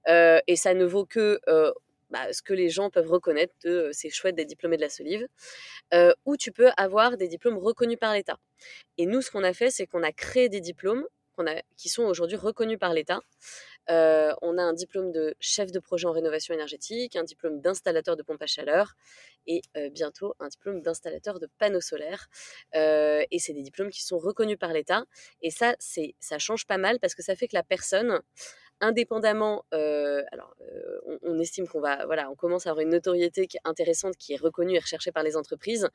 Euh, 0.07 0.39
et 0.47 0.55
ça 0.55 0.73
ne 0.73 0.85
vaut 0.85 1.05
que 1.05 1.39
euh, 1.47 1.71
bah, 2.09 2.31
ce 2.31 2.41
que 2.41 2.53
les 2.53 2.69
gens 2.69 2.89
peuvent 2.89 3.09
reconnaître 3.09 3.53
de 3.63 3.89
c'est 3.91 4.09
chouette 4.09 4.35
d'être 4.35 4.47
diplômé 4.47 4.77
de 4.77 4.81
la 4.81 4.89
solive. 4.89 5.27
ou 6.25 6.37
tu 6.37 6.51
peux 6.51 6.69
avoir 6.77 7.17
des 7.17 7.27
diplômes 7.27 7.57
reconnus 7.57 7.97
par 7.99 8.13
l'État. 8.13 8.39
Et 8.97 9.05
nous, 9.05 9.21
ce 9.21 9.31
qu'on 9.31 9.43
a 9.43 9.53
fait, 9.53 9.71
c'est 9.71 9.87
qu'on 9.87 10.03
a 10.03 10.11
créé 10.11 10.49
des 10.49 10.61
diplômes 10.61 11.05
qui 11.77 11.89
sont 11.89 12.03
aujourd'hui 12.03 12.37
reconnus 12.37 12.79
par 12.79 12.93
l'État. 12.93 13.21
Euh, 13.89 14.33
on 14.41 14.57
a 14.57 14.63
un 14.63 14.73
diplôme 14.73 15.11
de 15.11 15.35
chef 15.39 15.71
de 15.71 15.79
projet 15.79 16.07
en 16.07 16.11
rénovation 16.11 16.53
énergétique, 16.53 17.15
un 17.15 17.23
diplôme 17.23 17.61
d'installateur 17.61 18.15
de 18.15 18.23
pompe 18.23 18.41
à 18.41 18.47
chaleur 18.47 18.95
et 19.45 19.61
euh, 19.77 19.89
bientôt 19.89 20.33
un 20.39 20.47
diplôme 20.47 20.81
d'installateur 20.81 21.39
de 21.39 21.47
panneaux 21.59 21.81
solaires. 21.81 22.27
Euh, 22.75 23.23
et 23.29 23.39
c'est 23.39 23.53
des 23.53 23.61
diplômes 23.61 23.89
qui 23.91 24.03
sont 24.03 24.17
reconnus 24.17 24.57
par 24.57 24.73
l'État. 24.73 25.05
Et 25.41 25.51
ça, 25.51 25.75
c'est, 25.79 26.15
ça 26.19 26.39
change 26.39 26.65
pas 26.65 26.77
mal 26.77 26.99
parce 26.99 27.13
que 27.13 27.21
ça 27.21 27.35
fait 27.35 27.47
que 27.47 27.55
la 27.55 27.63
personne, 27.63 28.21
indépendamment, 28.81 29.65
alors 29.71 30.55
on, 31.23 31.39
estime 31.39 31.67
qu'on 31.67 31.79
va, 31.79 32.05
voilà, 32.05 32.29
on 32.29 32.35
commence 32.35 32.67
à 32.67 32.71
avoir 32.71 32.83
une 32.83 32.91
notoriété 32.91 33.47
qui 33.47 33.57
est 33.57 33.61
intéressante, 33.63 34.15
qui 34.17 34.33
est 34.33 34.37
reconnue 34.37 34.75
et 34.75 34.79
recherchée 34.79 35.11
par 35.11 35.23
les 35.23 35.35
entreprises, 35.35 35.89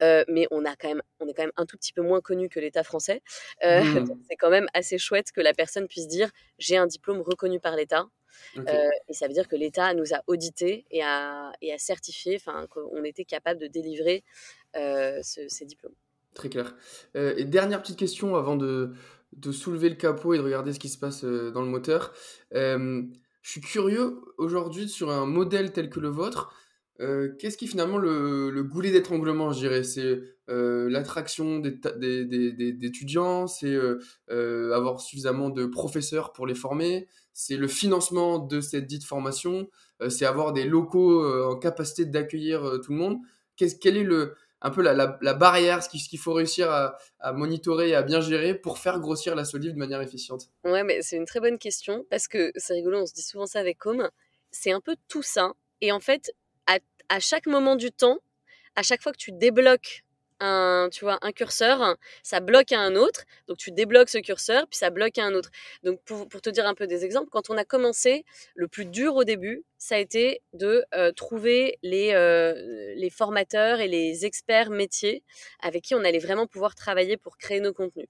mais 0.00 0.46
on 0.50 0.64
a 0.64 0.76
quand 0.76 0.88
même, 0.88 1.02
on 1.20 1.26
est 1.26 1.34
quand 1.34 1.42
même 1.42 1.52
un 1.56 1.66
tout 1.66 1.76
petit 1.76 1.92
peu 1.92 2.02
moins 2.02 2.20
connu 2.20 2.48
que 2.48 2.60
l'État 2.60 2.82
français. 2.82 3.22
Mmh. 3.86 4.22
c'est 4.28 4.36
quand 4.36 4.50
même 4.50 4.66
assez 4.74 4.98
chouette 4.98 5.32
que 5.32 5.40
la 5.40 5.52
personne 5.52 5.86
puisse 5.86 6.08
dire 6.08 6.30
j'ai 6.58 6.76
un 6.76 6.86
diplôme 6.86 7.20
reconnu 7.20 7.60
par 7.60 7.76
l'État. 7.76 8.06
et 8.56 9.12
ça 9.12 9.26
veut 9.26 9.32
dire 9.32 9.48
que 9.48 9.56
l'État 9.56 9.94
nous 9.94 10.14
a 10.14 10.22
audité 10.26 10.86
et 10.90 11.02
a, 11.02 11.52
et 11.62 11.72
a 11.72 11.78
certifié, 11.78 12.36
enfin 12.36 12.66
qu'on 12.68 13.04
était 13.04 13.24
capable 13.24 13.60
de 13.60 13.66
délivrer 13.66 14.24
ces 15.22 15.64
diplômes. 15.64 15.94
Très 16.34 16.48
clair. 16.48 16.74
et 17.14 17.44
dernière 17.44 17.80
petite 17.80 17.98
question 17.98 18.36
avant 18.36 18.56
de, 18.56 18.94
de 19.32 19.52
soulever 19.52 19.88
le 19.88 19.94
capot 19.96 20.34
et 20.34 20.38
de 20.38 20.42
regarder 20.42 20.72
ce 20.72 20.78
qui 20.78 20.88
se 20.88 20.98
passe 20.98 21.24
euh, 21.24 21.50
dans 21.50 21.62
le 21.62 21.68
moteur. 21.68 22.12
Euh, 22.54 23.02
je 23.42 23.50
suis 23.50 23.60
curieux 23.60 24.20
aujourd'hui 24.38 24.88
sur 24.88 25.10
un 25.10 25.26
modèle 25.26 25.72
tel 25.72 25.90
que 25.90 26.00
le 26.00 26.08
vôtre. 26.08 26.52
Euh, 27.00 27.34
qu'est-ce 27.38 27.58
qui 27.58 27.66
finalement 27.66 27.98
le, 27.98 28.50
le 28.50 28.62
goulet 28.64 28.90
d'étranglement, 28.90 29.52
je 29.52 29.58
dirais? 29.58 29.84
C'est 29.84 30.20
l'attraction 30.48 31.58
d'étudiants, 31.58 33.46
c'est 33.48 33.76
avoir 34.28 35.00
suffisamment 35.00 35.50
de 35.50 35.66
professeurs 35.66 36.32
pour 36.32 36.46
les 36.46 36.54
former, 36.54 37.08
c'est 37.32 37.56
le 37.56 37.66
financement 37.66 38.38
de 38.38 38.60
cette 38.60 38.86
dite 38.86 39.04
formation, 39.04 39.68
c'est 40.08 40.24
avoir 40.24 40.52
des 40.52 40.64
locaux 40.64 41.26
en 41.44 41.56
capacité 41.56 42.04
d'accueillir 42.04 42.78
tout 42.82 42.92
le 42.92 42.98
monde. 42.98 43.18
quel 43.56 43.96
est 43.96 44.04
le, 44.04 44.36
un 44.66 44.70
peu 44.70 44.82
la, 44.82 45.18
la, 45.20 45.34
barrière, 45.34 45.82
ce 45.82 45.88
qu'il 45.88 46.18
faut 46.18 46.32
réussir 46.32 46.70
à, 46.70 46.98
à, 47.20 47.32
monitorer 47.32 47.90
et 47.90 47.94
à 47.94 48.02
bien 48.02 48.20
gérer 48.20 48.54
pour 48.54 48.78
faire 48.78 48.98
grossir 48.98 49.36
la 49.36 49.44
solive 49.44 49.72
de 49.72 49.78
manière 49.78 50.00
efficiente 50.00 50.48
Ouais, 50.64 50.82
mais 50.82 51.02
c'est 51.02 51.16
une 51.16 51.24
très 51.24 51.38
bonne 51.38 51.58
question 51.58 52.04
parce 52.10 52.26
que 52.26 52.50
c'est 52.56 52.74
rigolo, 52.74 53.02
on 53.02 53.06
se 53.06 53.14
dit 53.14 53.22
souvent 53.22 53.46
ça 53.46 53.60
avec 53.60 53.78
Com. 53.78 54.10
C'est 54.50 54.72
un 54.72 54.80
peu 54.80 54.96
tout 55.06 55.22
ça. 55.22 55.52
Et 55.80 55.92
en 55.92 56.00
fait, 56.00 56.32
à, 56.66 56.78
à 57.08 57.20
chaque 57.20 57.46
moment 57.46 57.76
du 57.76 57.92
temps, 57.92 58.18
à 58.74 58.82
chaque 58.82 59.02
fois 59.02 59.12
que 59.12 59.18
tu 59.18 59.30
débloques 59.30 60.02
un, 60.40 60.88
tu 60.92 61.04
vois, 61.04 61.18
un 61.22 61.32
curseur, 61.32 61.96
ça 62.22 62.40
bloque 62.40 62.72
à 62.72 62.80
un 62.80 62.96
autre. 62.96 63.24
Donc 63.48 63.58
tu 63.58 63.70
débloques 63.70 64.08
ce 64.08 64.18
curseur, 64.18 64.66
puis 64.68 64.78
ça 64.78 64.90
bloque 64.90 65.18
à 65.18 65.24
un 65.24 65.34
autre. 65.34 65.50
Donc 65.82 66.00
pour, 66.04 66.28
pour 66.28 66.40
te 66.40 66.50
dire 66.50 66.66
un 66.66 66.74
peu 66.74 66.86
des 66.86 67.04
exemples, 67.04 67.28
quand 67.30 67.50
on 67.50 67.56
a 67.56 67.64
commencé, 67.64 68.24
le 68.54 68.68
plus 68.68 68.86
dur 68.86 69.16
au 69.16 69.24
début, 69.24 69.64
ça 69.78 69.96
a 69.96 69.98
été 69.98 70.42
de 70.52 70.84
euh, 70.94 71.12
trouver 71.12 71.78
les, 71.82 72.12
euh, 72.14 72.94
les 72.96 73.10
formateurs 73.10 73.80
et 73.80 73.88
les 73.88 74.24
experts 74.24 74.70
métiers 74.70 75.22
avec 75.60 75.84
qui 75.84 75.94
on 75.94 76.04
allait 76.04 76.18
vraiment 76.18 76.46
pouvoir 76.46 76.74
travailler 76.74 77.16
pour 77.16 77.36
créer 77.38 77.60
nos 77.60 77.72
contenus. 77.72 78.08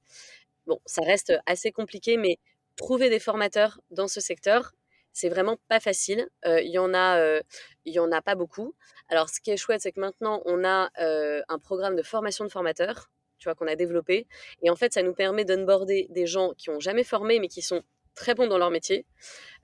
Bon, 0.67 0.81
ça 0.85 1.03
reste 1.03 1.33
assez 1.47 1.71
compliqué, 1.71 2.17
mais 2.17 2.39
trouver 2.77 3.09
des 3.09 3.21
formateurs 3.21 3.81
dans 3.91 4.09
ce 4.09 4.21
secteur, 4.21 4.73
c'est 5.17 5.31
vraiment 5.31 5.57
pas 5.69 5.81
facile. 5.81 6.29
Euh, 6.45 6.61
il 6.61 6.71
y 6.71 6.79
en 6.79 6.93
a, 6.93 7.41
il 7.87 7.95
y 7.95 7.99
en 7.99 8.13
a 8.13 8.21
pas 8.21 8.35
beaucoup. 8.35 8.75
Alors, 9.09 9.31
ce 9.31 9.41
qui 9.41 9.51
est 9.51 9.57
chouette, 9.57 9.81
c'est 9.81 9.93
que 9.93 10.01
maintenant, 10.01 10.43
on 10.45 10.63
a 10.63 10.91
un 10.99 11.59
programme 11.59 11.97
de 11.97 12.03
formation 12.03 12.45
de 12.45 12.51
formateurs, 12.51 13.11
tu 13.39 13.49
vois, 13.49 13.55
qu'on 13.55 13.67
a 13.67 13.77
développé. 13.77 14.27
Et 14.63 14.69
en 14.69 14.77
fait, 14.77 14.93
ça 14.93 15.03
nous 15.03 15.15
permet 15.15 15.47
d'onboarder 15.47 16.07
des 16.11 16.27
gens 16.27 16.53
qui 16.59 16.69
ont 16.69 16.81
jamais 16.81 17.05
formé, 17.05 17.41
mais 17.41 17.49
qui 17.49 17.63
sont 17.63 17.83
très 18.15 18.35
bons 18.35 18.47
dans 18.47 18.59
leur 18.59 18.71
métier. 18.71 19.07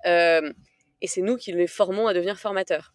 et 0.06 1.06
c'est 1.06 1.20
nous 1.20 1.36
qui 1.36 1.52
les 1.52 1.66
formons 1.66 2.06
à 2.06 2.14
devenir 2.14 2.38
formateurs 2.38 2.94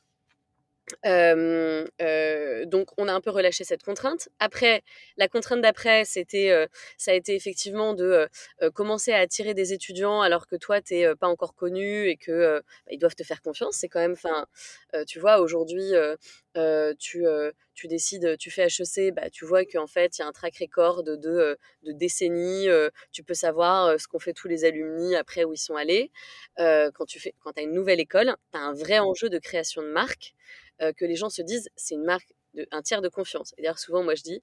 donc 1.03 2.87
on 2.97 3.07
a 3.07 3.13
un 3.13 3.21
peu 3.21 3.29
relâché 3.29 3.63
cette 3.63 3.83
contrainte. 3.83 4.29
Après, 4.39 4.83
la 5.17 5.27
contrainte 5.27 5.61
d'après, 5.61 6.05
c'était, 6.05 6.67
ça 6.97 7.11
a 7.11 7.13
été 7.13 7.35
effectivement 7.35 7.93
de 7.93 8.27
commencer 8.73 9.11
à 9.13 9.19
attirer 9.19 9.53
des 9.53 9.73
étudiants 9.73 10.21
alors 10.21 10.47
que 10.47 10.55
toi 10.55 10.81
t'es 10.81 11.13
pas 11.15 11.27
encore 11.27 11.55
connu 11.55 12.07
et 12.07 12.17
que 12.17 12.59
bah, 12.59 12.91
ils 12.91 12.99
doivent 12.99 13.15
te 13.15 13.23
faire 13.23 13.41
confiance. 13.41 13.77
C'est 13.77 13.89
quand 13.89 13.99
même, 13.99 14.13
enfin, 14.13 14.45
tu 15.07 15.19
vois, 15.19 15.39
aujourd'hui, 15.39 15.91
tu 16.99 17.25
tu 17.73 17.87
décides, 17.87 18.37
tu 18.39 18.49
fais 18.49 18.65
HEC, 18.65 19.13
bah, 19.13 19.29
tu 19.29 19.45
vois 19.45 19.63
qu'en 19.63 19.85
fait, 19.85 20.17
il 20.17 20.21
y 20.21 20.23
a 20.23 20.27
un 20.27 20.31
track 20.31 20.57
record 20.59 21.03
de, 21.03 21.15
de, 21.15 21.57
décennies, 21.85 22.67
tu 23.11 23.23
peux 23.23 23.35
savoir 23.35 23.99
ce 23.99 24.07
qu'ont 24.07 24.19
fait 24.19 24.33
tous 24.33 24.47
les 24.47 24.65
alumni 24.65 25.15
après 25.15 25.43
où 25.43 25.53
ils 25.53 25.59
sont 25.59 25.75
allés. 25.75 26.11
quand 26.57 27.05
tu 27.07 27.19
fais, 27.19 27.33
quand 27.43 27.57
as 27.57 27.61
une 27.61 27.73
nouvelle 27.73 27.99
école, 27.99 28.35
tu 28.51 28.57
as 28.57 28.61
un 28.61 28.73
vrai 28.73 28.99
enjeu 28.99 29.29
de 29.29 29.37
création 29.37 29.81
de 29.81 29.89
marque. 29.89 30.33
Euh, 30.81 30.93
que 30.93 31.05
les 31.05 31.15
gens 31.15 31.29
se 31.29 31.41
disent 31.41 31.69
c'est 31.75 31.95
une 31.95 32.03
marque, 32.03 32.31
de, 32.53 32.67
un 32.71 32.81
tiers 32.81 33.01
de 33.01 33.09
confiance. 33.09 33.53
Et 33.57 33.63
d'ailleurs, 33.63 33.79
souvent, 33.79 34.03
moi, 34.03 34.15
je 34.15 34.23
dis 34.23 34.41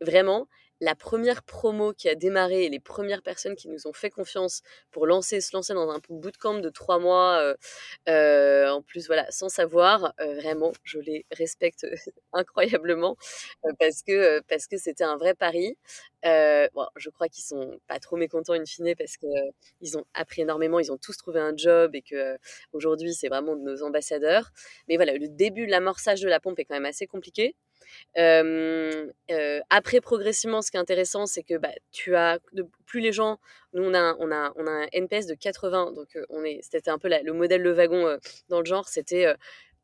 vraiment, 0.00 0.48
la 0.80 0.94
première 0.94 1.42
promo 1.42 1.92
qui 1.92 2.08
a 2.08 2.14
démarré 2.14 2.64
et 2.64 2.68
les 2.68 2.80
premières 2.80 3.22
personnes 3.22 3.54
qui 3.54 3.68
nous 3.68 3.86
ont 3.86 3.92
fait 3.92 4.10
confiance 4.10 4.62
pour 4.90 5.06
lancer, 5.06 5.40
se 5.40 5.56
lancer 5.56 5.74
dans 5.74 5.90
un 5.90 6.00
bootcamp 6.08 6.58
de 6.60 6.68
trois 6.68 6.98
mois, 6.98 7.38
euh, 7.40 7.54
euh, 8.08 8.70
en 8.70 8.82
plus, 8.82 9.06
voilà, 9.06 9.30
sans 9.30 9.48
savoir, 9.48 10.14
vraiment, 10.18 10.72
je 10.84 10.98
les 10.98 11.26
respecte 11.32 11.86
incroyablement 12.32 13.16
parce 13.78 14.02
que 14.02 14.40
parce 14.48 14.66
que 14.66 14.76
c'était 14.78 15.04
un 15.04 15.16
vrai 15.16 15.34
pari. 15.34 15.76
bon, 16.22 16.86
je 16.96 17.10
crois 17.10 17.28
qu'ils 17.28 17.44
sont 17.44 17.78
pas 17.86 17.98
trop 17.98 18.16
mécontents 18.16 18.54
in 18.54 18.64
fine 18.64 18.94
parce 18.96 19.16
que 19.16 19.26
ils 19.80 19.96
ont 19.98 20.04
appris 20.14 20.42
énormément, 20.42 20.80
ils 20.80 20.92
ont 20.92 20.98
tous 20.98 21.16
trouvé 21.16 21.40
un 21.40 21.56
job 21.56 21.94
et 21.94 22.02
que 22.02 22.36
aujourd'hui 22.72 23.14
c'est 23.14 23.28
vraiment 23.28 23.56
de 23.56 23.62
nos 23.62 23.82
ambassadeurs. 23.82 24.50
Mais 24.88 24.96
voilà, 24.96 25.14
le 25.14 25.28
début, 25.28 25.66
l'amorçage 25.66 26.20
de 26.20 26.28
la 26.28 26.40
pompe 26.40 26.58
est 26.58 26.64
quand 26.64 26.74
même 26.74 26.84
assez 26.86 27.06
compliqué 27.06 27.54
après, 29.70 30.00
progressivement, 30.00 30.62
ce 30.62 30.70
qui 30.70 30.76
est 30.76 30.80
intéressant, 30.80 31.26
c'est 31.26 31.42
que 31.42 31.56
bah, 31.56 31.72
tu 31.92 32.14
as 32.16 32.38
de, 32.52 32.66
plus 32.86 33.00
les 33.00 33.12
gens. 33.12 33.38
Nous, 33.72 33.82
on 33.82 33.94
a, 33.94 34.14
on 34.18 34.30
a, 34.30 34.52
on 34.56 34.66
a 34.66 34.70
un 34.70 34.86
NPS 34.92 35.26
de 35.26 35.34
80, 35.34 35.92
donc 35.92 36.16
on 36.28 36.44
est, 36.44 36.60
c'était 36.62 36.90
un 36.90 36.98
peu 36.98 37.08
le 37.08 37.32
modèle 37.32 37.62
le 37.62 37.72
wagon 37.72 38.18
dans 38.48 38.60
le 38.60 38.66
genre. 38.66 38.88
C'était 38.88 39.34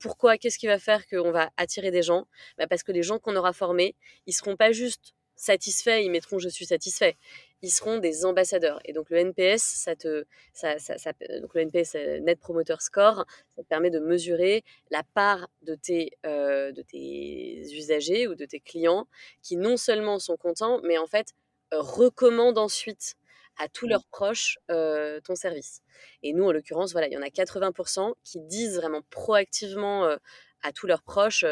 pourquoi 0.00 0.38
Qu'est-ce 0.38 0.58
qui 0.58 0.66
va 0.66 0.78
faire 0.78 1.06
qu'on 1.06 1.30
va 1.30 1.50
attirer 1.56 1.90
des 1.90 2.02
gens? 2.02 2.26
Bah, 2.58 2.66
Parce 2.66 2.82
que 2.82 2.90
les 2.90 3.02
gens 3.02 3.18
qu'on 3.18 3.36
aura 3.36 3.52
formés, 3.52 3.94
ils 4.26 4.32
seront 4.32 4.56
pas 4.56 4.72
juste 4.72 5.14
satisfaits, 5.40 6.02
ils 6.02 6.10
mettront 6.10 6.38
je 6.38 6.48
suis 6.48 6.66
satisfait. 6.66 7.16
Ils 7.62 7.70
seront 7.70 7.98
des 7.98 8.24
ambassadeurs. 8.24 8.78
Et 8.84 8.92
donc 8.92 9.10
le 9.10 9.18
NPS, 9.18 9.62
ça 9.62 9.96
te, 9.96 10.24
ça, 10.52 10.78
ça, 10.78 10.96
donc 11.40 11.54
le 11.54 11.62
NPS 11.62 11.94
Net 12.22 12.38
Promoter 12.38 12.76
Score, 12.80 13.24
ça 13.56 13.62
te 13.62 13.68
permet 13.68 13.90
de 13.90 13.98
mesurer 14.00 14.62
la 14.90 15.02
part 15.14 15.48
de 15.62 15.74
tes, 15.74 16.12
euh, 16.26 16.72
de 16.72 16.82
tes 16.82 17.62
usagers 17.72 18.28
ou 18.28 18.34
de 18.34 18.44
tes 18.44 18.60
clients 18.60 19.06
qui 19.42 19.56
non 19.56 19.76
seulement 19.76 20.18
sont 20.18 20.36
contents, 20.36 20.80
mais 20.84 20.98
en 20.98 21.06
fait 21.06 21.34
recommandent 21.72 22.58
ensuite 22.58 23.14
à 23.58 23.68
tous 23.68 23.86
leurs 23.86 24.04
proches 24.06 24.58
euh, 24.70 25.20
ton 25.20 25.34
service. 25.34 25.80
Et 26.22 26.32
nous, 26.32 26.44
en 26.44 26.52
l'occurrence, 26.52 26.92
voilà, 26.92 27.08
il 27.08 27.12
y 27.12 27.18
en 27.18 27.22
a 27.22 27.28
80% 27.28 28.14
qui 28.24 28.40
disent 28.40 28.76
vraiment 28.76 29.02
proactivement 29.10 30.04
euh, 30.04 30.16
à 30.62 30.72
tous 30.72 30.86
leurs 30.86 31.02
proches, 31.02 31.44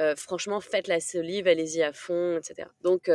euh, 0.00 0.14
franchement, 0.16 0.60
faites 0.60 0.88
la 0.88 1.00
solive, 1.00 1.46
allez-y 1.48 1.82
à 1.82 1.92
fond, 1.92 2.38
etc. 2.38 2.68
Donc, 2.82 3.10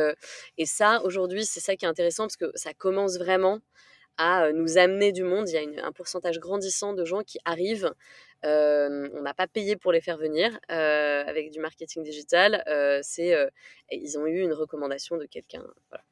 et 0.58 0.66
ça, 0.66 1.02
aujourd'hui, 1.04 1.44
c'est 1.44 1.60
ça 1.60 1.76
qui 1.76 1.84
est 1.84 1.88
intéressant 1.88 2.24
parce 2.24 2.36
que 2.36 2.50
ça 2.54 2.74
commence 2.74 3.18
vraiment 3.18 3.60
à 4.16 4.52
nous 4.52 4.78
amener 4.78 5.12
du 5.12 5.24
monde. 5.24 5.48
Il 5.48 5.54
y 5.54 5.80
a 5.80 5.86
un 5.86 5.92
pourcentage 5.92 6.38
grandissant 6.38 6.92
de 6.92 7.04
gens 7.04 7.22
qui 7.22 7.38
arrivent. 7.44 7.92
on 8.42 9.20
n'a 9.22 9.34
pas 9.34 9.46
payé 9.46 9.76
pour 9.76 9.92
les 9.92 10.00
faire 10.00 10.18
venir 10.18 10.58
avec 10.68 11.50
du 11.50 11.60
marketing 11.60 12.02
digital. 12.02 12.62
c'est, 13.02 13.34
ils 13.90 14.18
ont 14.18 14.26
eu 14.26 14.40
une 14.40 14.52
recommandation 14.52 15.16
de 15.16 15.26
quelqu'un. 15.26 15.64
Voilà. 15.90 16.04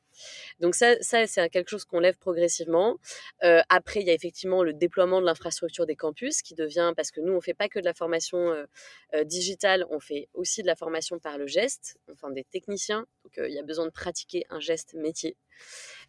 Donc 0.60 0.74
ça, 0.74 0.94
ça 1.00 1.26
c'est 1.26 1.48
quelque 1.50 1.68
chose 1.68 1.84
qu'on 1.84 2.00
lève 2.00 2.16
progressivement. 2.18 2.98
Euh, 3.42 3.60
après, 3.68 4.00
il 4.00 4.06
y 4.06 4.10
a 4.10 4.14
effectivement 4.14 4.62
le 4.62 4.72
déploiement 4.72 5.20
de 5.20 5.26
l'infrastructure 5.26 5.86
des 5.86 5.96
campus 5.96 6.42
qui 6.42 6.54
devient, 6.54 6.92
parce 6.96 7.10
que 7.10 7.20
nous, 7.20 7.32
on 7.32 7.40
fait 7.40 7.54
pas 7.54 7.68
que 7.68 7.78
de 7.78 7.84
la 7.84 7.94
formation 7.94 8.38
euh, 8.38 8.66
euh, 9.14 9.24
digitale, 9.24 9.86
on 9.90 10.00
fait 10.00 10.28
aussi 10.34 10.62
de 10.62 10.66
la 10.66 10.76
formation 10.76 11.18
par 11.18 11.38
le 11.38 11.46
geste, 11.46 11.98
forme 12.16 12.34
des 12.34 12.44
techniciens, 12.44 13.06
donc 13.24 13.32
il 13.48 13.54
y 13.54 13.58
a 13.58 13.62
besoin 13.62 13.86
de 13.86 13.90
pratiquer 13.90 14.44
un 14.50 14.60
geste 14.60 14.94
métier. 14.94 15.36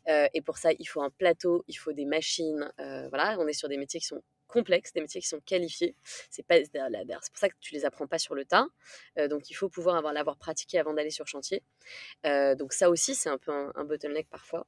et 0.08 0.42
pour 0.42 0.58
ça, 0.58 0.72
il 0.78 0.86
faut 0.86 1.02
un 1.02 1.10
plateau, 1.10 1.64
il 1.68 1.76
faut 1.76 1.94
des 1.94 2.06
machines. 2.06 2.72
voilà, 2.78 3.38
on 3.40 3.48
est 3.48 3.54
sur 3.54 3.70
des 3.70 3.78
métiers 3.78 4.00
qui 4.00 4.08
sont 4.08 4.22
complexes, 4.54 4.94
des 4.94 5.02
métiers 5.02 5.20
qui 5.20 5.28
sont 5.28 5.42
qualifiés. 5.42 5.96
C'est 6.30 6.46
pas, 6.46 6.56
c'est 6.64 6.72
pour 6.72 7.38
ça 7.38 7.50
que 7.50 7.56
tu 7.60 7.74
les 7.74 7.86
apprends 7.86 8.08
pas 8.08 8.20
sur 8.20 8.36
le 8.36 8.46
tas. 8.46 8.68
Euh, 9.18 9.28
donc 9.28 9.50
il 9.50 9.56
faut 9.56 9.68
pouvoir 9.68 9.96
avoir 9.96 10.14
l'avoir 10.14 10.38
pratiqué 10.38 10.78
avant 10.80 10.94
d'aller 10.94 11.10
sur 11.10 11.28
chantier. 11.28 11.64
Euh, 12.26 12.54
donc 12.56 12.72
ça 12.72 12.90
aussi 12.90 13.16
c'est 13.16 13.30
un 13.30 13.40
peu 13.40 13.52
un, 13.52 13.84
bottleneck 13.84 14.30
parfois. 14.30 14.68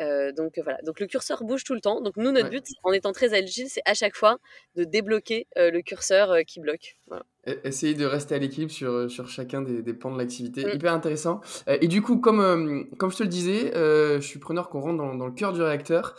Euh, 0.00 0.32
donc 0.32 0.58
voilà. 0.60 0.80
Donc 0.82 1.00
le 1.00 1.06
curseur 1.06 1.42
bouge 1.42 1.64
tout 1.64 1.74
le 1.74 1.80
temps. 1.80 2.00
Donc 2.00 2.16
nous 2.16 2.30
notre 2.30 2.48
but 2.48 2.64
en 2.84 2.92
étant 2.92 3.12
très 3.12 3.34
agile, 3.34 3.68
c'est 3.68 3.82
à 3.84 3.94
chaque 3.94 4.14
fois 4.14 4.38
de 4.76 4.84
débloquer 4.84 5.48
le 5.56 5.80
curseur 5.80 6.44
qui 6.46 6.60
bloque. 6.60 6.96
Voilà. 7.08 7.24
E-, 7.46 7.60
essayer 7.64 7.94
de 7.94 8.04
rester 8.04 8.34
à 8.34 8.38
l'équilibre 8.38 8.72
sur, 8.72 8.90
euh, 8.90 9.08
sur 9.08 9.28
chacun 9.28 9.62
des, 9.62 9.82
des 9.82 9.94
pans 9.94 10.12
de 10.12 10.18
l'activité. 10.18 10.64
Mm. 10.64 10.70
Hyper 10.74 10.92
intéressant. 10.92 11.40
Euh, 11.68 11.76
et 11.80 11.88
du 11.88 12.02
coup, 12.02 12.18
comme, 12.18 12.40
euh, 12.40 12.84
comme 12.98 13.10
je 13.10 13.18
te 13.18 13.22
le 13.22 13.28
disais, 13.28 13.72
je 13.74 14.26
suis 14.26 14.38
preneur 14.38 14.68
qu'on 14.68 14.80
rentre 14.80 14.98
dans, 14.98 15.14
dans, 15.14 15.26
le 15.26 15.32
cœur 15.32 15.52
du 15.52 15.62
réacteur. 15.62 16.14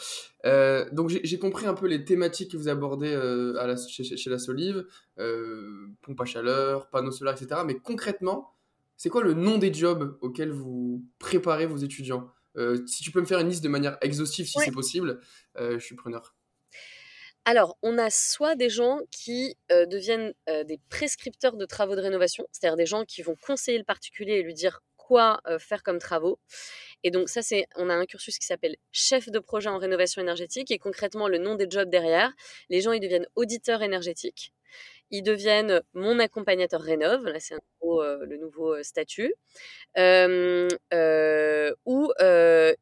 donc 0.92 1.10
j'ai 1.10 1.40
compris 1.40 1.66
un 1.66 1.74
peu 1.74 1.88
les 1.88 2.06
thématiques 2.06 2.52
que 2.52 2.58
vous 2.58 2.70
abordez 2.70 3.14
à 3.14 3.68
la, 3.68 3.76
chez, 3.76 4.04
chez, 4.04 4.30
la 4.30 4.38
Solive, 4.38 4.86
pompe 6.02 6.22
à 6.22 6.26
chaleur, 6.26 6.90
panneaux 6.90 7.12
solaires, 7.12 7.36
etc. 7.40 7.62
Mais 7.66 7.76
concrètement, 7.76 8.54
c'est 8.98 9.10
quoi 9.10 9.24
le 9.24 9.34
nom 9.34 9.58
des 9.58 9.74
jobs 9.74 10.18
auxquels 10.22 10.52
vous 10.52 11.04
préparez 11.20 11.66
vos 11.66 11.78
étudiants? 11.78 12.30
Si 12.86 13.04
tu 13.04 13.12
peux 13.12 13.20
me 13.20 13.26
faire 13.26 13.40
une 13.40 13.50
liste 13.50 13.64
de 13.64 13.70
manière 13.70 13.98
exhaustive, 14.02 14.46
si 14.46 14.60
c'est 14.60 14.72
possible, 14.72 15.20
je 15.58 15.80
suis 15.80 15.96
preneur. 15.96 16.35
Alors, 17.48 17.78
on 17.84 18.00
a 18.00 18.10
soit 18.10 18.56
des 18.56 18.70
gens 18.72 19.02
qui 19.12 19.56
euh, 19.72 19.86
deviennent 19.86 20.34
euh, 20.50 20.64
des 20.64 20.80
prescripteurs 20.90 21.58
de 21.58 21.66
travaux 21.66 21.96
de 21.96 22.02
rénovation, 22.02 22.48
c'est-à-dire 22.52 22.76
des 22.76 22.88
gens 22.88 23.06
qui 23.06 23.22
vont 23.22 23.36
conseiller 23.40 23.78
le 23.78 23.84
particulier 23.84 24.34
et 24.34 24.42
lui 24.42 24.56
dire 24.56 24.82
quoi 24.98 25.42
euh, 25.46 25.60
faire 25.60 25.84
comme 25.84 26.00
travaux. 26.00 26.40
Et 27.04 27.12
donc 27.12 27.30
ça, 27.30 27.44
c'est, 27.44 27.68
on 27.76 27.92
a 27.92 27.94
un 27.94 28.06
cursus 28.08 28.40
qui 28.40 28.48
s'appelle 28.48 28.76
chef 28.92 29.30
de 29.30 29.38
projet 29.38 29.70
en 29.70 29.78
rénovation 29.78 30.24
énergétique 30.24 30.72
et 30.72 30.80
concrètement 30.80 31.28
le 31.28 31.38
nom 31.38 31.54
des 31.54 31.68
jobs 31.70 31.88
derrière. 31.88 32.34
Les 32.70 32.82
gens, 32.82 32.94
ils 32.94 33.00
deviennent 33.00 33.28
auditeurs 33.36 33.84
énergétiques. 33.84 34.52
Ils 35.12 35.22
deviennent 35.22 35.82
mon 35.94 36.18
accompagnateur 36.18 36.82
rénov, 36.82 37.28
là 37.28 37.40
c'est 37.40 37.54
le 37.84 38.38
nouveau 38.38 38.82
statut, 38.82 39.36
ou 41.86 42.12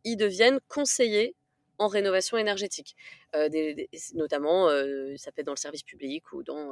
ils 0.05 0.17
deviennent 0.17 0.59
conseillers 0.69 1.35
en 1.83 1.87
rénovation 1.87 2.37
énergétique, 2.37 2.95
euh, 3.35 3.49
notamment 4.13 4.69
ça 5.17 5.31
peut 5.31 5.41
être 5.41 5.45
dans 5.45 5.53
le 5.53 5.57
service 5.57 5.83
public 5.83 6.31
ou 6.33 6.43
dans, 6.43 6.71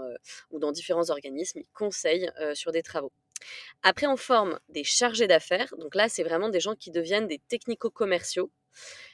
dans 0.51 0.71
différents 0.71 1.09
organismes, 1.09 1.59
ils 1.59 1.69
conseillent 1.73 2.31
sur 2.53 2.71
des 2.71 2.83
travaux. 2.83 3.11
Après, 3.83 4.07
on 4.07 4.17
forme 4.17 4.59
des 4.69 4.83
chargés 4.83 5.27
d'affaires, 5.27 5.73
donc 5.77 5.95
là 5.95 6.09
c'est 6.09 6.23
vraiment 6.23 6.49
des 6.49 6.59
gens 6.59 6.75
qui 6.75 6.91
deviennent 6.91 7.27
des 7.27 7.39
technico-commerciaux. 7.39 8.51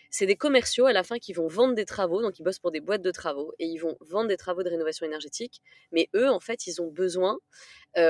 C'est 0.10 0.26
des 0.26 0.36
commerciaux 0.36 0.86
à 0.86 0.94
la 0.94 1.04
fin 1.04 1.18
qui 1.20 1.34
vont 1.34 1.48
vendre 1.48 1.76
des 1.76 1.86
travaux, 1.86 2.22
donc 2.22 2.40
ils 2.40 2.44
bossent 2.44 2.60
pour 2.60 2.72
des 2.72 2.80
boîtes 2.80 3.02
de 3.02 3.12
travaux 3.12 3.54
et 3.60 3.66
ils 3.66 3.78
vont 3.78 3.98
vendre 4.02 4.30
des 4.30 4.38
travaux 4.38 4.64
de 4.64 4.70
rénovation 4.70 5.06
énergétique. 5.06 5.62
Mais 5.92 6.10
eux, 6.16 6.30
en 6.30 6.40
fait, 6.40 6.66
ils 6.68 6.82
ont 6.82 6.88
besoin. 6.88 7.38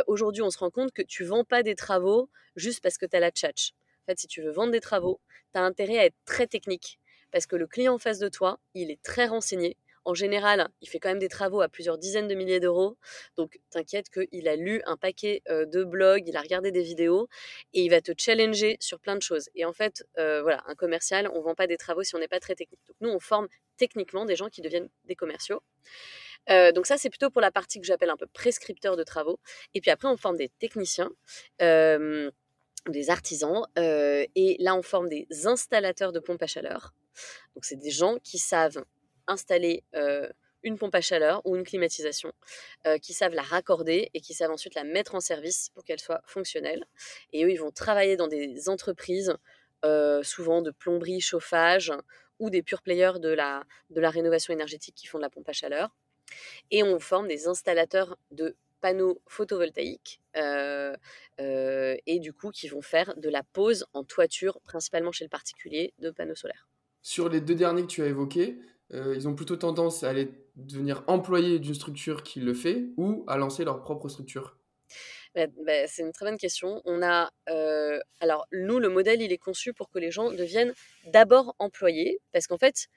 Aujourd'hui, 0.05 0.43
on 0.43 0.49
se 0.49 0.59
rend 0.59 0.69
compte 0.69 0.91
que 0.91 1.01
tu 1.01 1.23
vends 1.23 1.43
pas 1.43 1.63
des 1.63 1.75
travaux 1.75 2.29
juste 2.55 2.81
parce 2.81 2.97
que 2.97 3.05
tu 3.05 3.15
as 3.15 3.19
la 3.19 3.31
tchatch. 3.31 3.73
En 4.03 4.11
fait, 4.11 4.19
si 4.19 4.27
tu 4.27 4.41
veux 4.41 4.51
vendre 4.51 4.71
des 4.71 4.79
travaux, 4.79 5.19
tu 5.53 5.59
as 5.59 5.63
intérêt 5.63 5.97
à 5.97 6.05
être 6.05 6.15
très 6.25 6.45
technique 6.45 6.99
parce 7.31 7.45
que 7.45 7.55
le 7.55 7.67
client 7.67 7.95
en 7.95 7.97
face 7.97 8.19
de 8.19 8.29
toi, 8.29 8.59
il 8.73 8.91
est 8.91 9.01
très 9.01 9.27
renseigné. 9.27 9.77
En 10.07 10.13
général, 10.13 10.69
il 10.79 10.87
fait 10.87 10.99
quand 10.99 11.09
même 11.09 11.19
des 11.19 11.27
travaux 11.27 11.59
à 11.59 11.67
plusieurs 11.67 11.97
dizaines 11.97 12.29
de 12.29 12.33
milliers 12.33 12.61
d'euros. 12.61 12.95
Donc, 13.35 13.59
t'inquiète 13.71 14.09
qu'il 14.09 14.47
a 14.47 14.55
lu 14.55 14.81
un 14.85 14.95
paquet 14.95 15.41
euh, 15.49 15.65
de 15.65 15.83
blogs, 15.83 16.23
il 16.25 16.37
a 16.37 16.39
regardé 16.39 16.71
des 16.71 16.81
vidéos 16.81 17.27
et 17.73 17.81
il 17.81 17.89
va 17.89 17.99
te 17.99 18.13
challenger 18.17 18.77
sur 18.79 19.01
plein 19.01 19.17
de 19.17 19.21
choses. 19.21 19.49
Et 19.53 19.65
en 19.65 19.73
fait, 19.73 20.05
euh, 20.17 20.41
voilà, 20.41 20.63
un 20.67 20.75
commercial, 20.75 21.29
on 21.33 21.39
ne 21.39 21.43
vend 21.43 21.55
pas 21.55 21.67
des 21.67 21.75
travaux 21.75 22.03
si 22.03 22.15
on 22.15 22.19
n'est 22.19 22.29
pas 22.29 22.39
très 22.39 22.55
technique. 22.55 22.79
Donc, 22.87 22.95
nous, 23.01 23.09
on 23.09 23.19
forme 23.19 23.49
techniquement 23.75 24.23
des 24.23 24.37
gens 24.37 24.47
qui 24.47 24.61
deviennent 24.61 24.87
des 25.03 25.15
commerciaux. 25.15 25.61
Euh, 26.49 26.71
donc 26.71 26.87
ça, 26.87 26.97
c'est 26.97 27.09
plutôt 27.09 27.29
pour 27.29 27.41
la 27.41 27.51
partie 27.51 27.81
que 27.81 27.85
j'appelle 27.85 28.09
un 28.09 28.15
peu 28.15 28.27
prescripteur 28.27 28.95
de 28.95 29.03
travaux. 29.03 29.41
Et 29.73 29.81
puis 29.81 29.91
après, 29.91 30.07
on 30.07 30.15
forme 30.15 30.37
des 30.37 30.47
techniciens 30.57 31.11
des 31.59 33.09
artisans. 33.09 33.65
et 33.75 34.55
là, 34.59 34.73
on 34.73 34.81
forme 34.81 35.09
des 35.09 35.27
installateurs 35.43 36.13
de 36.13 36.19
pompes 36.21 36.41
à 36.41 36.47
chaleur. 36.47 36.93
Donc, 37.55 37.65
c'est 37.65 37.75
des 37.75 37.91
gens 37.91 38.17
qui 38.23 38.37
savent 38.37 38.83
installer 39.27 39.83
une 40.63 40.77
pompe 40.77 40.95
à 40.95 41.01
chaleur 41.01 41.41
ou 41.45 41.55
une 41.55 41.63
climatisation, 41.63 42.31
qui 43.01 43.13
savent 43.13 43.33
la 43.33 43.41
raccorder 43.41 44.09
et 44.13 44.21
qui 44.21 44.33
savent 44.33 44.51
ensuite 44.51 44.75
la 44.75 44.83
mettre 44.83 45.15
en 45.15 45.19
service 45.19 45.69
pour 45.73 45.83
qu'elle 45.83 45.99
soit 45.99 46.21
fonctionnelle. 46.25 46.85
Et 47.31 47.45
eux, 47.45 47.51
ils 47.51 47.59
vont 47.59 47.71
travailler 47.71 48.17
dans 48.17 48.27
des 48.27 48.69
entreprises, 48.69 49.33
souvent 50.23 50.61
de 50.61 50.71
plomberie, 50.71 51.21
chauffage 51.21 51.93
ou 52.39 52.49
des 52.49 52.63
pure 52.63 52.81
players 52.81 53.19
de 53.19 53.29
la, 53.29 53.63
de 53.89 53.99
la 53.99 54.09
rénovation 54.09 54.53
énergétique 54.53 54.95
qui 54.95 55.07
font 55.07 55.17
de 55.17 55.23
la 55.23 55.29
pompe 55.29 55.47
à 55.49 55.53
chaleur. 55.53 55.95
Et 56.71 56.83
on 56.83 56.99
forme 56.99 57.27
des 57.27 57.47
installateurs 57.47 58.17
de 58.31 58.57
panneaux 58.81 59.21
photovoltaïques 59.27 60.21
et 60.35 62.19
du 62.19 62.33
coup 62.33 62.51
qui 62.51 62.67
vont 62.67 62.81
faire 62.81 63.15
de 63.15 63.29
la 63.29 63.43
pose 63.43 63.85
en 63.93 64.03
toiture, 64.03 64.59
principalement 64.61 65.11
chez 65.11 65.25
le 65.25 65.29
particulier, 65.29 65.93
de 65.99 66.11
panneaux 66.11 66.35
solaires. 66.35 66.67
Sur 67.07 67.29
les 67.29 67.39
deux 67.39 67.55
derniers 67.55 67.83
que 67.83 67.87
tu 67.87 68.03
as 68.03 68.07
évoqués, 68.07 68.59
euh, 68.93 69.15
ils 69.15 69.29
ont 69.29 69.33
plutôt 69.33 69.55
tendance 69.55 70.03
à 70.03 70.09
aller 70.09 70.29
devenir 70.57 71.05
employés 71.07 71.57
d'une 71.57 71.73
structure 71.73 72.21
qui 72.21 72.41
le 72.41 72.53
fait 72.53 72.89
ou 72.97 73.23
à 73.27 73.37
lancer 73.37 73.63
leur 73.63 73.81
propre 73.81 74.09
structure 74.09 74.57
bah, 75.33 75.45
bah, 75.65 75.87
C'est 75.87 76.01
une 76.01 76.11
très 76.11 76.25
bonne 76.25 76.37
question. 76.37 76.81
On 76.83 77.01
a, 77.01 77.31
euh, 77.47 77.97
alors 78.19 78.45
nous, 78.51 78.79
le 78.79 78.89
modèle, 78.89 79.21
il 79.21 79.31
est 79.31 79.37
conçu 79.37 79.71
pour 79.71 79.89
que 79.89 79.99
les 79.99 80.11
gens 80.11 80.33
deviennent 80.33 80.73
d'abord 81.05 81.55
employés, 81.59 82.19
parce 82.33 82.45
qu'en 82.45 82.57
fait, 82.57 82.87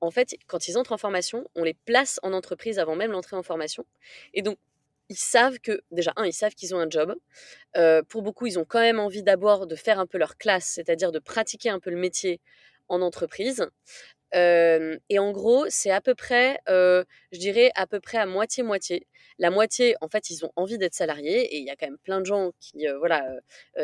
en 0.00 0.10
fait, 0.10 0.34
quand 0.48 0.66
ils 0.66 0.76
entrent 0.76 0.90
en 0.90 0.98
formation, 0.98 1.48
on 1.54 1.62
les 1.62 1.74
place 1.74 2.18
en 2.24 2.32
entreprise 2.32 2.80
avant 2.80 2.96
même 2.96 3.12
l'entrée 3.12 3.36
en 3.36 3.44
formation. 3.44 3.86
Et 4.34 4.42
donc, 4.42 4.58
ils 5.10 5.16
savent 5.16 5.60
que, 5.60 5.80
déjà, 5.92 6.12
un, 6.16 6.26
ils 6.26 6.32
savent 6.32 6.56
qu'ils 6.56 6.74
ont 6.74 6.80
un 6.80 6.90
job. 6.90 7.14
Euh, 7.76 8.02
pour 8.02 8.22
beaucoup, 8.22 8.46
ils 8.46 8.58
ont 8.58 8.64
quand 8.64 8.80
même 8.80 8.98
envie 8.98 9.22
d'abord 9.22 9.68
de 9.68 9.76
faire 9.76 10.00
un 10.00 10.06
peu 10.06 10.18
leur 10.18 10.38
classe, 10.38 10.72
c'est-à-dire 10.74 11.12
de 11.12 11.20
pratiquer 11.20 11.70
un 11.70 11.78
peu 11.78 11.90
le 11.90 11.96
métier 11.96 12.40
en 12.88 13.02
entreprise. 13.02 13.66
et 14.34 15.18
en 15.18 15.32
gros, 15.32 15.66
c'est 15.68 15.90
à 15.90 16.00
peu 16.00 16.14
près, 16.14 16.60
je 16.66 17.38
dirais 17.38 17.70
à 17.74 17.86
peu 17.86 18.00
près 18.00 18.18
à 18.18 18.26
moitié-moitié. 18.26 19.06
La 19.38 19.50
moitié, 19.50 19.94
en 20.00 20.08
fait, 20.08 20.30
ils 20.30 20.44
ont 20.44 20.50
envie 20.56 20.78
d'être 20.78 20.94
salariés 20.94 21.54
et 21.54 21.58
il 21.58 21.64
y 21.64 21.70
a 21.70 21.76
quand 21.76 21.86
même 21.86 21.98
plein 21.98 22.20
de 22.20 22.26
gens 22.26 22.50
qui, 22.60 22.86
voilà, 22.98 23.24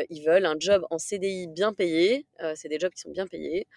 ils 0.09 0.23
veulent 0.25 0.45
un 0.45 0.57
job 0.59 0.85
en 0.89 0.97
CDI 0.97 1.47
bien 1.47 1.73
payé. 1.73 2.25
c'est 2.55 2.69
des 2.69 2.79
jobs 2.79 2.93
qui 2.93 3.01
sont 3.01 3.11
bien 3.11 3.27
payés, 3.27 3.67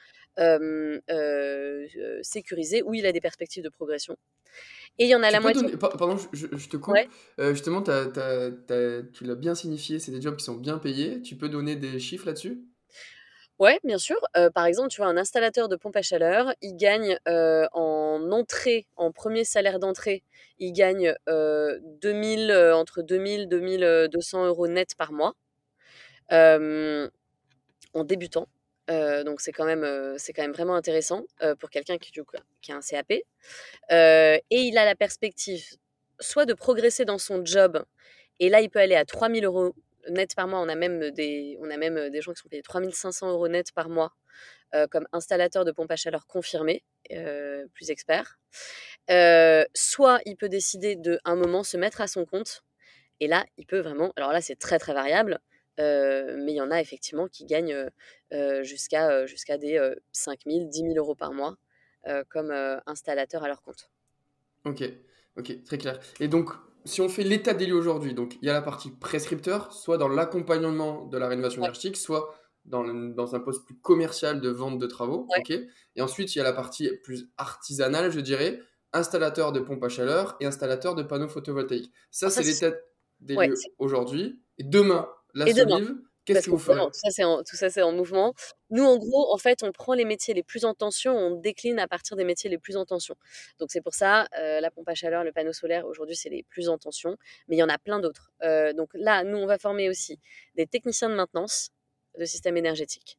sécurisés, 2.23 2.83
où 2.83 2.95
il 2.95 3.07
a 3.07 3.13
des 3.13 3.21
perspectives 3.21 3.63
de 3.65 3.71
progression. 3.71 4.17
Et 4.99 5.05
il 5.05 5.11
y 5.11 5.15
en 5.15 5.23
a 5.23 5.31
la 5.31 5.41
moitié. 5.41 5.77
Pardon, 5.77 6.17
je, 6.33 6.47
te 6.69 6.77
coupe. 6.77 6.97
justement, 7.39 7.83
tu 7.83 9.25
l'as 9.25 9.35
bien 9.37 9.55
signifié, 9.55 9.99
c'est 9.99 10.11
des 10.11 10.21
jobs 10.21 10.37
qui 10.37 10.45
sont 10.45 10.57
bien 10.57 10.79
payés. 10.79 11.23
Tu 11.23 11.37
peux 11.37 11.49
donner 11.49 11.77
des 11.77 11.99
chiffres 12.01 12.27
là-dessus? 12.27 12.65
Ouais, 13.59 13.81
bien 13.83 13.99
sûr. 13.99 14.17
par 14.55 14.67
exemple, 14.67 14.89
tu 14.89 15.01
vois, 15.01 15.09
un 15.11 15.17
installateur 15.17 15.69
de 15.69 15.75
pompe 15.75 15.97
à 15.97 16.03
chaleur, 16.03 16.55
il 16.63 16.77
gagne 16.77 17.19
en 17.27 17.69
en 17.73 18.33
entrée, 18.33 18.87
en 18.97 19.13
premier 19.13 19.45
salaire 19.45 19.79
d'entrée, 19.79 20.23
il 20.59 20.73
gagne 20.73 21.15
2000, 21.27 22.53
entre 22.75 23.03
2000 23.03 23.43
et 23.43 23.47
2200 23.47 24.47
euros 24.47 24.67
net 24.69 24.95
par 24.97 25.13
mois 25.13 25.35
en 27.95 28.05
débutant. 28.05 28.47
donc 28.89 29.41
c'est 29.41 29.53
quand 29.53 29.65
même 29.65 29.83
quand 29.85 30.43
même 30.43 30.53
vraiment 30.53 30.75
intéressant 30.75 31.25
pour 31.59 31.71
quelqu'un 31.71 31.99
qui, 31.99 32.13
qui, 32.13 32.73
a 32.73 32.77
un 32.77 32.81
CAP 32.81 33.11
et 33.91 34.43
il 34.51 34.79
a 34.79 34.85
la 34.85 34.95
perspective 34.95 35.65
soit 36.21 36.47
de 36.47 36.55
progresser 36.55 37.05
dans 37.05 37.19
son 37.19 37.45
job 37.45 37.85
et 38.41 38.49
là 38.49 38.61
il 38.61 38.71
peut 38.71 38.81
aller 38.81 38.95
à 38.97 39.05
3000 39.05 39.45
euros 39.45 39.75
net 40.11 40.35
par 40.35 40.49
mois 40.49 40.61
on 40.61 40.69
a 40.69 40.75
même 40.75 41.11
des 41.11 41.57
on 41.61 41.71
a 41.71 41.77
même 41.77 42.11
des 42.11 42.21
gens 42.21 42.33
qui 42.33 42.41
sont 42.41 42.49
payés 42.49 42.63
3500 42.63 43.31
euros 43.31 43.49
net 43.49 43.73
par 43.73 43.89
mois 43.89 44.13
comme 44.91 45.07
installateur 45.13 45.65
de 45.65 45.73
pompe 45.73 45.91
à 45.91 45.97
chaleur 45.97 46.27
confirmé 46.27 46.85
plus 47.09 47.91
expert 47.91 48.39
soit 49.75 50.21
il 50.27 50.37
peut 50.37 50.49
décider 50.49 50.97
de 50.97 51.19
un 51.25 51.37
moment 51.37 51.63
se 51.63 51.77
mettre 51.77 52.01
à 52.01 52.07
son 52.07 52.25
compte 52.27 52.63
et 53.21 53.27
là 53.27 53.45
il 53.57 53.67
peut 53.67 53.81
vraiment 53.81 54.13
alors 54.17 54.33
là 54.33 54.41
c'est 54.41 54.57
très 54.57 54.79
très 54.79 54.95
variable 54.95 55.39
mais 55.79 56.53
il 56.53 56.57
y 56.57 56.61
en 56.61 56.71
a 56.71 56.81
effectivement 56.81 57.29
qui 57.29 57.45
gagnent 57.47 57.89
jusqu'à 58.63 59.27
jusqu'à 59.27 59.59
des 59.59 59.81
5 60.13 60.41
000, 60.47 60.67
10 60.69 60.79
000 60.79 60.95
euros 60.97 61.15
par 61.15 61.33
mois 61.33 61.57
comme 62.29 62.53
installateur 62.87 63.45
à 63.45 63.49
leur 63.49 63.63
compte. 63.63 63.91
Ok, 64.65 64.83
ok, 65.37 65.65
très 65.65 65.79
clair. 65.79 66.01
Et 66.21 66.29
donc, 66.29 66.51
si 66.85 67.01
on 67.01 67.09
fait 67.09 67.25
l'état 67.25 67.55
des 67.55 67.67
lieux 67.67 67.77
aujourd'hui, 67.77 68.15
donc 68.15 68.37
il 68.41 68.47
y 68.47 68.51
a 68.51 68.53
la 68.53 68.63
partie 68.63 68.91
prescripteur, 68.91 69.73
soit 69.73 69.99
dans 69.99 70.09
l'accompagnement 70.09 71.07
de 71.07 71.19
la 71.19 71.29
rénovation 71.29 71.63
énergétique, 71.63 71.97
soit 71.97 72.35
dans, 72.65 72.85
dans, 72.85 73.35
un 73.35 73.41
poste 73.41 73.65
plus 73.65 73.79
commercial 73.79 74.41
de 74.41 74.51
vente 74.51 74.79
de 74.79 74.87
travaux. 74.87 75.27
et 75.49 76.03
ensuite, 76.03 76.35
il 76.35 76.39
y 76.39 76.41
a 76.41 76.45
la 76.45 76.53
partie 76.53 76.91
plus 77.03 77.31
artisanale, 77.39 78.11
je 78.13 78.21
dirais, 78.21 78.61
installateur 78.93 79.53
de 79.53 79.61
pompes 79.61 79.85
à 79.85 79.89
chaleur 79.89 80.37
et 80.41 80.47
installateur 80.47 80.95
de 80.95 81.03
panneaux 81.03 81.29
photovoltaïques. 81.29 81.93
Ça, 82.11 82.31
c'est 82.31 82.43
l'état 82.43 82.77
des 83.21 83.37
lieux 83.37 83.55
aujourd'hui. 83.79 84.41
Et 84.59 84.65
demain, 84.65 85.09
la 85.35 85.49
et 85.49 85.55
qu'est-ce 86.35 86.47
que 86.47 86.51
vous 86.51 86.59
ferez 86.59 86.79
tout 86.81 87.57
ça, 87.57 87.71
c'est 87.71 87.83
en, 87.83 87.93
mouvement. 87.93 88.35
Nous, 88.71 88.85
en 88.85 88.97
gros, 88.97 89.33
en 89.33 89.39
fait, 89.39 89.63
on 89.63 89.73
prend 89.73 89.95
les 89.95 90.05
métiers 90.05 90.35
les 90.35 90.43
plus 90.43 90.65
en 90.65 90.75
tension, 90.75 91.17
on 91.17 91.31
décline 91.37 91.79
à 91.79 91.89
partir 91.89 92.17
des 92.17 92.25
métiers 92.25 92.51
les 92.51 92.59
plus 92.59 92.77
en 92.77 92.85
tension. 92.85 93.17
Donc, 93.59 93.71
c'est 93.71 93.81
pour 93.81 93.95
ça, 93.95 94.27
euh, 94.39 94.61
la 94.61 94.71
pompe 94.71 94.89
à 94.89 94.95
chaleur, 94.95 95.25
le 95.25 95.33
panneau 95.33 95.53
solaire, 95.53 95.87
aujourd'hui, 95.87 96.17
c'est 96.17 96.29
les 96.29 96.43
plus 96.45 96.69
en 96.69 96.79
tension, 96.79 97.17
mais 97.49 97.57
il 97.57 97.59
y 97.59 97.63
en 97.63 97.69
a 97.69 97.79
plein 97.79 97.99
d'autres. 98.01 98.31
Euh, 98.43 98.73
donc 98.73 98.91
là, 98.95 99.25
nous, 99.25 99.39
on 99.39 99.47
va 99.47 99.59
former 99.59 99.89
aussi 99.89 100.19
des 100.55 100.67
techniciens 100.67 101.09
de 101.09 101.15
maintenance 101.15 101.71
de 102.19 102.25
système 102.25 102.57
énergétique. 102.57 103.19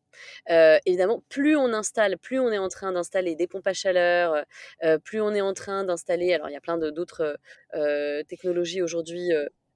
Euh, 0.49 0.77
évidemment, 0.85 1.23
plus 1.29 1.55
on 1.55 1.71
installe, 1.71 2.17
plus 2.17 2.37
on 2.39 2.51
est 2.51 2.57
en 2.57 2.67
train 2.67 2.91
d'installer 2.91 3.35
des 3.35 3.47
pompes 3.47 3.67
à 3.67 3.73
chaleur, 3.73 4.43
plus 5.05 5.21
on 5.21 5.33
est 5.33 5.39
en 5.39 5.53
train 5.53 5.85
d'installer, 5.85 6.33
alors 6.33 6.49
il 6.49 6.53
y 6.53 6.57
a 6.57 6.61
plein 6.61 6.77
d'autres 6.77 7.37
technologies 8.27 8.81
aujourd'hui 8.81 9.31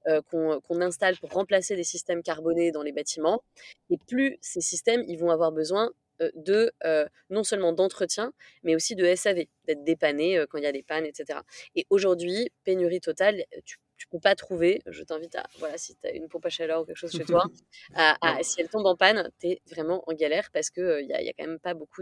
euh, 0.08 0.22
qu'on 0.22 0.82
installe 0.82 1.18
pour 1.18 1.32
remplacer 1.32 1.78
des 1.78 1.86
systèmes 1.86 2.24
carbonés 2.24 2.72
dans 2.72 2.82
les 2.82 2.92
bâtiments. 2.92 3.42
Et 3.90 3.98
plus 3.98 4.38
ces 4.42 4.60
systèmes, 4.60 5.02
ils 5.08 5.18
vont 5.18 5.30
avoir 5.30 5.54
besoin 5.54 5.92
euh, 6.20 6.30
de 6.36 6.74
euh, 6.84 7.08
non 7.30 7.46
seulement 7.46 7.72
d'entretien, 7.72 8.34
mais 8.64 8.76
aussi 8.76 8.96
de 8.96 9.16
SAV, 9.16 9.46
d'être 9.66 9.84
dépannés 9.86 10.44
quand 10.50 10.58
il 10.58 10.66
y 10.66 10.68
a 10.68 10.74
des 10.74 10.84
pannes, 10.84 11.06
etc. 11.06 11.40
Et 11.76 11.88
aujourd'hui, 11.90 12.52
pénurie 12.66 13.00
totale, 13.00 13.46
tu 13.64 13.78
ne 14.12 14.18
peux 14.18 14.20
pas 14.20 14.36
trouver, 14.36 14.82
je 14.88 15.04
t'invite 15.04 15.36
à, 15.36 15.46
voilà, 15.60 15.78
si 15.78 15.96
tu 15.96 16.06
as 16.06 16.12
une 16.12 16.28
pompe 16.28 16.46
à 16.48 16.50
chaleur 16.50 16.82
ou 16.82 16.86
quelque 16.86 16.98
chose 16.98 17.14
chez 17.14 17.24
toi, 17.24 17.46
à, 17.96 18.44
si 18.44 18.60
elle 18.60 18.68
tombe 18.68 18.86
en 18.86 18.98
panne, 18.98 19.32
tu 19.40 19.48
es 19.48 19.62
vraiment 19.72 20.04
en 20.08 20.14
galère 20.14 20.50
parce 20.52 20.70
qu'il 20.70 20.98
il 21.00 21.08
n'y 21.08 21.14
a, 21.14 21.22
y 21.22 21.30
a, 21.30 21.34
quand 21.34 21.48
même 21.48 21.60
pas 21.60 21.74
beaucoup 21.76 22.02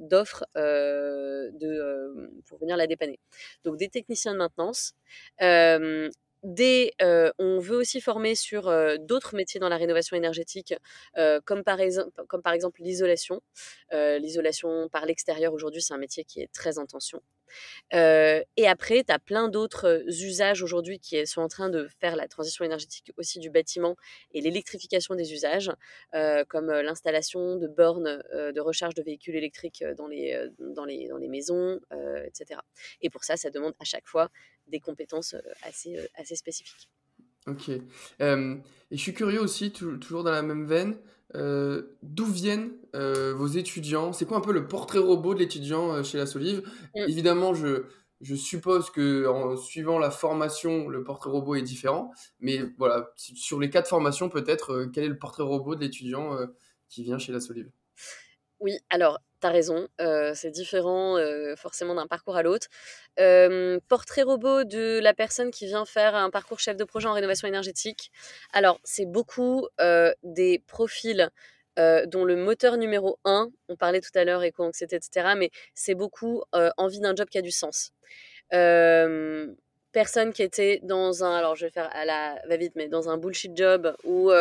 d'offres 0.00 0.44
de, 0.56 2.32
pour 2.46 2.58
venir 2.58 2.76
la 2.76 2.88
dépanner. 2.88 3.20
Donc 3.62 3.76
des 3.76 3.88
techniciens 3.88 4.32
de 4.32 4.38
maintenance, 4.38 4.94
des, 6.42 6.92
on 7.38 7.58
veut 7.58 7.76
aussi 7.76 8.00
former 8.00 8.34
sur 8.34 8.72
d'autres 9.00 9.34
métiers 9.36 9.60
dans 9.60 9.68
la 9.68 9.76
rénovation 9.76 10.16
énergétique, 10.16 10.74
comme, 11.44 11.64
par 11.64 11.78
comme 12.28 12.42
par 12.42 12.52
exemple 12.52 12.82
l'isolation. 12.82 13.40
l'isolation 13.92 14.88
par 14.90 15.06
l'extérieur, 15.06 15.52
aujourd'hui, 15.52 15.82
c'est 15.82 15.94
un 15.94 15.98
métier 15.98 16.24
qui 16.24 16.40
est 16.40 16.52
très 16.52 16.78
en 16.78 16.86
tension. 16.86 17.20
Et 17.92 18.66
après, 18.66 19.04
tu 19.04 19.12
as 19.12 19.18
plein 19.18 19.48
d'autres 19.48 20.04
usages 20.06 20.62
aujourd'hui 20.62 20.98
qui 20.98 21.26
sont 21.26 21.42
en 21.42 21.48
train 21.48 21.68
de 21.68 21.88
faire 22.00 22.16
la 22.16 22.28
transition 22.28 22.64
énergétique 22.64 23.12
aussi 23.16 23.38
du 23.38 23.50
bâtiment 23.50 23.96
et 24.32 24.40
l'électrification 24.40 25.14
des 25.14 25.32
usages, 25.32 25.70
comme 26.48 26.70
l'installation 26.70 27.56
de 27.56 27.66
bornes 27.66 28.22
de 28.32 28.60
recharge 28.60 28.94
de 28.94 29.02
véhicules 29.02 29.36
électriques 29.36 29.84
dans 29.96 30.06
les, 30.06 30.48
dans 30.58 30.84
les, 30.84 31.08
dans 31.08 31.18
les 31.18 31.28
maisons, 31.28 31.80
etc. 32.24 32.60
Et 33.00 33.10
pour 33.10 33.24
ça, 33.24 33.36
ça 33.36 33.50
demande 33.50 33.74
à 33.78 33.84
chaque 33.84 34.06
fois 34.06 34.30
des 34.68 34.80
compétences 34.80 35.34
assez, 35.62 35.96
assez 36.14 36.36
spécifiques. 36.36 36.88
Ok. 37.46 37.68
et 37.68 37.80
je 38.20 38.96
suis 38.96 39.14
curieux 39.14 39.40
aussi, 39.40 39.72
toujours 39.72 40.22
dans 40.22 40.30
la 40.30 40.42
même 40.42 40.66
veine, 40.66 40.96
d'où 41.34 42.26
viennent 42.26 42.72
vos 42.94 43.46
étudiants? 43.46 44.12
C'est 44.12 44.26
quoi 44.26 44.36
un 44.36 44.40
peu 44.42 44.52
le 44.52 44.68
portrait 44.68 44.98
robot 44.98 45.34
de 45.34 45.40
l'étudiant 45.40 46.02
chez 46.02 46.18
La 46.18 46.26
Solive? 46.26 46.62
Évidemment, 46.94 47.54
je, 47.54 47.84
je 48.20 48.34
suppose 48.34 48.90
que 48.90 49.26
en 49.26 49.56
suivant 49.56 49.98
la 49.98 50.10
formation, 50.10 50.88
le 50.88 51.02
portrait 51.04 51.30
robot 51.30 51.54
est 51.54 51.62
différent. 51.62 52.12
Mais 52.40 52.60
voilà, 52.78 53.12
sur 53.16 53.58
les 53.58 53.70
quatre 53.70 53.88
formations, 53.88 54.28
peut-être, 54.28 54.90
quel 54.92 55.04
est 55.04 55.08
le 55.08 55.18
portrait 55.18 55.42
robot 55.42 55.74
de 55.74 55.80
l'étudiant 55.80 56.36
qui 56.88 57.02
vient 57.02 57.18
chez 57.18 57.32
La 57.32 57.40
Solive? 57.40 57.70
Oui, 58.62 58.78
alors 58.90 59.18
tu 59.40 59.48
as 59.48 59.50
raison, 59.50 59.88
c'est 60.34 60.50
différent 60.52 61.16
forcément 61.56 61.94
d'un 61.96 62.06
parcours 62.06 62.36
à 62.36 62.42
l'autre. 62.44 62.68
portrait 63.88 64.22
robot 64.22 64.62
de 64.64 65.00
la 65.02 65.14
personne 65.14 65.50
qui 65.50 65.66
vient 65.66 65.84
faire 65.84 66.14
un 66.14 66.30
parcours 66.30 66.60
chef 66.60 66.76
de 66.76 66.84
projet 66.84 67.08
en 67.08 67.12
rénovation 67.12 67.48
énergétique. 67.48 68.12
Alors, 68.52 68.78
c'est 68.84 69.06
beaucoup 69.06 69.66
des 70.22 70.60
profils 70.68 71.28
dont 71.76 72.24
le 72.24 72.36
moteur 72.36 72.76
numéro 72.76 73.18
un, 73.24 73.50
on 73.68 73.74
parlait 73.76 74.00
tout 74.00 74.16
à 74.16 74.24
l'heure, 74.24 74.44
éco-anxiété, 74.44 74.96
etc., 74.96 75.34
mais 75.34 75.50
c'est 75.74 75.96
beaucoup 75.96 76.44
envie 76.76 77.00
d'un 77.00 77.16
job 77.16 77.28
qui 77.28 77.38
a 77.38 77.42
du 77.42 77.50
sens. 77.50 77.90
Personne 79.92 80.32
qui 80.32 80.42
était 80.42 80.80
dans 80.82 81.24
un, 81.24 81.34
alors 81.36 81.54
je 81.54 81.66
vais 81.66 81.70
faire 81.70 81.90
à 81.92 82.04
la 82.04 82.40
va-vite, 82.48 82.72
mais 82.76 82.88
dans 82.88 83.08
un 83.08 83.18
bullshit 83.18 83.56
job 83.56 83.94
ou, 84.04 84.32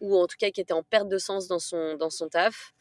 ou 0.00 0.16
en 0.16 0.26
tout 0.26 0.36
cas 0.38 0.50
qui 0.50 0.60
était 0.60 0.72
en 0.72 0.82
perte 0.82 1.08
de 1.08 1.18
sens 1.18 1.48
dans 1.48 1.58
son, 1.58 1.94
dans 1.96 2.10
son 2.10 2.28
taf 2.28 2.74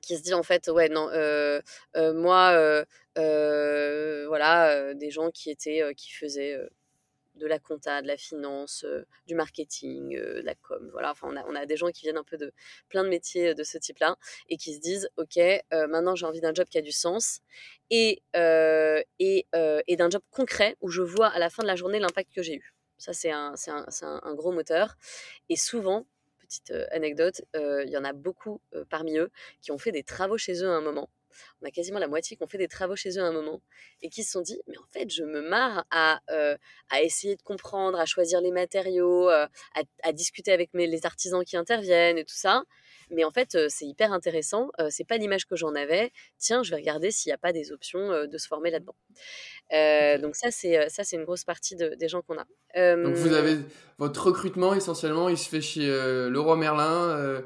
qui 0.00 0.16
se 0.16 0.22
dit 0.22 0.34
en 0.34 0.42
fait 0.42 0.68
ouais 0.68 0.88
non 0.88 1.08
euh, 1.12 1.60
euh, 1.96 2.12
moi 2.14 2.84
euh, 3.18 4.24
voilà 4.28 4.94
des 4.94 5.10
gens 5.10 5.30
qui 5.30 5.50
étaient 5.50 5.82
qui 5.96 6.12
faisaient 6.12 6.58
de 7.38 7.46
la 7.46 7.58
compta, 7.58 8.02
de 8.02 8.06
la 8.06 8.16
finance, 8.16 8.84
du 9.26 9.34
marketing, 9.34 10.16
de 10.16 10.42
la 10.44 10.54
com. 10.54 10.88
Voilà, 10.92 11.10
enfin, 11.12 11.28
on 11.48 11.54
a, 11.54 11.66
des 11.66 11.76
gens 11.76 11.90
qui 11.90 12.02
viennent 12.02 12.18
un 12.18 12.24
peu 12.24 12.36
de 12.36 12.52
plein 12.88 13.04
de 13.04 13.08
métiers 13.08 13.54
de 13.54 13.64
ce 13.64 13.78
type-là 13.78 14.16
et 14.48 14.56
qui 14.56 14.74
se 14.74 14.80
disent 14.80 15.08
Ok, 15.16 15.38
maintenant 15.70 16.14
j'ai 16.14 16.26
envie 16.26 16.40
d'un 16.40 16.54
job 16.54 16.66
qui 16.68 16.78
a 16.78 16.82
du 16.82 16.92
sens 16.92 17.40
et, 17.90 18.22
et, 18.34 19.46
et 19.86 19.96
d'un 19.96 20.10
job 20.10 20.22
concret 20.30 20.76
où 20.80 20.88
je 20.88 21.02
vois 21.02 21.28
à 21.28 21.38
la 21.38 21.50
fin 21.50 21.62
de 21.62 21.68
la 21.68 21.76
journée 21.76 21.98
l'impact 21.98 22.32
que 22.34 22.42
j'ai 22.42 22.56
eu. 22.56 22.74
Ça, 22.98 23.12
c'est 23.12 23.30
un, 23.30 23.54
un, 23.68 24.20
un, 24.22 24.34
gros 24.34 24.50
moteur. 24.50 24.96
Et 25.48 25.56
souvent, 25.56 26.06
petite 26.40 26.72
anecdote, 26.90 27.42
il 27.54 27.88
y 27.88 27.96
en 27.96 28.04
a 28.04 28.12
beaucoup 28.12 28.60
parmi 28.88 29.16
eux 29.18 29.30
qui 29.60 29.72
ont 29.72 29.78
fait 29.78 29.92
des 29.92 30.02
travaux 30.02 30.38
chez 30.38 30.62
eux 30.62 30.68
à 30.68 30.72
un 30.72 30.80
moment. 30.80 31.08
On 31.62 31.66
a 31.66 31.70
quasiment 31.70 31.98
la 31.98 32.08
moitié 32.08 32.36
qui 32.36 32.42
ont 32.42 32.46
fait 32.46 32.58
des 32.58 32.68
travaux 32.68 32.96
chez 32.96 33.18
eux 33.18 33.22
à 33.22 33.26
un 33.26 33.32
moment 33.32 33.60
et 34.02 34.08
qui 34.08 34.22
se 34.24 34.32
sont 34.32 34.40
dit, 34.40 34.60
mais 34.66 34.78
en 34.78 34.86
fait, 34.92 35.10
je 35.10 35.22
me 35.22 35.40
marre 35.40 35.84
à, 35.90 36.20
à 36.90 37.02
essayer 37.02 37.36
de 37.36 37.42
comprendre, 37.42 37.98
à 37.98 38.06
choisir 38.06 38.40
les 38.40 38.50
matériaux, 38.50 39.28
à, 39.28 39.48
à, 40.02 40.12
discuter 40.12 40.52
avec 40.52 40.72
mes, 40.74 40.86
les 40.86 41.06
artisans 41.06 41.44
qui 41.44 41.56
interviennent 41.56 42.18
et 42.18 42.24
tout 42.24 42.36
ça. 42.36 42.62
Mais 43.10 43.24
en 43.24 43.30
fait, 43.30 43.56
c'est 43.68 43.86
hyper 43.86 44.12
intéressant. 44.12 44.70
c'est 44.90 45.06
pas 45.06 45.16
l'image 45.16 45.46
que 45.46 45.56
j'en 45.56 45.74
avais. 45.74 46.12
Tiens, 46.38 46.62
je 46.62 46.70
vais 46.70 46.76
regarder 46.76 47.10
s'il 47.10 47.30
n'y 47.30 47.34
a 47.34 47.38
pas 47.38 47.52
des 47.52 47.72
options 47.72 48.26
de 48.26 48.38
se 48.38 48.46
former 48.46 48.70
là-dedans. 48.70 48.96
donc 50.22 50.36
ça, 50.36 50.50
c'est 50.50 50.88
ça, 50.90 51.04
c'est 51.04 51.16
une 51.16 51.24
grosse 51.24 51.44
partie 51.44 51.76
des 51.76 52.08
gens 52.08 52.22
qu'on 52.22 52.36
a. 52.38 52.96
donc 52.96 53.14
vous 53.14 53.32
avez 53.32 53.58
votre 53.98 54.26
recrutement 54.26 54.74
essentiellement, 54.74 55.28
il 55.28 55.38
se 55.38 55.48
fait 55.48 55.60
chez 55.60 55.86
Leroy 55.86 56.56
Merlin. 56.56 57.42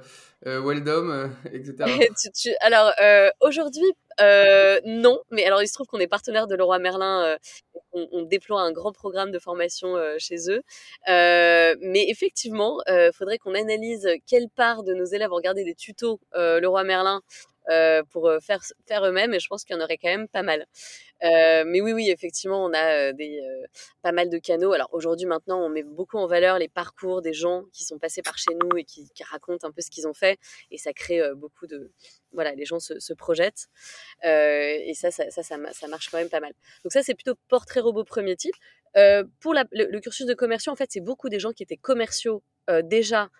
Euh, 0.47 0.61
Weldom, 0.61 1.11
euh, 1.11 1.29
etc. 1.53 1.77
alors 2.61 2.93
aujourd'hui, 3.41 3.93
non, 4.87 5.21
mais 5.31 5.45
alors 5.45 5.63
il 5.63 5.69
se 5.69 5.75
trouve 5.75 5.87
qu'on 5.87 6.01
est 6.01 6.09
partenaire 6.09 6.47
de 6.47 6.55
Leroy 6.55 6.79
Merlin, 6.79 7.37
on, 7.93 8.23
déploie 8.23 8.63
un 8.63 8.73
grand 8.73 8.93
programme 8.93 9.31
de 9.31 9.39
formation 9.39 9.97
chez 10.19 10.51
eux, 10.51 10.63
mais 11.07 12.09
effectivement, 12.09 12.81
il 12.89 13.11
faudrait 13.15 13.39
qu'on 13.39 13.55
analyse 13.55 14.09
quelle 14.27 14.49
part 14.49 14.83
de 14.83 14.95
nos 14.95 15.05
élèves 15.05 15.33
ont 15.33 15.37
regardé 15.37 15.65
des 15.65 15.75
tutos 15.75 16.21
Leroy 16.35 16.85
Merlin 16.85 17.21
pour 18.11 18.31
faire, 18.41 18.63
faire 18.87 19.05
eux-mêmes 19.07 19.35
et 19.35 19.41
je 19.41 19.49
pense 19.49 19.65
qu'il 19.65 19.77
y 19.77 19.79
en 19.79 19.83
aurait 19.83 19.99
quand 19.99 20.11
même 20.11 20.29
pas 20.29 20.43
mal. 20.43 20.67
Mais 21.23 21.81
oui, 21.81 21.93
oui, 21.93 22.11
effectivement, 22.11 22.65
on 22.65 22.73
a 22.73 23.13
des, 23.13 23.41
pas 24.03 24.13
mal 24.13 24.29
de 24.29 24.39
canaux. 24.39 24.73
Alors 24.73 24.89
aujourd'hui, 24.93 25.27
maintenant, 25.27 25.65
on 25.65 25.69
met 25.69 25.83
beaucoup 25.83 26.19
en 26.19 26.27
valeur 26.27 26.59
les 26.59 26.69
parcours 26.69 27.23
des 27.23 27.33
gens 27.33 27.65
qui 27.73 27.85
sont 27.85 27.99
passés 27.99 28.23
par 28.23 28.39
chez 28.39 28.55
nous 28.55 28.77
et 28.77 28.85
qui, 28.85 29.09
racontent 29.31 29.67
un 29.67 29.71
peu 29.71 29.81
ce 29.81 29.91
qu'ils 29.91 30.07
ont 30.09 30.15
fait. 30.15 30.39
Et 30.71 30.79
ça 30.79 30.93
crée 30.93 31.23
beaucoup 31.37 31.67
de... 31.67 31.91
Voilà, 32.33 32.55
les 32.55 32.65
gens 32.65 32.81
se, 32.81 33.13
projettent. 33.15 33.69
et 34.25 34.93
ça 34.95 35.11
ça, 35.11 35.31
ça, 35.31 35.43
ça, 35.43 35.89
marche 35.89 36.11
quand 36.11 36.19
même 36.19 36.31
pas 36.31 36.41
mal. 36.41 36.53
Donc 36.85 36.93
ça, 36.93 37.03
c'est 37.03 37.15
plutôt 37.15 37.35
portrait 37.49 37.81
robot 37.81 38.05
premier 38.05 38.37
type. 38.37 38.57
pour 39.41 39.55
le, 39.55 40.01
cursus 40.01 40.27
de 40.27 40.35
commerciaux, 40.35 40.73
en 40.73 40.77
fait, 40.77 40.91
c'est 40.91 41.01
beaucoup 41.01 41.29
des 41.29 41.39
gens 41.39 41.53
qui 41.53 41.63
étaient 41.63 41.77
commerciaux 41.77 42.43
déjà 42.85 43.31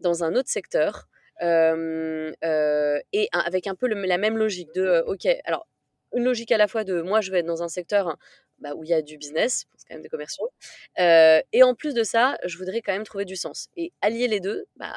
dans 0.00 0.24
un 0.24 0.34
autre 0.34 0.48
secteur. 0.48 1.08
et 1.42 3.28
avec 3.32 3.66
un 3.66 3.74
peu 3.74 3.86
la 3.86 4.18
même 4.18 4.36
logique 4.36 4.72
de, 4.74 5.02
ok, 5.06 5.26
alors 5.44 5.66
une 6.14 6.24
logique 6.24 6.52
à 6.52 6.58
la 6.58 6.68
fois 6.68 6.84
de 6.84 7.02
moi 7.02 7.20
je 7.20 7.30
vais 7.30 7.40
être 7.40 7.46
dans 7.46 7.62
un 7.62 7.68
secteur 7.68 8.16
bah, 8.58 8.74
où 8.74 8.84
il 8.84 8.90
y 8.90 8.94
a 8.94 9.00
du 9.00 9.16
business, 9.16 9.66
c'est 9.76 9.88
quand 9.88 9.94
même 9.94 10.02
des 10.02 10.08
commerciaux, 10.10 10.50
et 10.98 11.62
en 11.62 11.74
plus 11.74 11.94
de 11.94 12.02
ça, 12.02 12.36
je 12.44 12.58
voudrais 12.58 12.82
quand 12.82 12.92
même 12.92 13.04
trouver 13.04 13.24
du 13.24 13.36
sens. 13.36 13.68
Et 13.76 13.92
allier 14.02 14.28
les 14.28 14.40
deux, 14.40 14.66
bah, 14.76 14.92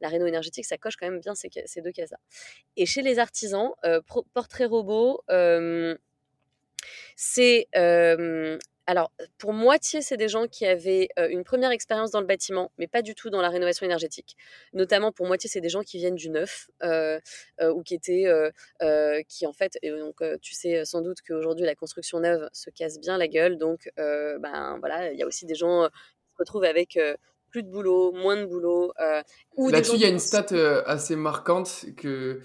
la 0.00 0.08
réno 0.08 0.26
énergétique, 0.26 0.64
ça 0.64 0.78
coche 0.78 0.96
quand 0.96 1.06
même 1.10 1.20
bien 1.20 1.34
ces, 1.34 1.50
ces 1.66 1.82
deux 1.82 1.92
cases-là. 1.92 2.18
Et 2.76 2.86
chez 2.86 3.02
les 3.02 3.18
artisans, 3.18 3.72
portrait 4.32 4.64
robot, 4.64 5.22
c'est 7.16 7.68
alors, 8.86 9.12
pour 9.38 9.52
moitié, 9.52 10.02
c'est 10.02 10.16
des 10.16 10.28
gens 10.28 10.48
qui 10.48 10.66
avaient 10.66 11.08
une 11.16 11.44
première 11.44 11.70
expérience 11.70 12.10
dans 12.10 12.20
le 12.20 12.26
bâtiment, 12.26 12.72
mais 12.78 12.86
pas 12.88 13.02
du 13.02 13.14
tout 13.14 13.30
dans 13.30 13.40
la 13.40 13.48
rénovation 13.48 13.86
énergétique. 13.86 14.36
Notamment, 14.72 15.12
pour 15.12 15.26
moitié, 15.26 15.48
c'est 15.48 15.60
des 15.60 15.68
gens 15.68 15.82
qui 15.82 15.98
viennent 15.98 16.16
du 16.16 16.30
neuf 16.30 16.68
ou 16.82 17.82
qui 17.82 17.94
étaient, 17.94 18.26
qui 19.28 19.46
en 19.46 19.52
fait, 19.52 19.78
et 19.82 19.90
donc 19.90 20.22
tu 20.40 20.54
sais 20.54 20.84
sans 20.84 21.00
doute 21.00 21.18
qu'aujourd'hui 21.26 21.64
la 21.64 21.74
construction 21.74 22.20
neuve 22.20 22.48
se 22.52 22.70
casse 22.70 22.98
bien 22.98 23.18
la 23.18 23.28
gueule, 23.28 23.56
donc 23.56 23.90
ben 23.96 24.78
voilà, 24.80 25.12
il 25.12 25.18
y 25.18 25.22
a 25.22 25.26
aussi 25.26 25.46
des 25.46 25.54
gens 25.54 25.88
qui 25.88 26.32
se 26.32 26.38
retrouvent 26.38 26.64
avec 26.64 26.98
plus 27.50 27.62
de 27.62 27.68
boulot, 27.68 28.12
moins 28.12 28.36
de 28.36 28.46
boulot. 28.46 28.92
Là-dessus, 29.56 29.94
il 29.94 30.00
y 30.00 30.06
a 30.06 30.08
une 30.08 30.18
stat 30.18 30.46
assez 30.86 31.14
marquante 31.16 31.84
que 31.96 32.40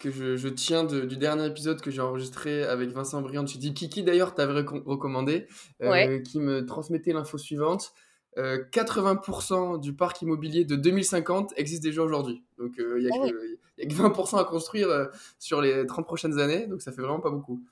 que 0.00 0.10
je, 0.10 0.48
tiens 0.48 0.84
du 0.84 1.16
dernier 1.16 1.46
épisode 1.46 1.80
que 1.80 1.90
j'ai 1.90 2.00
enregistré 2.00 2.64
avec 2.64 2.90
Vincent 2.90 3.22
Briand 3.22 3.44
dit 3.44 3.74
Kiki 3.74 4.02
d'ailleurs 4.02 4.34
t'avais 4.34 4.60
recommandé, 4.60 5.46
euh, 5.82 6.20
qui 6.20 6.38
me 6.38 6.64
transmettait 6.66 7.12
l'info 7.12 7.38
suivante. 7.38 7.92
80% 8.36 9.76
euh, 9.76 9.78
du 9.78 9.94
parc 9.94 10.20
immobilier 10.20 10.66
de 10.66 10.76
2050 10.76 11.54
existe 11.56 11.82
déjà 11.82 12.02
aujourd'hui. 12.02 12.44
Donc 12.58 12.72
il 12.76 13.02
n'y 13.02 13.08
a, 13.08 13.10
ah 13.14 13.26
a, 13.26 13.86
que 13.86 13.94
20% 13.94 14.38
à 14.38 14.44
construire 14.44 15.08
sur 15.38 15.62
les 15.62 15.86
30 15.86 16.04
prochaines 16.04 16.38
années, 16.38 16.66
donc 16.66 16.82
ça 16.82 16.92
fait 16.92 17.00
vraiment 17.00 17.20
pas 17.20 17.30
beaucoup. 17.30 17.62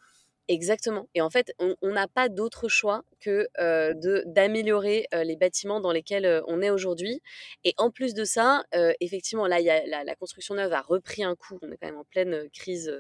Exactement. 0.49 1.09
Et 1.15 1.23
en 1.23 1.31
fait, 1.31 1.55
on 1.59 1.93
n'a 1.93 2.07
pas 2.07 2.29
d'autre 2.29 2.69
choix 2.69 3.03
que 3.21 3.49
de 3.59 4.23
d'améliorer 4.27 5.07
les 5.13 5.37
bâtiments 5.37 5.81
dans 5.81 5.91
lesquels 5.91 6.43
on 6.47 6.61
est 6.61 6.69
aujourd'hui. 6.69 7.23
Et 7.65 7.73
en 7.79 7.91
plus 7.91 8.13
de 8.13 8.25
ça, 8.25 8.65
effectivement, 9.01 9.47
là, 9.47 9.61
la, 9.63 10.15
construction 10.17 10.55
neuve 10.55 10.73
a 10.75 10.83
repris 10.83 11.25
un 11.25 11.35
coup. 11.35 11.59
On 11.63 11.73
est 11.73 11.79
quand 11.79 11.87
même 11.87 11.97
en 11.97 12.05
pleine 12.05 12.51
crise 12.51 12.93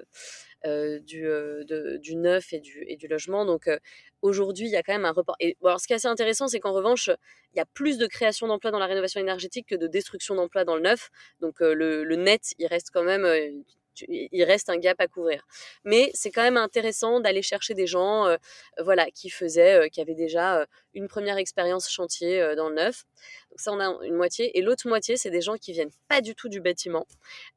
du, 0.65 1.29
du 2.01 2.17
neuf 2.17 2.55
et 2.55 2.61
du, 2.61 2.83
et 2.89 2.97
du 2.97 3.09
logement. 3.09 3.45
Donc 3.45 3.69
aujourd'hui, 4.23 4.67
il 4.67 4.73
y 4.73 4.77
a 4.77 4.83
quand 4.83 4.95
même 4.95 5.05
un 5.05 5.13
report. 5.13 5.37
Et 5.39 5.59
alors, 5.63 5.81
ce 5.81 5.87
qui 5.87 5.93
est 5.93 5.97
assez 5.97 6.09
intéressant, 6.09 6.49
c'est 6.49 6.61
qu'en 6.61 6.73
revanche, 6.73 7.11
il 7.53 7.59
y 7.59 7.61
a 7.61 7.67
plus 7.67 7.99
de 7.99 8.07
création 8.07 8.47
d'emplois 8.47 8.71
dans 8.71 8.79
la 8.79 8.87
rénovation 8.87 9.21
énergétique 9.21 9.67
que 9.69 9.75
de 9.75 9.87
destruction 9.87 10.35
d'emplois 10.35 10.65
dans 10.65 10.77
le 10.77 10.83
neuf. 10.83 11.11
Donc 11.41 11.61
le, 11.61 12.05
net, 12.17 12.55
il 12.59 12.67
reste 12.69 12.89
quand 12.91 13.05
même 13.05 13.27
il 14.09 14.45
reste 14.45 14.71
un 14.71 14.79
gap 14.79 15.01
à 15.01 15.07
couvrir. 15.07 15.47
Mais 15.85 16.11
c'est 16.15 16.31
quand 16.31 16.43
même 16.43 16.57
intéressant 16.57 17.21
d'aller 17.21 17.43
chercher 17.43 17.75
des 17.75 17.87
gens, 17.87 18.27
euh, 18.27 18.37
voilà, 18.83 19.07
qui 19.11 19.31
faisaient, 19.31 19.85
euh, 19.85 19.89
qui 19.89 20.01
avaient 20.01 20.15
déjà 20.15 20.61
euh, 20.61 20.67
une 20.95 21.09
première 21.09 21.39
expérience 21.39 21.91
chantier 21.91 22.55
dans 22.57 22.69
le 22.69 22.77
neuf. 22.77 23.05
Ça, 23.57 23.73
on 23.73 23.81
a 23.81 24.05
une 24.05 24.15
moitié. 24.15 24.57
Et 24.59 24.63
l'autre 24.63 24.89
moitié, 24.89 25.17
c'est 25.17 25.31
des 25.31 25.41
gens 25.41 25.57
qui 25.57 25.73
viennent 25.73 25.93
pas 26.09 26.21
du 26.21 26.35
tout 26.35 26.49
du 26.49 26.61
bâtiment. 26.61 27.07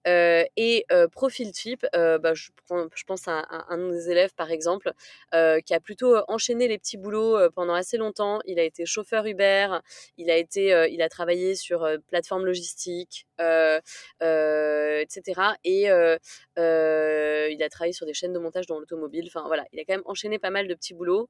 et 0.05 0.85
profil 1.11 1.51
type, 1.51 1.85
bah, 1.93 2.33
je, 2.33 2.49
je, 2.95 3.03
pense 3.05 3.27
à, 3.27 3.45
un 3.69 3.77
de 3.77 3.83
nos 3.83 3.99
élèves, 3.99 4.33
par 4.35 4.51
exemple, 4.51 4.91
qui 5.31 5.73
a 5.73 5.79
plutôt 5.79 6.17
enchaîné 6.27 6.67
les 6.67 6.77
petits 6.77 6.97
boulots 6.97 7.49
pendant 7.51 7.73
assez 7.73 7.97
longtemps. 7.97 8.39
Il 8.45 8.59
a 8.59 8.63
été 8.63 8.85
chauffeur 8.85 9.25
Uber, 9.25 9.79
il 10.17 10.29
a 10.29 10.37
été, 10.37 10.87
il 10.91 11.01
a 11.01 11.09
travaillé 11.09 11.55
sur 11.55 11.87
plateforme 12.07 12.45
logistique, 12.45 13.27
etc. 13.39 15.41
Et 15.63 15.85
il 15.85 17.63
a 17.63 17.69
travaillé 17.69 17.93
sur 17.93 18.05
des 18.05 18.13
chaînes 18.13 18.33
de 18.33 18.39
montage 18.39 18.67
dans 18.67 18.79
l'automobile. 18.79 19.25
Enfin 19.27 19.43
voilà, 19.47 19.65
il 19.71 19.79
a 19.79 19.85
quand 19.85 19.93
même 19.93 20.03
enchaîné 20.05 20.39
pas 20.39 20.49
mal 20.49 20.67
de 20.67 20.73
petits 20.73 20.93
boulots. 20.93 21.29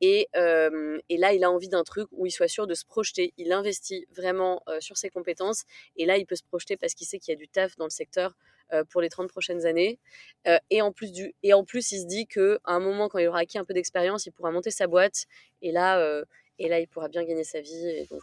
Et, 0.00 0.28
et 0.34 1.16
là, 1.16 1.32
il 1.32 1.44
a 1.44 1.50
envie 1.50 1.68
d'un 1.68 1.84
truc 1.84 2.08
où 2.12 2.26
il 2.26 2.30
soit 2.30 2.48
sûr 2.48 2.66
de 2.66 2.74
se 2.74 2.84
projeter. 2.84 3.32
Il 3.38 3.52
investit 3.52 3.93
vraiment 4.10 4.62
sur 4.80 4.96
ses 4.96 5.10
compétences. 5.10 5.64
Et 5.96 6.06
là, 6.06 6.16
il 6.16 6.26
peut 6.26 6.36
se 6.36 6.42
projeter 6.42 6.76
parce 6.76 6.94
qu'il 6.94 7.06
sait 7.06 7.18
qu'il 7.18 7.32
y 7.32 7.36
a 7.36 7.38
du 7.38 7.48
taf 7.48 7.76
dans 7.76 7.84
le 7.84 7.90
secteur 7.90 8.36
pour 8.90 9.00
les 9.00 9.08
30 9.08 9.28
prochaines 9.28 9.66
années. 9.66 9.98
et, 10.70 10.82
en 10.82 10.92
plus 10.92 11.12
du, 11.12 11.34
et 11.42 11.52
en 11.54 11.64
plus, 11.64 11.92
il 11.92 12.00
se 12.00 12.06
dit 12.06 12.26
qu'à 12.26 12.58
un 12.64 12.80
moment, 12.80 13.08
quand 13.08 13.18
il 13.18 13.26
aura 13.28 13.40
acquis 13.40 13.58
un 13.58 13.64
peu 13.64 13.74
d'expérience, 13.74 14.26
il 14.26 14.32
pourra 14.32 14.50
monter 14.50 14.70
sa 14.70 14.86
boîte. 14.86 15.26
Et 15.62 15.72
là, 15.72 16.22
et 16.58 16.68
là 16.68 16.80
il 16.80 16.88
pourra 16.88 17.08
bien 17.08 17.24
gagner 17.24 17.44
sa 17.44 17.60
vie. 17.60 17.88
Et, 17.88 18.06
donc, 18.10 18.22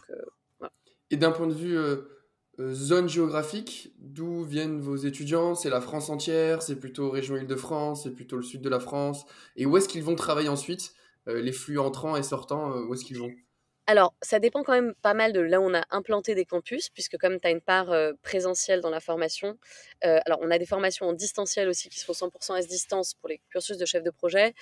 et 1.10 1.16
d'un 1.16 1.30
point 1.30 1.46
de 1.46 1.54
vue 1.54 1.78
zone 2.60 3.08
géographique, 3.08 3.92
d'où 3.98 4.44
viennent 4.44 4.80
vos 4.80 4.96
étudiants? 4.96 5.54
C'est 5.54 5.70
la 5.70 5.80
France 5.80 6.10
entière 6.10 6.62
C'est 6.62 6.76
plutôt 6.76 7.10
région 7.10 7.36
Île-de-France 7.36 8.04
C'est 8.04 8.10
plutôt 8.12 8.36
le 8.36 8.42
sud 8.42 8.60
de 8.60 8.68
la 8.68 8.80
France 8.80 9.24
Et 9.56 9.66
où 9.66 9.76
est-ce 9.76 9.88
qu'ils 9.88 10.04
vont 10.04 10.14
travailler 10.14 10.48
ensuite? 10.48 10.94
Euh, 11.28 11.40
les 11.40 11.52
flux 11.52 11.78
entrants 11.78 12.16
et 12.16 12.22
sortants, 12.22 12.76
euh, 12.76 12.84
où 12.84 12.94
est-ce 12.94 13.04
qu'ils 13.04 13.18
vont? 13.18 13.30
Alors, 13.88 14.14
ça 14.22 14.38
dépend 14.38 14.62
quand 14.62 14.74
même 14.74 14.94
pas 15.02 15.12
mal 15.12 15.32
de 15.32 15.40
là 15.40 15.60
où 15.60 15.64
on 15.64 15.74
a 15.74 15.82
implanté 15.90 16.36
des 16.36 16.44
campus, 16.44 16.88
puisque 16.88 17.18
comme 17.18 17.40
tu 17.40 17.48
as 17.48 17.50
une 17.50 17.60
part 17.60 17.90
euh, 17.90 18.12
présentielle 18.22 18.80
dans 18.80 18.90
la 18.90 19.00
formation, 19.00 19.58
alors 20.02 20.38
on 20.40 20.50
a 20.50 20.58
des 20.58 20.66
formations 20.66 21.06
en 21.06 21.12
distanciel 21.12 21.68
aussi 21.68 21.88
qui 21.88 21.98
se 21.98 22.04
font 22.04 22.12
100% 22.12 22.56
à 22.56 22.62
distance 22.62 23.14
pour 23.14 23.28
les 23.28 23.40
cursus 23.50 23.78
de 23.78 23.84
chef 23.84 24.02
de 24.02 24.10
projet, 24.10 24.54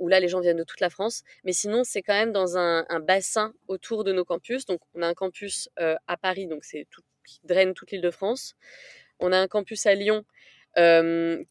où 0.00 0.08
là 0.08 0.20
les 0.20 0.28
gens 0.28 0.40
viennent 0.40 0.56
de 0.56 0.64
toute 0.64 0.80
la 0.80 0.90
France, 0.90 1.22
mais 1.44 1.52
sinon 1.52 1.82
c'est 1.84 2.02
quand 2.02 2.14
même 2.14 2.32
dans 2.32 2.56
un, 2.56 2.84
bassin 3.00 3.52
autour 3.68 4.04
de 4.04 4.12
nos 4.12 4.24
campus. 4.24 4.66
Donc 4.66 4.80
on 4.94 5.02
a 5.02 5.08
un 5.08 5.14
campus 5.14 5.68
à 5.76 6.16
Paris, 6.16 6.46
donc 6.46 6.64
c'est 6.64 6.86
tout 6.90 7.02
qui 7.26 7.40
draine 7.44 7.74
toute 7.74 7.90
l'île 7.90 8.00
de 8.00 8.10
France. 8.10 8.54
On 9.18 9.32
a 9.32 9.38
un 9.38 9.48
campus 9.48 9.86
à 9.86 9.94
Lyon 9.94 10.24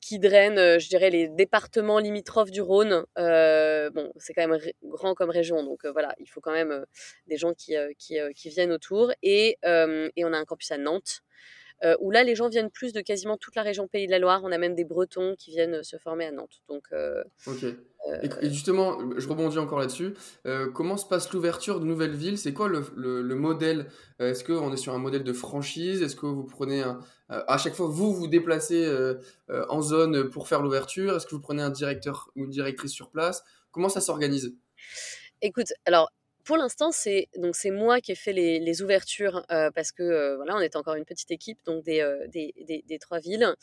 qui 0.02 0.20
draine, 0.20 0.60
euh, 0.60 0.78
je 0.80 0.88
dirais, 0.88 1.10
les 1.10 1.28
départements 1.28 1.98
limitrophes 2.00 2.52
du 2.52 2.62
Rhône. 2.62 3.06
Euh, 3.18 3.90
bon, 3.90 4.12
c'est 4.18 4.34
quand 4.34 4.48
même 4.48 4.60
grand 4.84 5.16
comme 5.16 5.32
région, 5.32 5.64
donc 5.64 5.84
euh, 5.86 5.92
voilà, 5.92 6.14
il 6.20 6.28
faut 6.30 6.42
quand 6.42 6.52
même 6.52 6.86
des 7.28 7.38
gens 7.38 7.54
qui, 7.54 7.76
qui, 7.98 8.18
qui, 8.36 8.50
viennent 8.50 8.72
autour. 8.72 9.12
Et, 9.24 9.58
et, 9.64 10.26
on 10.26 10.34
a 10.34 10.38
un 10.38 10.46
campus 10.46 10.72
à 10.72 10.78
Nantes, 10.78 11.22
où 12.00 12.12
là, 12.12 12.24
les 12.24 12.36
gens 12.36 12.50
viennent 12.50 12.70
plus 12.70 12.94
de 12.94 13.02
quasiment 13.02 13.38
toute 13.38 13.56
la 13.56 13.62
région 13.62 13.88
Pays 13.88 14.06
de 14.06 14.12
la 14.12 14.20
Loire. 14.20 14.42
On 14.44 14.52
a 14.52 14.58
même 14.58 14.76
des 14.76 14.86
Bretons 14.86 15.36
qui 15.38 15.52
viennent 15.52 15.84
se 15.84 15.98
former 15.98 16.26
à 16.26 16.32
Nantes. 16.32 16.62
Donc, 16.70 16.88
ok. 17.48 17.66
Et, 18.22 18.50
justement, 18.50 19.00
je 19.18 19.28
rebondis 19.28 19.58
encore 19.58 19.80
là-dessus. 19.80 20.14
comment 20.74 20.98
se 20.98 21.06
passe 21.08 21.32
l'ouverture 21.34 21.80
de 21.80 21.86
nouvelles 21.86 22.16
villes? 22.16 22.38
C'est 22.38 22.54
quoi 22.54 22.68
le, 22.68 22.84
le, 22.96 23.36
modèle? 23.36 23.88
Est-ce 24.20 24.44
qu'on 24.44 24.72
est 24.72 24.78
sur 24.78 24.94
un 24.94 25.00
modèle 25.00 25.24
de 25.24 25.34
franchise? 25.34 26.02
Est-ce 26.02 26.16
que 26.16 26.28
vous 26.28 26.44
prenez 26.44 26.82
un, 26.82 27.00
euh, 27.32 27.44
à 27.48 27.58
chaque 27.58 27.74
fois, 27.74 27.88
vous 27.88 28.14
vous 28.14 28.28
déplacez 28.28 28.86
euh, 28.86 29.16
euh, 29.50 29.66
en 29.70 29.82
zone 29.82 30.30
pour 30.30 30.48
faire 30.48 30.62
l'ouverture? 30.62 31.16
Est-ce 31.16 31.26
que 31.26 31.36
vous 31.36 31.42
prenez 31.42 31.64
un 31.64 31.70
directeur 31.70 32.30
ou 32.36 32.44
une 32.44 32.50
directrice 32.50 32.92
sur 32.92 33.10
place? 33.10 33.44
Comment 33.72 33.90
ça 33.90 34.02
s'organise? 34.02 34.56
Écoute, 35.42 35.74
alors 35.86 36.12
pour 36.46 36.58
l'instant, 36.58 36.92
c'est 36.92 37.28
donc 37.38 37.56
c'est 37.56 37.72
moi 37.72 38.00
qui 38.02 38.12
ai 38.12 38.16
fait 38.16 38.34
les, 38.34 38.82
ouvertures 38.82 39.44
parce 39.48 39.92
que 39.92 40.36
voilà, 40.36 40.56
on 40.56 40.60
est 40.60 40.76
encore 40.76 40.96
une 40.96 41.06
petite 41.06 41.32
équipe 41.32 41.60
donc 41.66 41.84
des, 41.84 42.04
des, 42.30 43.00
trois 43.00 43.20
villes. 43.20 43.54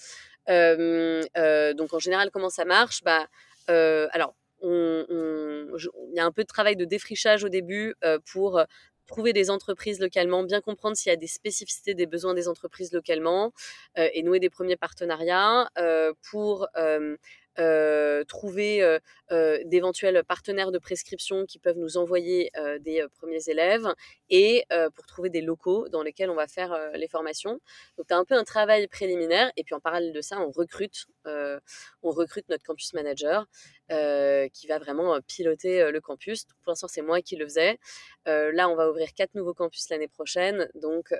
donc 0.48 1.94
en 1.94 1.98
général, 1.98 2.30
comment 2.30 2.50
ça 2.50 2.64
marche? 2.64 3.02
Bah 3.02 3.26
alors 3.68 4.34
il 4.64 6.12
y 6.14 6.20
a 6.20 6.24
un 6.24 6.32
peu 6.32 6.42
de 6.42 6.48
travail 6.48 6.76
de 6.76 6.84
défrichage 6.84 7.44
au 7.44 7.48
début 7.48 7.94
pour 8.32 8.60
trouver 9.06 9.32
des 9.32 9.50
entreprises 9.50 10.00
localement, 10.00 10.42
bien 10.42 10.60
comprendre 10.60 10.96
s'il 10.96 11.10
y 11.10 11.12
a 11.12 11.16
des 11.16 11.26
spécificités 11.26 11.94
des 11.94 12.06
besoins 12.06 12.34
des 12.34 12.48
entreprises 12.48 12.92
localement 12.92 13.52
euh, 13.98 14.08
et 14.14 14.22
nouer 14.22 14.40
des 14.40 14.50
premiers 14.50 14.76
partenariats 14.76 15.68
euh, 15.78 16.12
pour 16.30 16.66
euh, 16.76 17.16
euh, 17.58 18.24
trouver 18.24 18.82
euh, 18.82 18.98
euh, 19.30 19.58
d'éventuels 19.66 20.24
partenaires 20.24 20.72
de 20.72 20.78
prescription 20.78 21.44
qui 21.44 21.58
peuvent 21.58 21.76
nous 21.76 21.98
envoyer 21.98 22.50
des 22.80 23.04
premiers 23.18 23.48
élèves 23.48 23.86
et 24.30 24.64
pour 24.94 25.06
trouver 25.06 25.30
des 25.30 25.40
locaux 25.40 25.88
dans 25.88 26.02
lesquels 26.02 26.30
on 26.30 26.34
va 26.34 26.46
faire 26.46 26.78
les 26.94 27.08
formations. 27.08 27.60
Donc, 27.96 28.06
tu 28.08 28.14
as 28.14 28.18
un 28.18 28.24
peu 28.24 28.34
un 28.34 28.44
travail 28.44 28.86
préliminaire 28.88 29.50
et 29.56 29.64
puis 29.64 29.74
en 29.74 29.80
parallèle 29.80 30.12
de 30.12 30.20
ça, 30.20 30.40
on 30.40 30.50
recrute, 30.50 31.06
on 31.24 32.10
recrute 32.10 32.48
notre 32.48 32.64
campus 32.64 32.92
manager 32.94 33.46
qui 33.88 34.66
va 34.66 34.78
vraiment 34.78 35.18
piloter 35.26 35.90
le 35.90 36.00
campus. 36.00 36.44
pour 36.62 36.70
l'instant, 36.70 36.88
c'est 36.88 37.02
moi 37.02 37.20
qui 37.22 37.36
le 37.36 37.46
faisais. 37.46 37.78
là, 38.26 38.68
on 38.68 38.74
va 38.74 38.90
ouvrir 38.90 39.12
quatre 39.14 39.34
nouveaux 39.34 39.54
campus 39.54 39.88
l'année 39.90 40.08
prochaine. 40.08 40.68
Donc, 40.74 41.12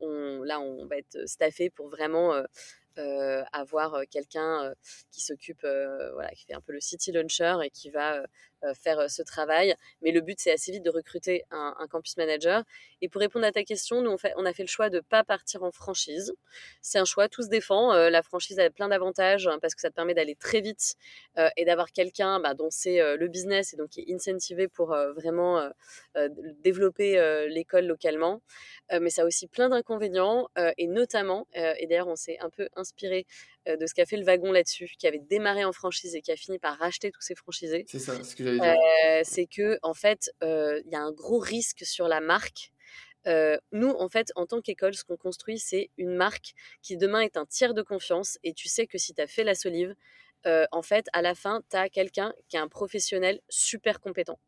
on, 0.00 0.42
là, 0.42 0.60
on 0.60 0.86
va 0.86 0.96
être 0.96 1.26
staffé 1.26 1.70
pour 1.70 1.88
vraiment 1.88 2.34
avoir 3.52 4.00
quelqu'un 4.10 4.74
qui 5.10 5.20
s'occupe, 5.20 5.62
voilà, 5.62 6.30
qui 6.30 6.44
fait 6.46 6.54
un 6.54 6.60
peu 6.60 6.72
le 6.72 6.80
city 6.80 7.12
launcher 7.12 7.56
et 7.64 7.70
qui 7.70 7.90
va 7.90 8.22
faire 8.74 9.10
ce 9.10 9.22
travail. 9.22 9.74
Mais 10.02 10.10
le 10.10 10.20
but, 10.20 10.38
c'est 10.38 10.52
assez 10.52 10.72
vite 10.72 10.82
de 10.82 10.90
recruter 10.90 11.44
un, 11.50 11.74
campus 11.90 12.16
manager. 12.16 12.64
Et 13.00 13.08
pour 13.08 13.20
répondre 13.20 13.46
à 13.46 13.52
ta 13.52 13.62
question, 13.64 14.02
nous, 14.02 14.10
on, 14.10 14.18
fait, 14.18 14.32
on 14.36 14.44
a 14.44 14.52
fait 14.52 14.62
le 14.62 14.68
choix 14.68 14.90
de 14.90 14.96
ne 14.96 15.00
pas 15.00 15.24
partir 15.24 15.62
en 15.62 15.70
franchise. 15.70 16.32
C'est 16.82 16.98
un 16.98 17.04
choix, 17.04 17.28
tout 17.28 17.42
se 17.42 17.48
défend. 17.48 17.92
la 17.92 18.22
franchise 18.22 18.58
a 18.58 18.70
plein 18.70 18.88
d'avantages 18.88 19.46
hein, 19.46 19.58
parce 19.60 19.74
que 19.74 19.80
ça 19.80 19.90
permet 19.90 20.14
d'aller 20.14 20.34
très 20.34 20.60
vite 20.60 20.96
et 21.56 21.64
d'avoir 21.64 21.92
quelqu'un 21.92 22.40
bah, 22.40 22.54
dont 22.54 22.70
c'est 22.70 23.16
le 23.16 23.28
business 23.28 23.74
et 23.74 23.76
donc 23.76 23.90
qui 23.90 24.00
est 24.00 24.14
incentivé 24.14 24.68
pour 24.68 24.88
vraiment 25.14 25.68
développer 26.62 27.46
l'école 27.48 27.86
localement. 27.86 28.42
mais 29.00 29.10
ça 29.10 29.22
a 29.22 29.24
aussi 29.24 29.46
plein 29.46 29.68
d'inconvénients 29.68 30.48
et 30.76 30.86
notamment, 30.86 31.46
et 31.54 31.86
d'ailleurs 31.86 32.08
on 32.08 32.16
s'est 32.16 32.38
un 32.40 32.50
peu 32.50 32.68
inspiré 32.76 33.26
de 33.68 33.86
ce 33.86 33.94
qu'a 33.94 34.06
fait 34.06 34.16
le 34.16 34.24
wagon 34.24 34.52
là-dessus, 34.52 34.90
qui 34.98 35.06
avait 35.06 35.18
démarré 35.18 35.64
en 35.64 35.72
franchise 35.72 36.14
et 36.14 36.22
qui 36.22 36.32
a 36.32 36.36
fini 36.36 36.58
par 36.58 36.78
racheter 36.78 37.10
tous 37.10 37.20
ses 37.20 37.34
franchisés. 37.34 37.84
C'est 37.88 37.98
ça, 37.98 38.22
ce 38.24 38.34
que 38.34 38.44
j'allais 38.44 38.58
dire. 38.58 38.76
c'est 39.24 39.46
que 39.46 39.78
en 39.82 39.94
fait, 39.94 40.30
il 40.42 40.88
y 40.90 40.94
a 40.94 41.00
un 41.00 41.12
gros 41.12 41.38
risque 41.38 41.84
sur 41.84 42.08
la 42.08 42.20
marque. 42.20 42.72
nous, 43.72 43.90
en 43.90 44.08
fait, 44.08 44.32
en 44.36 44.46
tant 44.46 44.60
qu'école, 44.60 44.94
ce 44.94 45.04
qu'on 45.04 45.16
construit, 45.16 45.58
c'est 45.58 45.90
une 45.98 46.14
marque 46.14 46.54
qui 46.82 46.96
demain 46.96 47.20
est 47.20 47.36
un 47.36 47.46
tiers 47.46 47.74
de 47.74 47.82
confiance. 47.82 48.38
Et 48.42 48.54
tu 48.54 48.68
sais 48.68 48.86
que 48.86 48.98
si 48.98 49.14
tu 49.14 49.20
as 49.20 49.26
fait 49.26 49.44
la 49.44 49.54
solive, 49.54 49.94
en 50.46 50.82
fait, 50.82 51.06
à 51.12 51.22
la 51.22 51.34
fin, 51.34 51.62
tu 51.70 51.76
as 51.76 51.88
quelqu'un 51.88 52.32
qui 52.48 52.56
est 52.56 52.60
un 52.60 52.68
professionnel 52.68 53.40
super 53.48 54.00
compétent. 54.00 54.38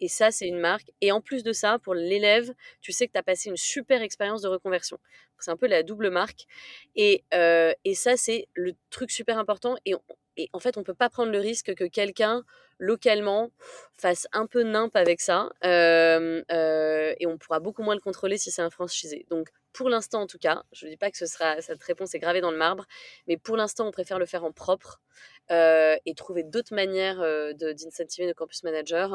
Et 0.00 0.08
ça, 0.08 0.30
c'est 0.30 0.48
une 0.48 0.58
marque. 0.58 0.90
Et 1.00 1.12
en 1.12 1.20
plus 1.20 1.42
de 1.42 1.52
ça, 1.52 1.78
pour 1.78 1.94
l'élève, 1.94 2.52
tu 2.80 2.92
sais 2.92 3.06
que 3.06 3.12
tu 3.12 3.18
as 3.18 3.22
passé 3.22 3.50
une 3.50 3.56
super 3.56 4.02
expérience 4.02 4.42
de 4.42 4.48
reconversion. 4.48 4.98
C'est 5.38 5.50
un 5.50 5.56
peu 5.56 5.66
la 5.66 5.82
double 5.82 6.10
marque. 6.10 6.46
Et, 6.94 7.24
euh, 7.34 7.72
et 7.84 7.94
ça, 7.94 8.16
c'est 8.16 8.46
le 8.54 8.74
truc 8.90 9.10
super 9.10 9.38
important. 9.38 9.76
Et, 9.84 9.94
et 10.36 10.48
en 10.52 10.60
fait, 10.60 10.76
on 10.76 10.80
ne 10.80 10.84
peut 10.84 10.94
pas 10.94 11.10
prendre 11.10 11.32
le 11.32 11.38
risque 11.38 11.74
que 11.74 11.84
quelqu'un, 11.84 12.44
localement, 12.82 13.50
fasse 13.94 14.26
un 14.32 14.46
peu 14.46 14.64
nimp 14.64 14.94
avec 14.96 15.20
ça. 15.20 15.50
Euh, 15.64 16.42
euh, 16.50 17.14
et 17.20 17.26
on 17.26 17.38
pourra 17.38 17.60
beaucoup 17.60 17.82
moins 17.82 17.94
le 17.94 18.00
contrôler 18.00 18.36
si 18.38 18.50
c'est 18.50 18.60
un 18.60 18.70
franchisé. 18.70 19.24
Donc, 19.30 19.48
pour 19.72 19.88
l'instant, 19.88 20.22
en 20.22 20.26
tout 20.26 20.38
cas, 20.38 20.64
je 20.72 20.86
ne 20.86 20.90
dis 20.90 20.96
pas 20.96 21.10
que 21.10 21.16
ce 21.16 21.26
sera, 21.26 21.60
cette 21.62 21.82
réponse 21.82 22.14
est 22.14 22.18
gravée 22.18 22.40
dans 22.40 22.50
le 22.50 22.58
marbre, 22.58 22.84
mais 23.28 23.36
pour 23.36 23.56
l'instant, 23.56 23.86
on 23.86 23.92
préfère 23.92 24.18
le 24.18 24.26
faire 24.26 24.44
en 24.44 24.52
propre. 24.52 25.00
Euh, 25.50 25.96
et 26.06 26.14
trouver 26.14 26.44
d'autres 26.44 26.74
manières 26.74 27.18
d'incentiver 27.54 28.26
nos 28.26 28.32
campus 28.32 28.62
managers, 28.62 29.08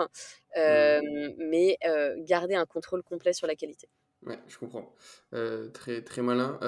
euh, 0.55 1.01
mais 1.37 1.77
garder 2.19 2.55
un 2.55 2.65
contrôle 2.65 3.01
complet 3.01 3.33
sur 3.33 3.47
la 3.47 3.55
qualité. 3.55 3.89
Ouais, 4.25 4.39
je 4.47 4.57
comprends. 4.57 4.93
très, 5.73 6.01
très 6.01 6.21
malin. 6.21 6.59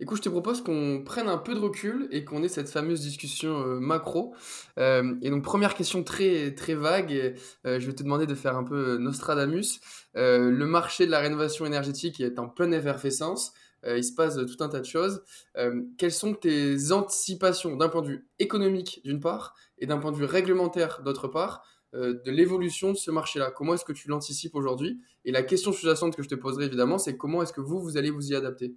écoute, 0.00 0.18
je 0.18 0.22
te 0.22 0.28
propose 0.28 0.62
qu'on 0.62 1.02
prenne 1.04 1.28
un 1.28 1.36
peu 1.38 1.54
de 1.54 1.58
recul 1.58 2.08
et 2.10 2.24
qu'on 2.24 2.42
ait 2.42 2.48
cette 2.48 2.70
fameuse 2.70 3.00
discussion 3.00 3.58
macro. 3.80 4.34
et 4.78 5.30
donc, 5.30 5.42
première 5.42 5.74
question 5.74 6.02
très, 6.04 6.54
très 6.54 6.74
vague, 6.74 7.34
je 7.64 7.78
vais 7.78 7.94
te 7.94 8.02
demander 8.02 8.26
de 8.26 8.34
faire 8.34 8.56
un 8.56 8.64
peu 8.64 8.96
Nostradamus. 8.96 9.80
le 10.14 10.64
marché 10.64 11.04
de 11.04 11.10
la 11.10 11.18
rénovation 11.18 11.66
énergétique 11.66 12.20
est 12.20 12.38
en 12.38 12.48
pleine 12.48 12.72
effervescence. 12.72 13.52
Euh, 13.86 13.98
il 13.98 14.04
se 14.04 14.14
passe 14.14 14.36
tout 14.36 14.62
un 14.62 14.68
tas 14.68 14.80
de 14.80 14.86
choses. 14.86 15.22
Euh, 15.56 15.82
quelles 15.98 16.12
sont 16.12 16.34
tes 16.34 16.92
anticipations 16.92 17.76
d'un 17.76 17.88
point 17.88 18.02
de 18.02 18.08
vue 18.08 18.28
économique 18.38 19.00
d'une 19.04 19.20
part 19.20 19.54
et 19.78 19.86
d'un 19.86 19.98
point 19.98 20.12
de 20.12 20.16
vue 20.16 20.24
réglementaire 20.24 21.02
d'autre 21.02 21.28
part 21.28 21.62
euh, 21.62 21.73
de 21.94 22.30
l'évolution 22.30 22.92
de 22.92 22.96
ce 22.96 23.10
marché-là. 23.10 23.50
Comment 23.50 23.74
est-ce 23.74 23.84
que 23.84 23.92
tu 23.92 24.08
l'anticipes 24.08 24.54
aujourd'hui? 24.54 25.00
Et 25.24 25.32
la 25.32 25.42
question 25.42 25.72
sous-jacente 25.72 26.16
que 26.16 26.22
je 26.22 26.28
te 26.28 26.34
poserai 26.34 26.66
évidemment, 26.66 26.98
c'est 26.98 27.16
comment 27.16 27.42
est-ce 27.42 27.52
que 27.52 27.60
vous, 27.60 27.80
vous 27.80 27.96
allez 27.96 28.10
vous 28.10 28.32
y 28.32 28.34
adapter? 28.34 28.74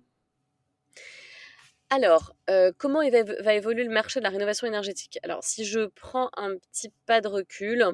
Alors, 1.90 2.36
comment 2.78 3.00
va, 3.00 3.54
évoluer 3.54 3.84
le 3.84 3.92
marché 3.92 4.20
de 4.20 4.24
la 4.24 4.30
rénovation 4.30 4.68
énergétique? 4.68 5.20
Alors, 5.24 5.44
si 5.44 5.66
je 5.66 5.88
prends 5.96 6.30
un 6.38 6.58
petit 6.58 6.92
pas 7.06 7.22
de 7.22 7.28
recul, 7.28 7.86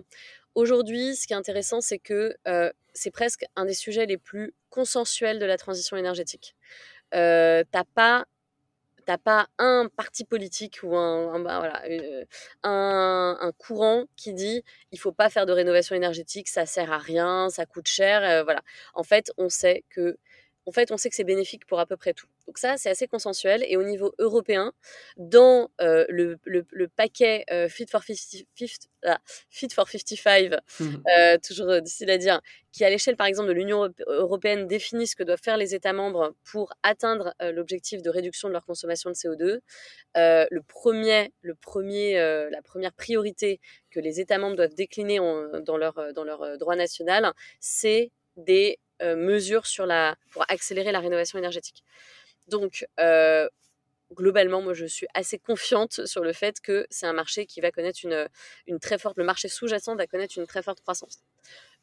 aujourd'hui, 0.56 1.16
ce 1.16 1.28
qui 1.28 1.34
est 1.34 1.38
intéressant, 1.38 1.80
c'est 1.80 2.00
que 2.00 2.36
c'est 2.94 3.12
presque 3.12 3.46
un 3.56 3.66
des 3.66 3.74
sujets 3.74 4.06
les 4.06 4.18
plus 4.18 4.54
consensuels 4.70 5.40
de 5.40 5.46
la 5.46 5.58
transition 5.58 5.98
énergétique. 5.98 6.56
Euh, 7.14 7.64
t'as 7.72 7.84
pas 7.84 8.26
t'as 9.06 9.18
pas 9.18 9.48
un 9.60 9.90
parti 9.96 10.24
politique 10.26 10.80
ou 10.84 10.92
bah, 10.92 11.82
euh, 11.90 12.26
un, 12.64 13.52
courant 13.58 14.06
qui 14.16 14.34
dit 14.34 14.64
il 14.92 15.00
faut 15.00 15.12
pas 15.12 15.30
faire 15.30 15.46
de 15.46 15.54
rénovation 15.54 15.96
énergétique, 15.96 16.48
ça 16.50 16.66
sert 16.66 16.92
à 16.92 16.98
rien, 16.98 17.50
ça 17.50 17.66
coûte 17.66 17.88
cher. 17.88 18.24
Euh, 18.24 18.44
voilà. 18.44 18.62
En 18.94 19.04
fait, 19.04 19.32
on 19.38 19.50
sait 19.50 19.84
que 19.90 20.18
en 20.66 20.72
fait, 20.72 20.92
on 20.92 20.98
sait 20.98 21.10
que 21.10 21.16
c'est 21.16 21.24
bénéfique 21.24 21.66
pour 21.66 21.80
à 21.80 21.86
peu 21.86 21.98
près 21.98 22.14
tout. 22.14 22.28
Donc 22.48 22.58
ça, 22.58 22.78
c'est 22.78 22.90
assez 22.90 23.08
consensuel. 23.08 23.66
Et 23.68 23.78
au 23.78 23.84
niveau 23.84 24.14
européen, 24.18 24.72
dans 25.18 25.70
euh, 25.82 26.06
le, 26.10 26.38
le, 26.46 26.88
paquet 26.88 27.46
euh, 27.52 27.68
Fit, 27.68 27.86
for 27.90 28.04
50, 28.04 28.46
ah, 29.06 29.20
Fit 29.50 29.70
for 29.70 29.90
55, 29.90 30.54
euh, 30.82 31.38
toujours 31.46 31.82
difficile 31.82 32.10
à 32.10 32.18
dire, 32.18 32.42
qui 32.72 32.86
à 32.86 32.90
l'échelle 32.90 33.18
par 33.18 33.28
exemple 33.28 33.50
de 33.50 33.54
l'Union 33.54 33.94
européenne 34.08 34.68
définit 34.68 35.08
ce 35.08 35.16
que 35.16 35.24
doivent 35.24 35.42
faire 35.42 35.58
les 35.58 35.76
États 35.76 35.94
membres 35.94 36.34
pour 36.44 36.74
atteindre 36.82 37.34
l'objectif 37.40 38.02
de 38.02 38.10
réduction 38.10 38.48
de 38.48 38.54
leur 38.54 38.66
consommation 38.66 39.10
de 39.10 39.16
CO2, 39.16 39.60
le 40.16 40.62
premier, 40.62 41.32
le 41.42 41.56
premier, 41.56 42.16
la 42.50 42.62
première 42.64 42.94
priorité 42.94 43.60
que 43.92 44.00
les 44.00 44.20
États 44.20 44.40
membres 44.40 44.56
doivent 44.56 44.74
décliner 44.74 45.18
dans, 45.18 45.78
leur, 45.78 46.14
dans 46.14 46.24
leur 46.24 46.58
droit 46.58 46.76
national, 46.76 47.32
c'est 47.60 48.12
des 48.38 48.80
euh, 49.02 49.16
mesures 49.16 49.64
pour 50.32 50.46
accélérer 50.50 50.92
la 50.92 51.00
rénovation 51.00 51.40
énergétique. 51.40 51.84
Donc, 52.48 52.86
euh, 53.00 53.48
globalement, 54.14 54.62
moi, 54.62 54.74
je 54.74 54.86
suis 54.86 55.08
assez 55.14 55.40
confiante 55.40 56.06
sur 56.06 56.24
le 56.24 56.34
fait 56.34 56.60
que 56.62 56.86
c'est 56.90 57.06
un 57.06 57.14
marché 57.14 57.46
qui 57.46 57.62
va 57.62 57.72
connaître 57.72 58.00
une, 58.04 58.28
une 58.68 58.80
très 58.80 58.98
forte, 58.98 59.18
le 59.18 59.24
marché 59.24 59.48
sous-jacent 59.48 59.96
va 59.96 60.08
connaître 60.08 60.38
une 60.38 60.48
très 60.48 60.62
forte 60.62 60.82
croissance. 60.82 61.24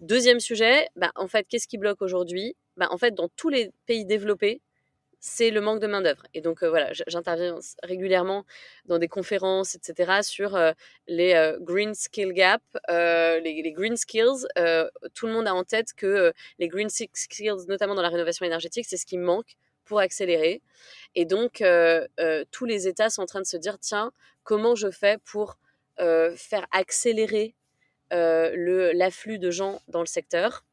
Deuxième 0.01 0.41
sujet, 0.41 0.89
bah, 0.97 1.13
en 1.17 1.29
fait, 1.29 1.47
qu'est-ce 1.49 1.69
qui 1.69 1.79
bloque 1.79 2.03
aujourd'hui? 2.03 2.57
Bah, 2.77 2.89
En 2.91 2.99
fait, 2.99 3.15
dans 3.15 3.29
tous 3.29 3.49
les 3.49 3.71
pays 3.87 4.05
développés, 4.05 4.63
c'est 5.21 5.51
le 5.51 5.61
manque 5.61 5.81
de 5.81 5.87
main-d'œuvre. 5.87 6.23
Et 6.35 6.41
donc, 6.41 6.63
euh, 6.63 6.71
voilà, 6.71 6.91
j'interviens 7.07 7.59
régulièrement 7.83 8.47
dans 8.87 8.99
des 8.99 9.09
conférences, 9.09 9.75
etc., 9.75 10.23
sur 10.23 10.57
euh, 10.57 10.73
les 11.07 11.35
euh, 11.35 11.59
green 11.61 11.95
skill 11.95 12.33
gap, 12.33 12.63
les, 12.89 13.73
green 13.73 13.97
skills. 13.97 14.47
tout 15.15 15.27
le 15.27 15.33
monde 15.33 15.47
a 15.47 15.55
en 15.55 15.65
tête 15.65 15.93
que 15.95 16.33
les 16.59 16.69
green 16.69 16.89
skills, 16.89 17.67
notamment 17.69 17.95
dans 17.95 18.03
la 18.03 18.09
rénovation 18.09 18.47
énergétique, 18.47 18.87
c'est 18.89 18.97
ce 18.97 19.07
qui 19.07 19.19
manque 19.19 19.57
pour 19.85 20.01
accélérer. 20.01 20.63
Et 21.15 21.27
donc, 21.27 21.63
tous 22.51 22.65
les 22.65 22.89
États 22.89 23.11
sont 23.11 23.23
en 23.23 23.27
train 23.27 23.41
de 23.41 23.47
se 23.47 23.57
dire, 23.57 23.79
tiens, 23.79 24.13
comment 24.43 24.75
je 24.75 24.91
fais 24.91 25.19
pour 25.25 25.59
faire 25.99 26.67
accélérer 26.73 27.55
l'afflux 28.11 29.39
de 29.39 29.51
gens 29.51 29.81
dans 29.89 30.01
le 30.01 30.07
secteur? 30.07 30.65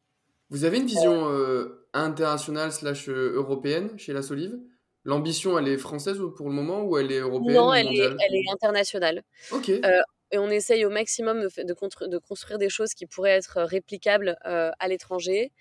Vous 0.50 0.64
avez 0.64 0.78
une 0.78 0.86
vision 0.86 1.30
euh, 1.30 1.88
internationale 1.94 2.72
slash 2.72 3.10
euh, 3.10 3.34
européenne 3.34 3.98
chez 3.98 4.14
La 4.14 4.22
Solive? 4.22 4.58
L'ambition, 5.04 5.58
elle 5.58 5.68
est 5.68 5.78
française 5.78 6.20
pour 6.36 6.48
le 6.48 6.54
moment 6.54 6.84
ou 6.84 6.98
elle 6.98 7.12
est 7.12 7.20
européenne 7.20 7.56
Non, 7.56 7.74
elle, 7.74 7.88
est, 7.88 8.00
elle 8.00 8.36
est, 8.36 8.52
internationale. 8.52 9.24
Ok. 9.52 9.70
Euh, 9.70 10.02
et 10.32 10.38
on 10.38 10.50
essaye 10.50 10.84
au 10.84 10.90
maximum 10.90 11.42
de, 11.42 11.64
de, 11.64 12.08
de, 12.08 12.18
construire 12.18 12.60
des 12.60 12.70
choses 12.70 12.94
qui 12.94 13.06
pourraient 13.06 13.38
être 13.38 13.62
réplicables 13.62 14.36
à 14.44 14.88
l'étranger, 14.90 15.54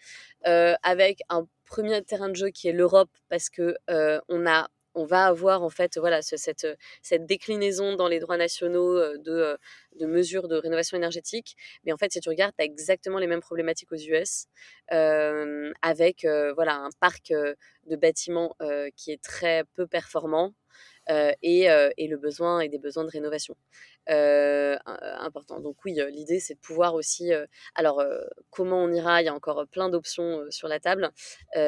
avec 0.43 1.21
un 1.29 1.47
premier 1.65 2.03
terrain 2.03 2.29
de 2.29 2.35
jeu 2.35 2.49
qui 2.49 2.67
est 2.67 2.73
l'Europe, 2.73 3.11
parce 3.29 3.49
que 3.49 3.77
on 4.29 4.45
a 4.45 4.67
on 4.97 5.05
va 5.05 5.27
avoir 5.27 5.63
en 5.63 5.71
fait 5.71 5.99
voilà 5.99 6.23
cette, 6.23 6.67
cette 7.03 7.27
déclinaison 7.27 7.95
dans 7.95 8.09
les 8.09 8.19
droits 8.19 8.37
nationaux 8.39 8.97
euh, 8.99 9.19
de, 9.19 9.31
euh, 9.33 9.57
de 10.01 10.07
mesures 10.07 10.49
de 10.49 10.57
rénovation 10.57 10.97
énergétique. 10.97 11.57
Mais 11.85 11.93
en 11.93 11.97
fait, 11.97 12.13
si 12.13 12.21
tu 12.21 12.29
regardes, 12.29 12.55
tu 12.57 12.63
as 12.63 12.67
exactement 12.67 13.19
les 13.19 13.27
mêmes 13.27 13.41
problématiques 13.41 13.93
aux 13.93 13.97
US, 13.97 14.47
euh, 14.93 15.73
avec 15.83 16.27
voilà 16.55 16.77
un 16.77 16.91
parc 17.01 17.31
de 17.31 17.97
bâtiments 17.97 18.57
qui 18.97 19.13
est 19.13 19.23
très 19.23 19.65
peu 19.75 19.87
performant. 19.87 20.53
Et, 21.09 21.69
et, 21.97 22.09
le 22.09 22.17
besoin 22.17 22.61
et 22.61 22.69
des 22.69 22.79
besoins 22.79 23.05
de 23.05 23.11
rénovation 23.11 23.57
euh, 24.09 24.77
important. 25.19 25.59
Donc 25.61 25.85
oui, 25.85 25.99
l'idée 26.13 26.39
c'est 26.39 26.55
de 26.55 26.61
pouvoir 26.61 26.95
aussi. 26.95 27.33
alors 27.75 28.03
comment 28.51 28.83
on 28.83 28.93
ira 28.93 29.23
Il 29.23 29.25
y 29.27 29.29
a 29.29 29.35
encore 29.35 29.67
plein 29.67 29.89
d'options 29.89 30.45
sur 30.51 30.69
la 30.69 30.79
table. 30.81 31.11
tu 31.55 31.61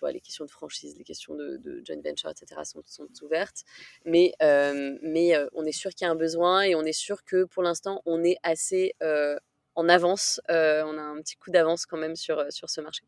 vois, 0.00 0.12
les 0.12 0.20
questions 0.20 0.44
de 0.44 0.50
franchise, 0.50 0.96
les 0.96 1.04
questions 1.04 1.34
de, 1.34 1.82
joint 1.84 2.00
venture, 2.04 2.30
etc. 2.30 2.60
sont, 2.64 2.82
sont 2.86 3.08
ouvertes. 3.22 3.64
Mais 4.04 4.32
mais 4.40 5.34
on 5.54 5.64
est 5.64 5.72
sûr 5.72 5.90
qu'il 5.90 6.06
y 6.06 6.08
a 6.08 6.12
un 6.12 6.16
besoin 6.16 6.62
et 6.62 6.74
on 6.74 6.82
est 6.84 6.92
sûr 6.92 7.24
que 7.24 7.44
pour 7.44 7.62
l'instant 7.62 8.02
on 8.06 8.22
est 8.22 8.36
assez 8.42 8.94
en 9.74 9.88
avance. 9.88 10.40
on 10.48 10.52
a 10.98 11.02
un 11.02 11.20
petit 11.20 11.36
coup 11.36 11.50
d'avance 11.50 11.86
quand 11.86 11.98
même 11.98 12.16
sur 12.16 12.44
sur 12.50 12.70
ce 12.70 12.80
marché. 12.80 13.02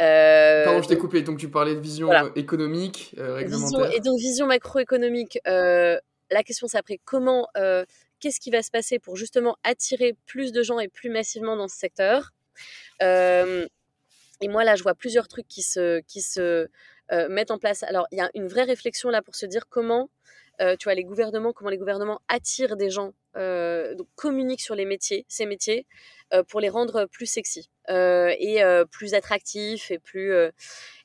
Euh, 0.00 0.64
Pardon, 0.64 0.82
je 0.82 0.88
t'ai 0.88 0.98
coupé. 0.98 1.22
Donc, 1.22 1.38
tu 1.38 1.48
parlais 1.48 1.74
de 1.74 1.80
vision 1.80 2.10
économique, 2.34 3.14
réglementaire. 3.18 3.92
et 3.92 4.00
donc, 4.00 4.18
vision 4.18 4.46
macroéconomique, 4.46 5.38
la 5.44 6.42
question 6.42 6.66
c'est 6.66 6.78
après 6.78 6.98
comment, 7.04 7.46
euh, 7.56 7.84
qu'est-ce 8.20 8.40
qui 8.40 8.50
va 8.50 8.62
se 8.62 8.70
passer 8.70 8.98
pour 8.98 9.16
justement 9.16 9.56
attirer 9.64 10.16
plus 10.26 10.52
de 10.52 10.62
gens 10.62 10.80
et 10.80 10.88
plus 10.88 11.10
massivement 11.10 11.56
dans 11.56 11.68
ce 11.68 11.76
secteur? 11.76 12.30
Euh, 13.02 13.66
et 14.40 14.48
moi 14.48 14.64
là, 14.64 14.74
je 14.74 14.82
vois 14.82 14.94
plusieurs 14.94 15.28
trucs 15.28 15.48
qui 15.48 15.62
se, 15.62 16.00
qui 16.00 16.22
se 16.22 16.68
mettre 17.28 17.52
en 17.52 17.58
place. 17.58 17.82
Alors, 17.82 18.06
il 18.10 18.16
y 18.16 18.22
a 18.22 18.30
une 18.34 18.48
vraie 18.48 18.62
réflexion 18.62 19.10
là 19.10 19.20
pour 19.20 19.34
se 19.34 19.44
dire 19.44 19.68
comment, 19.68 20.08
tu 20.58 20.84
vois, 20.84 20.94
les 20.94 21.04
gouvernements, 21.04 21.52
comment 21.52 21.68
les 21.68 21.76
gouvernements 21.76 22.22
attirent 22.28 22.76
des 22.76 22.88
gens, 22.88 23.12
donc 23.34 24.08
communiquent 24.14 24.60
sur 24.60 24.74
les 24.74 24.84
métiers, 24.84 25.24
ces 25.28 25.46
métiers, 25.46 25.86
pour 26.48 26.60
les 26.60 26.68
rendre 26.68 27.06
plus 27.06 27.26
sexy 27.26 27.70
et 27.88 28.62
plus 28.90 29.14
attractifs 29.14 29.90
et 29.90 29.98
plus 29.98 30.32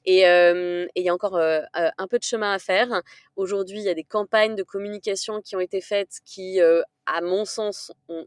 et 0.10 0.22
il 0.22 1.04
y 1.04 1.10
a 1.10 1.14
encore 1.14 1.38
un 1.38 2.08
peu 2.10 2.18
de 2.18 2.24
chemin 2.24 2.54
à 2.54 2.60
faire. 2.60 3.02
Aujourd'hui, 3.36 3.80
il 3.80 3.84
y 3.84 3.90
a 3.90 3.94
des 3.94 4.06
campagnes 4.06 4.56
de 4.56 4.64
communication 4.64 5.42
qui 5.42 5.56
ont 5.56 5.60
été 5.60 5.82
faites 5.82 6.20
qui, 6.24 6.62
à 6.62 7.22
mon 7.22 7.44
sens, 7.46 7.92
ont 8.08 8.26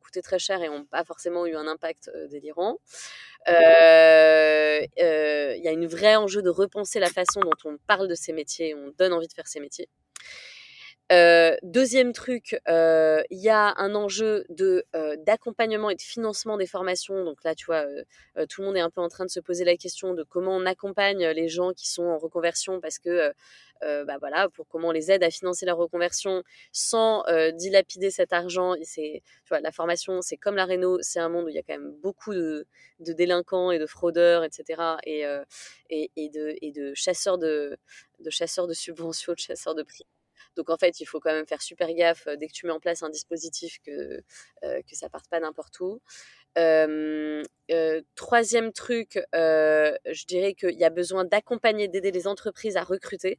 coûté 0.00 0.22
très 0.22 0.38
cher 0.38 0.62
et 0.62 0.68
n'ont 0.68 0.84
pas 0.84 1.04
forcément 1.04 1.46
eu 1.46 1.56
un 1.56 1.66
impact 1.66 2.10
délirant. 2.30 2.78
Il 3.48 3.52
y 4.96 5.68
a 5.68 5.72
une 5.72 5.86
vraie 5.86 6.14
enjeu 6.16 6.42
de 6.42 6.50
repenser 6.50 7.00
la 7.00 7.08
façon 7.10 7.40
dont 7.40 7.50
on 7.64 7.76
parle 7.88 8.06
de 8.06 8.14
ces 8.14 8.32
métiers, 8.32 8.74
on 8.76 8.92
donne 8.96 9.12
envie 9.12 9.26
de 9.28 9.32
faire 9.32 9.48
ces 9.48 9.58
métiers. 9.58 9.88
Euh, 11.12 11.56
deuxième 11.64 12.12
truc, 12.12 12.60
euh, 12.68 13.20
il 13.30 13.40
y 13.40 13.48
a 13.48 13.74
un 13.78 13.96
enjeu 13.96 14.44
de 14.48 14.84
euh, 14.94 15.16
d'accompagnement 15.16 15.90
et 15.90 15.96
de 15.96 16.02
financement 16.02 16.56
des 16.56 16.66
formations. 16.68 17.24
Donc 17.24 17.42
là, 17.42 17.56
tu 17.56 17.66
vois, 17.66 17.84
tout 18.48 18.60
le 18.60 18.66
monde 18.66 18.76
est 18.76 18.80
un 18.80 18.90
peu 18.90 19.00
en 19.00 19.08
train 19.08 19.24
de 19.24 19.30
se 19.30 19.40
poser 19.40 19.64
la 19.64 19.76
question 19.76 20.14
de 20.14 20.22
comment 20.22 20.54
on 20.56 20.66
accompagne 20.66 21.26
les 21.26 21.48
gens 21.48 21.72
qui 21.72 21.90
sont 21.90 22.04
en 22.04 22.18
reconversion 22.18 22.80
parce 22.80 22.98
que 22.98 23.32
bah 23.82 24.18
voilà, 24.20 24.48
pour 24.50 24.68
comment 24.68 24.88
on 24.88 24.92
les 24.92 25.10
aide 25.10 25.24
à 25.24 25.30
financer 25.30 25.66
leur 25.66 25.78
reconversion 25.78 26.44
sans 26.72 27.24
dilapider 27.54 28.10
cet 28.10 28.32
argent. 28.32 28.74
C'est, 28.84 29.22
tu 29.44 29.48
vois, 29.48 29.60
la 29.60 29.72
formation, 29.72 30.22
c'est 30.22 30.36
comme 30.36 30.54
la 30.56 30.64
réno, 30.64 30.98
c'est 31.00 31.18
un 31.18 31.28
monde 31.28 31.46
où 31.46 31.48
il 31.48 31.54
y 31.54 31.58
a 31.58 31.62
quand 31.62 31.74
même 31.74 31.92
beaucoup 32.02 32.34
de, 32.34 32.66
délinquants 33.00 33.72
et 33.72 33.78
de 33.78 33.86
fraudeurs, 33.86 34.44
etc. 34.44 34.82
Et, 35.04 35.24
de, 36.28 36.92
chasseurs 36.94 37.38
de 37.38 37.78
chasseurs 38.28 38.68
de 38.68 38.74
subventions, 38.74 39.32
de 39.32 39.38
chasseurs 39.38 39.74
de 39.74 39.82
prix. 39.82 40.06
Donc 40.56 40.70
en 40.70 40.76
fait, 40.76 41.00
il 41.00 41.06
faut 41.06 41.20
quand 41.20 41.32
même 41.32 41.46
faire 41.46 41.62
super 41.62 41.92
gaffe 41.94 42.26
dès 42.38 42.46
que 42.48 42.52
tu 42.52 42.66
mets 42.66 42.72
en 42.72 42.80
place 42.80 43.02
un 43.02 43.10
dispositif 43.10 43.78
que, 43.84 44.22
euh, 44.64 44.82
que 44.82 44.96
ça 44.96 45.08
parte 45.08 45.28
pas 45.28 45.40
n'importe 45.40 45.80
où. 45.80 46.00
troisième 48.14 48.72
truc, 48.72 49.18
je 49.32 50.26
dirais 50.26 50.54
qu'il 50.54 50.78
y 50.78 50.84
a 50.84 50.90
besoin 50.90 51.24
d'accompagner, 51.24 51.88
d'aider 51.88 52.10
les 52.10 52.26
entreprises 52.26 52.76
à 52.76 52.82
recruter. 52.82 53.38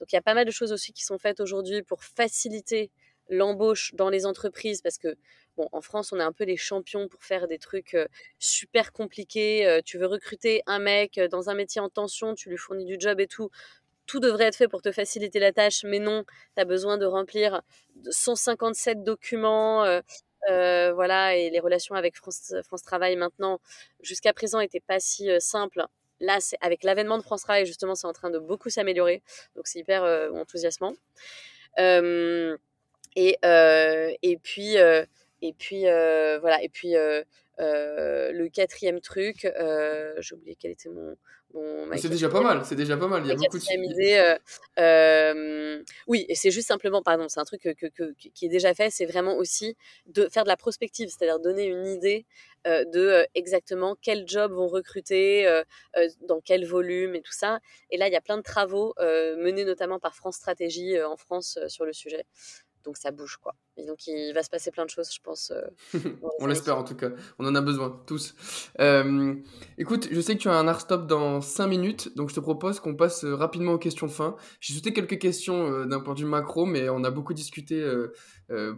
Donc 0.00 0.12
il 0.12 0.16
y 0.16 0.18
a 0.18 0.22
pas 0.22 0.34
mal 0.34 0.46
de 0.46 0.50
choses 0.50 0.72
aussi 0.72 0.92
qui 0.92 1.04
sont 1.04 1.18
faites 1.18 1.40
aujourd'hui 1.40 1.82
pour 1.82 2.04
faciliter 2.04 2.90
l'embauche 3.28 3.92
dans 3.94 4.08
les 4.08 4.26
entreprises 4.26 4.82
parce 4.82 4.98
que 4.98 5.16
bon 5.56 5.68
en 5.72 5.80
France 5.80 6.12
on 6.12 6.20
est 6.20 6.22
un 6.22 6.32
peu 6.32 6.44
les 6.44 6.56
champions 6.56 7.08
pour 7.08 7.24
faire 7.24 7.48
des 7.48 7.58
trucs 7.58 7.96
super 8.38 8.92
compliqués 8.92 9.80
tu 9.84 9.98
veux 9.98 10.06
recruter 10.06 10.62
un 10.66 10.78
mec 10.78 11.20
dans 11.30 11.50
un 11.50 11.54
métier 11.54 11.80
en 11.80 11.88
tension 11.88 12.34
tu 12.34 12.50
lui 12.50 12.56
fournis 12.56 12.84
du 12.84 12.96
job 12.98 13.18
et 13.20 13.26
tout 13.26 13.50
tout 14.06 14.20
devrait 14.20 14.44
être 14.44 14.56
fait 14.56 14.68
pour 14.68 14.82
te 14.82 14.92
faciliter 14.92 15.38
la 15.38 15.52
tâche, 15.52 15.84
mais 15.84 15.98
non, 15.98 16.24
tu 16.56 16.62
as 16.62 16.64
besoin 16.64 16.98
de 16.98 17.06
remplir 17.06 17.62
157 18.08 19.02
documents. 19.02 19.84
Euh, 19.84 20.00
euh, 20.48 20.92
voilà, 20.94 21.34
et 21.34 21.50
les 21.50 21.60
relations 21.60 21.94
avec 21.94 22.16
France, 22.16 22.54
France 22.64 22.82
Travail 22.82 23.16
maintenant, 23.16 23.60
jusqu'à 24.00 24.32
présent, 24.32 24.60
n'étaient 24.60 24.80
pas 24.80 25.00
si 25.00 25.30
euh, 25.30 25.40
simples. 25.40 25.84
Là, 26.20 26.38
c'est 26.40 26.56
avec 26.60 26.84
l'avènement 26.84 27.18
de 27.18 27.22
France 27.22 27.42
Travail, 27.42 27.66
justement, 27.66 27.94
c'est 27.94 28.06
en 28.06 28.12
train 28.12 28.30
de 28.30 28.38
beaucoup 28.38 28.70
s'améliorer. 28.70 29.22
Donc, 29.56 29.66
c'est 29.66 29.80
hyper 29.80 30.02
enthousiasmant. 30.34 30.94
et, 31.78 33.38
et 33.42 34.38
puis, 34.42 34.76
et 35.42 35.52
puis 35.52 35.82
voilà, 35.82 36.62
et 36.62 36.68
puis 36.68 36.94
le 37.58 38.48
quatrième 38.48 39.00
truc, 39.00 39.48
j'ai 40.18 40.34
oublié 40.34 40.56
quel 40.58 40.72
était 40.72 40.88
mon, 40.88 41.16
c'est 41.96 42.08
déjà 42.08 42.28
pas 42.28 42.40
mal, 42.40 42.62
c'est 42.64 42.74
déjà 42.74 42.96
pas 42.96 43.06
mal. 43.06 43.22
Il 43.24 43.28
y 43.28 43.32
a 43.32 43.34
beaucoup 43.34 43.58
de 43.58 43.64
euh, 44.18 44.38
euh, 44.78 45.82
oui, 46.06 46.26
et 46.28 46.34
c'est 46.34 46.50
juste 46.50 46.68
simplement, 46.68 47.02
pardon, 47.02 47.26
c'est 47.28 47.40
un 47.40 47.44
truc 47.44 47.62
que, 47.62 48.12
qui 48.12 48.46
est 48.46 48.48
déjà 48.48 48.74
fait, 48.74 48.90
c'est 48.90 49.06
vraiment 49.06 49.36
aussi 49.36 49.76
de 50.06 50.28
faire 50.30 50.42
de 50.42 50.48
la 50.48 50.56
prospective, 50.56 51.08
c'est-à-dire 51.08 51.38
donner 51.40 51.64
une 51.64 51.86
idée 51.86 52.26
euh, 52.66 52.84
de 52.84 53.26
exactement 53.34 53.96
quels 54.00 54.28
jobs 54.28 54.52
vont 54.52 54.68
recruter, 54.68 55.62
dans 56.22 56.40
quel 56.40 56.66
volume 56.66 57.14
et 57.14 57.22
tout 57.22 57.32
ça. 57.32 57.60
Et 57.90 57.96
là, 57.96 58.08
il 58.08 58.12
y 58.12 58.16
a 58.16 58.20
plein 58.20 58.36
de 58.36 58.42
travaux 58.42 58.94
menés 58.98 59.64
notamment 59.64 59.98
par 59.98 60.14
France 60.14 60.36
Stratégie 60.36 61.00
en 61.00 61.16
France 61.16 61.58
sur 61.68 61.84
le 61.84 61.92
sujet 61.92 62.24
donc 62.86 62.96
ça 62.96 63.10
bouge 63.10 63.36
quoi. 63.36 63.54
Et 63.76 63.84
donc 63.84 64.06
il 64.06 64.32
va 64.32 64.42
se 64.42 64.48
passer 64.48 64.70
plein 64.70 64.84
de 64.84 64.90
choses, 64.90 65.12
je 65.12 65.20
pense. 65.20 65.50
Euh, 65.50 66.00
on 66.38 66.46
l'espère 66.46 66.78
en 66.78 66.84
tout 66.84 66.94
cas. 66.94 67.10
On 67.38 67.46
en 67.46 67.54
a 67.54 67.60
besoin 67.60 68.02
tous. 68.06 68.34
Euh, 68.80 69.34
écoute, 69.76 70.08
je 70.10 70.20
sais 70.20 70.36
que 70.36 70.40
tu 70.40 70.48
as 70.48 70.54
un 70.54 70.68
art 70.68 70.80
stop 70.80 71.06
dans 71.06 71.40
5 71.40 71.66
minutes, 71.66 72.16
donc 72.16 72.30
je 72.30 72.34
te 72.34 72.40
propose 72.40 72.80
qu'on 72.80 72.94
passe 72.94 73.24
euh, 73.24 73.34
rapidement 73.34 73.72
aux 73.72 73.78
questions 73.78 74.06
de 74.06 74.12
fin. 74.12 74.36
J'ai 74.60 74.72
sauté 74.72 74.92
quelques 74.92 75.18
questions 75.18 75.84
d'un 75.84 76.00
point 76.00 76.14
de 76.14 76.20
vue 76.20 76.26
macro, 76.26 76.64
mais 76.64 76.88
on 76.88 77.02
a 77.04 77.10
beaucoup 77.10 77.34
discuté 77.34 77.84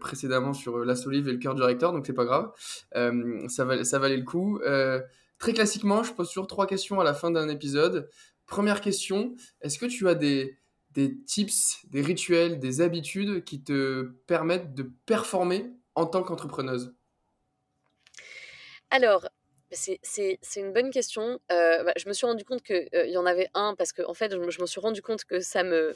précédemment 0.01 0.55
sur 0.55 0.79
la 0.79 0.97
solive 0.97 1.29
et 1.29 1.33
le 1.33 1.39
cœur 1.39 1.55
du 1.55 1.63
recteur, 1.63 1.93
donc 1.93 2.07
c'est 2.07 2.15
pas 2.15 2.25
grave. 2.25 2.51
ça, 3.49 3.85
ça 3.85 3.99
valait 3.99 4.17
le 4.17 4.25
coup. 4.25 4.61
très 5.39 5.53
classiquement, 5.53 6.03
je 6.03 6.13
pose 6.15 6.29
toujours 6.29 6.47
trois 6.47 6.67
questions 6.67 6.99
à 7.01 7.05
la 7.05 7.15
fin 7.15 7.31
d'un 7.31 7.49
épisode. 7.49 8.09
Première 8.47 8.81
question, 8.81 9.37
est-ce 9.61 9.79
que 9.79 9.87
tu 9.87 10.09
as 10.09 10.15
des 10.15 10.58
des 10.99 11.17
tips, 11.23 11.87
des 11.91 12.03
rituels, 12.03 12.59
des 12.59 12.81
habitudes 12.81 13.45
qui 13.45 13.63
te 13.63 14.03
permettent 14.27 14.75
de 14.75 14.91
performer 15.07 15.71
en 15.95 16.07
tant 16.07 16.25
qu'entrepreneuse? 16.25 16.93
Alors, 18.91 19.29
c'est 19.71 20.01
une 20.57 20.73
bonne 20.73 20.91
question. 20.91 21.39
Euh, 21.53 21.85
bah, 21.85 21.93
je 21.97 22.09
me 22.09 22.13
suis 22.13 22.27
rendu 22.27 22.45
compte 22.45 22.65
qu'il 22.65 22.89
euh, 22.97 23.07
y 23.07 23.17
en 23.17 23.27
avait 23.27 23.49
un 23.55 23.77
parce 23.77 23.93
que 23.93 24.03
en 24.03 24.15
fait, 24.15 24.33
je 24.33 24.61
me, 24.61 24.67
suis 24.67 24.81
rendu 24.81 25.01
compte 25.01 25.25
que 25.25 25.39
ça 25.39 25.63
me 25.63 25.95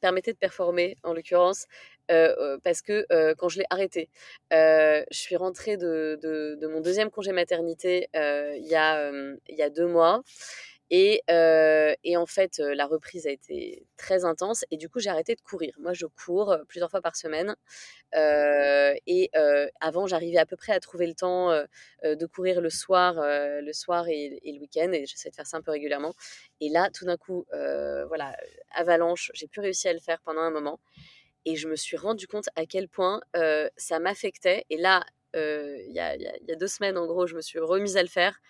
permettait 0.00 0.32
de 0.32 0.38
performer, 0.38 0.96
en 1.02 1.12
l'occurrence, 1.12 1.66
euh, 2.12 2.56
parce 2.62 2.82
que 2.82 3.04
quand 3.34 3.48
je 3.48 3.58
l'ai 3.58 3.66
arrêté, 3.70 4.10
je 4.52 5.04
suis 5.10 5.34
rentrée 5.34 5.76
de, 5.76 6.68
mon 6.70 6.80
deuxième 6.80 7.10
congé 7.10 7.32
maternité 7.32 8.08
il 8.14 8.68
y 8.68 8.76
a 8.76 9.70
deux 9.70 9.88
mois. 9.88 10.22
Et, 10.90 11.22
et, 11.28 12.16
en 12.16 12.26
fait, 12.26 12.58
la 12.58 12.86
reprise 12.86 13.26
a 13.26 13.30
été 13.30 13.86
très 13.96 14.24
intense 14.24 14.64
et 14.70 14.76
du 14.76 14.88
coup, 14.88 15.00
j'ai 15.00 15.10
arrêté 15.10 15.34
de 15.34 15.40
courir. 15.40 15.74
Moi, 15.78 15.92
je 15.92 16.06
cours 16.06 16.56
plusieurs 16.68 16.90
fois 16.90 17.00
par 17.00 17.16
semaine. 17.16 17.56
et 18.14 19.30
avant, 19.80 20.06
j'arrivais 20.06 20.38
à 20.38 20.46
peu 20.46 20.56
près 20.56 20.72
à 20.72 20.80
trouver 20.80 21.06
le 21.06 21.14
temps 21.14 21.50
de 22.04 22.26
courir 22.26 22.60
le 22.60 22.70
soir, 22.70 23.14
le 23.20 23.72
soir 23.72 24.08
et, 24.08 24.40
le 24.44 24.60
week-end. 24.60 24.92
Et 24.92 25.06
j'essaie 25.06 25.30
de 25.30 25.34
faire 25.34 25.46
ça 25.46 25.56
un 25.56 25.62
peu 25.62 25.72
régulièrement. 25.72 26.14
Et 26.60 26.68
là, 26.68 26.88
tout 26.94 27.04
d'un 27.04 27.16
coup, 27.16 27.46
voilà, 27.50 28.36
avalanche, 28.70 29.32
j'ai 29.34 29.48
plus 29.48 29.60
réussi 29.60 29.88
à 29.88 29.92
le 29.92 30.00
faire 30.00 30.20
pendant 30.24 30.42
un 30.42 30.50
moment. 30.50 30.78
Et 31.44 31.56
je 31.56 31.68
me 31.68 31.76
suis 31.76 31.96
rendu 31.96 32.26
compte 32.28 32.48
à 32.56 32.66
quel 32.66 32.88
point 32.88 33.20
ça 33.76 33.98
m'affectait. 33.98 34.64
Et 34.70 34.76
là, 34.76 35.04
il 35.34 35.92
y 35.92 35.98
a 36.00 36.56
deux 36.56 36.68
semaines, 36.68 36.96
en 36.96 37.06
gros, 37.06 37.26
je 37.26 37.34
me 37.34 37.40
suis 37.40 37.58
remise 37.58 37.96
à 37.96 38.02
le 38.02 38.08
faire 38.08 38.40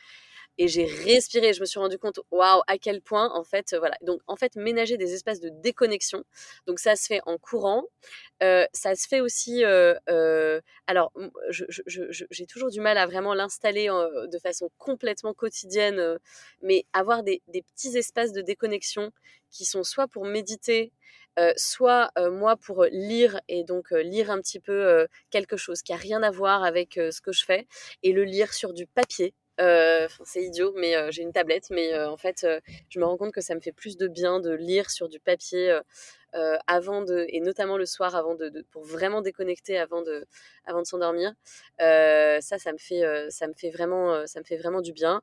et 0.58 0.68
j'ai 0.68 0.84
respiré. 0.84 1.52
Je 1.52 1.60
me 1.60 1.66
suis 1.66 1.78
rendu 1.78 1.98
compte, 1.98 2.20
waouh, 2.30 2.62
à 2.66 2.78
quel 2.78 3.00
point, 3.02 3.30
en 3.32 3.44
fait, 3.44 3.72
euh, 3.72 3.78
voilà. 3.78 3.96
Donc, 4.02 4.20
en 4.26 4.36
fait, 4.36 4.56
ménager 4.56 4.96
des 4.96 5.14
espaces 5.14 5.40
de 5.40 5.50
déconnexion. 5.50 6.24
Donc, 6.66 6.78
ça 6.78 6.96
se 6.96 7.06
fait 7.06 7.20
en 7.26 7.38
courant. 7.38 7.84
Euh, 8.42 8.66
ça 8.72 8.94
se 8.94 9.06
fait 9.06 9.20
aussi. 9.20 9.64
Euh, 9.64 10.60
alors, 10.86 11.12
j'ai 11.50 12.46
toujours 12.46 12.70
du 12.70 12.80
mal 12.80 12.98
à 12.98 13.06
vraiment 13.06 13.34
l'installer 13.34 13.86
de 13.86 14.38
façon 14.38 14.70
complètement 14.78 15.34
quotidienne, 15.34 16.18
mais 16.62 16.84
avoir 16.92 17.22
des, 17.22 17.42
des, 17.48 17.62
petits 17.62 17.96
espaces 17.96 18.32
de 18.32 18.40
déconnexion 18.40 19.10
qui 19.50 19.64
sont 19.64 19.82
soit 19.82 20.08
pour 20.08 20.24
méditer, 20.24 20.92
soit 21.56 22.10
moi 22.30 22.56
pour 22.56 22.84
lire 22.84 23.40
et 23.48 23.64
donc 23.64 23.90
lire 23.90 24.30
un 24.30 24.40
petit 24.40 24.60
peu 24.60 25.06
quelque 25.30 25.56
chose 25.56 25.82
qui 25.82 25.92
a 25.92 25.96
rien 25.96 26.22
à 26.22 26.30
voir 26.30 26.62
avec 26.64 26.94
ce 26.94 27.20
que 27.20 27.32
je 27.32 27.44
fais 27.44 27.66
et 28.02 28.12
le 28.12 28.24
lire 28.24 28.52
sur 28.52 28.72
du 28.72 28.86
papier 28.86 29.34
euh, 29.60 30.08
c'est 30.24 30.42
idiot, 30.42 30.72
mais 30.76 30.96
euh, 30.96 31.10
j'ai 31.10 31.22
une 31.22 31.32
tablette. 31.32 31.68
Mais 31.70 31.92
euh, 31.94 32.10
en 32.10 32.16
fait, 32.16 32.46
je 32.88 32.98
me 33.00 33.04
rends 33.04 33.16
compte 33.16 33.32
que 33.32 33.40
ça 33.40 33.54
me 33.54 33.60
fait 33.60 33.72
plus 33.72 33.96
de 33.96 34.08
bien 34.08 34.40
de 34.40 34.52
lire 34.52 34.90
sur 34.90 35.08
du 35.08 35.20
papier 35.20 35.78
avant 36.66 37.00
de, 37.00 37.24
et 37.30 37.40
notamment 37.40 37.78
le 37.78 37.86
soir 37.86 38.14
avant 38.14 38.34
de, 38.34 38.50
pour 38.70 38.84
vraiment 38.84 39.22
déconnecter 39.22 39.78
avant 39.78 40.02
de, 40.02 40.26
de 40.68 40.84
s'endormir. 40.84 41.32
ça, 41.78 42.58
ça 42.58 42.72
me 42.72 42.78
fait 42.78 44.56
vraiment 44.58 44.80
du 44.82 44.92
bien. 44.92 45.22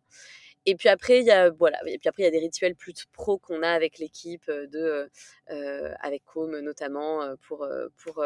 Et 0.65 0.75
puis 0.75 0.89
après, 0.89 1.19
il 1.19 1.25
y 1.25 1.31
a 1.31 1.47
y 1.47 2.25
a 2.25 2.31
des 2.31 2.39
rituels 2.39 2.75
plus 2.75 3.05
pro 3.11 3.37
qu'on 3.37 3.63
a 3.63 3.69
avec 3.69 3.97
l'équipe 3.99 4.49
de 4.49 5.09
euh, 5.49 5.93
avec 5.99 6.23
Com 6.25 6.57
notamment 6.59 7.35
pour 7.47 7.67
pour 7.97 8.23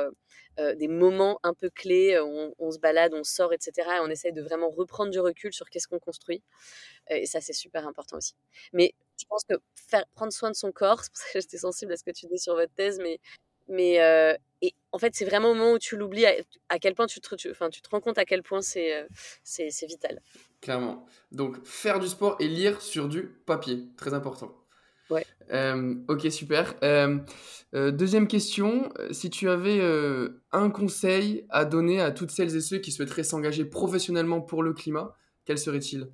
des 0.58 0.88
moments 0.88 1.40
un 1.44 1.54
peu 1.54 1.70
clés. 1.70 2.20
On, 2.20 2.72
se 2.72 2.80
balade, 2.80 3.14
on 3.14 3.24
sort, 3.24 3.54
etc. 3.54 3.72
Et 3.98 4.00
on 4.02 4.10
essaye 4.10 4.34
de 4.34 4.42
vraiment 4.42 4.70
reprendre 4.70 5.12
du 5.12 5.20
recul 5.20 5.54
sur 5.54 5.70
qu'est-ce 5.70 5.88
qu'on 5.88 6.00
construit. 6.00 6.44
Et 7.10 7.26
ça, 7.26 7.42
c'est 7.42 7.54
super 7.54 7.88
important 7.88 8.18
aussi. 8.18 8.34
Mais 8.74 8.94
je 9.20 9.26
pense 9.26 9.44
que 9.46 9.56
prendre 10.14 10.34
soin 10.34 10.52
de 10.52 10.56
son 10.56 10.72
corps, 10.72 11.04
c'est 11.04 11.12
pour 11.12 11.18
ça 11.18 11.34
que 11.34 11.40
j'étais 11.42 11.58
sensible 11.58 11.94
à 11.94 11.98
ce 11.98 12.04
que 12.04 12.12
tu 12.12 12.28
dis 12.28 12.40
sur 12.40 12.56
votre 12.56 12.74
thèse, 12.74 13.00
mais 13.00 13.20
mais 13.68 14.00
et 14.62 14.74
en 14.92 14.98
fait, 14.98 15.14
c'est 15.14 15.26
vraiment 15.26 15.52
au 15.52 15.54
moment 15.54 15.74
où 15.74 15.80
tu 15.80 15.98
l'oublies 15.98 16.26
à, 16.26 16.80
quel 16.80 16.96
point 16.96 17.06
tu 17.06 17.22
te, 17.22 17.52
enfin, 17.52 17.70
tu 17.70 17.82
te 17.82 17.90
rends 17.90 18.00
compte 18.00 18.18
à 18.18 18.26
quel 18.26 18.42
point 18.42 18.62
c'est 18.62 19.08
c'est 19.44 19.86
vital. 19.86 20.20
Clairement. 20.62 21.06
Donc, 21.32 21.64
faire 21.64 22.00
du 22.00 22.08
sport 22.08 22.38
et 22.40 22.48
lire 22.48 22.82
sur 22.82 23.08
du 23.08 23.24
papier, 23.46 23.88
très 23.98 24.14
important. 24.14 24.56
Ouais. 25.10 25.26
ok, 26.08 26.32
super. 26.32 26.76
deuxième 27.74 28.28
question, 28.28 28.92
si 29.12 29.30
tu 29.30 29.50
avais 29.50 29.80
un 30.52 30.70
conseil 30.70 31.46
à 31.50 31.66
donner 31.66 32.02
à 32.02 32.12
toutes 32.12 32.32
celles 32.32 32.56
et 32.56 32.62
ceux 32.62 32.80
qui 32.80 32.92
souhaiteraient 32.92 33.24
s'engager 33.24 33.66
professionnellement 33.66 34.42
pour 34.42 34.64
le 34.64 34.74
climat, 34.74 35.16
quel 35.46 35.58
serait-il? 35.58 36.10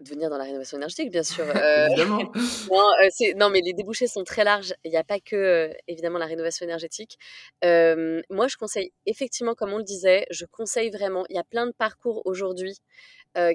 De 0.00 0.08
venir 0.08 0.30
dans 0.30 0.38
la 0.38 0.44
rénovation 0.44 0.76
énergétique, 0.76 1.10
bien 1.10 1.22
sûr. 1.22 1.44
Euh, 1.60 1.88
évidemment. 1.88 2.32
non, 2.70 2.86
euh, 3.02 3.32
non, 3.36 3.50
mais 3.50 3.60
les 3.60 3.74
débouchés 3.74 4.06
sont 4.06 4.24
très 4.24 4.44
larges. 4.44 4.72
Il 4.84 4.90
n'y 4.90 4.96
a 4.96 5.04
pas 5.04 5.20
que, 5.20 5.36
euh, 5.36 5.72
évidemment, 5.88 6.18
la 6.18 6.26
rénovation 6.26 6.64
énergétique. 6.64 7.18
moi, 7.62 8.48
je 8.48 8.56
conseille, 8.56 8.92
effectivement, 9.06 9.54
comme 9.54 9.72
on 9.72 9.78
le 9.78 9.84
disait, 9.84 10.26
je 10.30 10.46
conseille 10.46 10.90
vraiment, 10.90 11.24
il 11.28 11.36
y 11.36 11.38
a 11.38 11.44
plein 11.44 11.66
de 11.66 11.72
parcours 11.72 12.22
aujourd'hui 12.24 12.78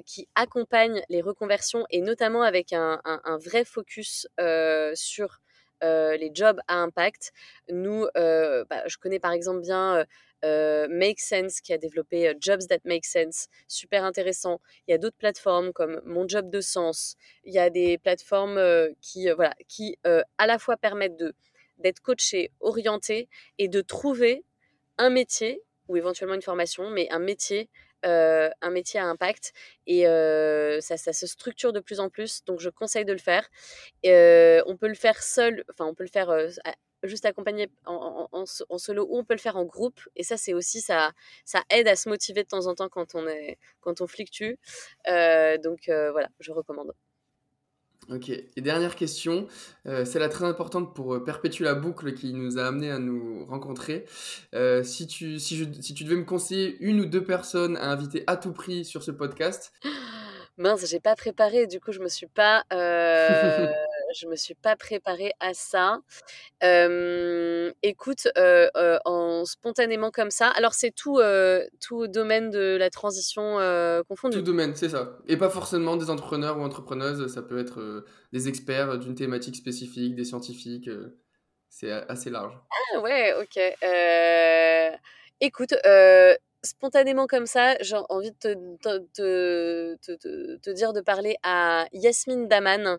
qui 0.06 0.26
accompagnent 0.34 1.02
les 1.10 1.20
reconversions 1.20 1.84
et 1.90 2.00
notamment 2.00 2.42
avec 2.42 2.72
un, 2.72 3.00
un 3.04 3.36
vrai 3.38 3.64
focus 3.64 4.26
sur 4.94 5.40
les 5.82 6.30
jobs 6.34 6.60
à 6.68 6.76
impact. 6.76 7.32
Nous, 7.70 8.06
bah, 8.14 8.82
je 8.86 8.96
connais 8.98 9.18
par 9.18 9.32
exemple 9.32 9.60
bien 9.60 10.04
Make 10.42 11.20
Sense 11.20 11.60
qui 11.60 11.72
a 11.72 11.78
développé 11.78 12.34
Jobs 12.40 12.66
That 12.68 12.78
Make 12.84 13.04
Sense, 13.04 13.48
super 13.68 14.04
intéressant. 14.04 14.60
Il 14.86 14.92
y 14.92 14.94
a 14.94 14.98
d'autres 14.98 15.16
plateformes 15.16 15.72
comme 15.72 16.00
Mon 16.04 16.28
Job 16.28 16.50
de 16.50 16.60
Sens. 16.60 17.16
Il 17.44 17.52
y 17.52 17.58
a 17.58 17.70
des 17.70 17.98
plateformes 17.98 18.60
qui, 19.00 19.28
voilà, 19.30 19.54
qui 19.68 19.98
à 20.04 20.46
la 20.46 20.58
fois 20.58 20.76
permettent 20.76 21.22
d'être 21.78 22.00
coaché, 22.00 22.52
orienté 22.60 23.28
et 23.58 23.68
de 23.68 23.80
trouver 23.80 24.44
un 24.98 25.10
métier 25.10 25.62
ou 25.88 25.96
éventuellement 25.96 26.34
une 26.34 26.42
formation, 26.42 26.90
mais 26.90 27.08
un 27.10 27.18
métier 27.18 27.68
euh, 28.06 28.50
un 28.62 28.70
métier 28.70 29.00
à 29.00 29.06
impact 29.06 29.52
et 29.86 30.06
euh, 30.06 30.80
ça, 30.80 30.96
se 30.96 31.26
structure 31.26 31.72
de 31.72 31.80
plus 31.80 32.00
en 32.00 32.08
plus. 32.08 32.44
Donc 32.44 32.60
je 32.60 32.70
conseille 32.70 33.04
de 33.04 33.12
le 33.12 33.18
faire. 33.18 33.48
Euh, 34.06 34.62
on 34.66 34.76
peut 34.76 34.88
le 34.88 34.94
faire 34.94 35.22
seul, 35.22 35.64
enfin 35.70 35.86
on 35.86 35.94
peut 35.94 36.04
le 36.04 36.10
faire 36.10 36.32
juste 37.02 37.26
accompagné 37.26 37.68
en, 37.84 38.46
solo 38.46 39.06
ou 39.08 39.18
on 39.18 39.24
peut 39.24 39.34
le 39.34 39.40
faire 39.40 39.56
en 39.56 39.64
groupe 39.64 40.00
et 40.16 40.24
ça 40.24 40.36
c'est 40.36 40.54
aussi 40.54 40.80
ça 40.80 41.12
ça 41.44 41.62
aide 41.70 41.88
à 41.88 41.94
se 41.96 42.08
motiver 42.08 42.42
de 42.42 42.48
temps 42.48 42.66
en 42.66 42.74
temps 42.74 42.88
quand 42.88 43.14
on 43.14 43.28
est 43.28 43.58
quand 43.80 44.00
on 44.00 44.06
fluctue 44.06 44.54
donc 45.06 45.82
voilà 45.86 46.28
je 46.40 46.52
recommande 46.52 46.92
Ok, 48.08 48.28
et 48.28 48.60
dernière 48.60 48.94
question, 48.94 49.48
euh, 49.86 50.04
celle-là 50.04 50.28
très 50.28 50.44
importante 50.44 50.94
pour 50.94 51.14
euh, 51.14 51.24
perpétuer 51.24 51.64
la 51.64 51.74
boucle 51.74 52.14
qui 52.14 52.32
nous 52.34 52.56
a 52.56 52.66
amené 52.66 52.88
à 52.88 53.00
nous 53.00 53.44
rencontrer. 53.46 54.04
Euh, 54.54 54.84
si, 54.84 55.08
tu, 55.08 55.40
si, 55.40 55.56
je, 55.56 55.64
si 55.80 55.92
tu 55.92 56.04
devais 56.04 56.14
me 56.14 56.24
conseiller 56.24 56.76
une 56.78 57.00
ou 57.00 57.06
deux 57.06 57.24
personnes 57.24 57.76
à 57.76 57.90
inviter 57.90 58.22
à 58.28 58.36
tout 58.36 58.52
prix 58.52 58.84
sur 58.84 59.02
ce 59.02 59.10
podcast. 59.10 59.72
Mince, 60.58 60.86
j'ai 60.88 61.00
pas 61.00 61.16
préparé, 61.16 61.66
du 61.66 61.80
coup 61.80 61.92
je 61.92 61.98
me 61.98 62.08
suis 62.08 62.28
pas, 62.28 62.64
euh, 62.72 63.66
je 64.18 64.26
me 64.26 64.36
suis 64.36 64.54
pas 64.54 64.76
préparée 64.76 65.32
à 65.40 65.54
ça. 65.54 66.00
écoute, 67.82 68.28
en 69.04 69.44
spontanément 69.44 70.10
comme 70.10 70.30
ça. 70.30 70.48
Alors 70.48 70.74
c'est 70.74 70.90
tout, 70.90 71.20
tout 71.80 72.06
domaine 72.06 72.50
de 72.50 72.76
la 72.76 72.90
transition 72.90 73.58
confondu. 74.08 74.38
Tout 74.38 74.42
domaine, 74.42 74.74
c'est 74.74 74.88
ça. 74.88 75.18
Et 75.28 75.36
pas 75.36 75.50
forcément 75.50 75.96
des 75.96 76.10
entrepreneurs 76.10 76.58
ou 76.58 76.62
entrepreneuses. 76.62 77.32
Ça 77.32 77.42
peut 77.42 77.58
être 77.58 78.04
des 78.32 78.48
experts 78.48 78.98
d'une 78.98 79.14
thématique 79.14 79.56
spécifique, 79.56 80.14
des 80.14 80.24
scientifiques. 80.24 80.90
c'est 81.68 81.90
assez 81.90 82.30
large. 82.30 82.54
Ah 82.94 83.00
ouais, 83.00 83.34
ok. 83.40 83.58
écoute 85.40 85.74
spontanément 86.66 87.26
comme 87.26 87.46
ça, 87.46 87.76
j'ai 87.80 87.96
envie 88.08 88.32
de 88.32 88.54
te, 89.14 90.72
dire 90.72 90.92
de 90.92 91.00
parler 91.00 91.36
à 91.42 91.86
Yasmine 91.92 92.48
Daman, 92.48 92.98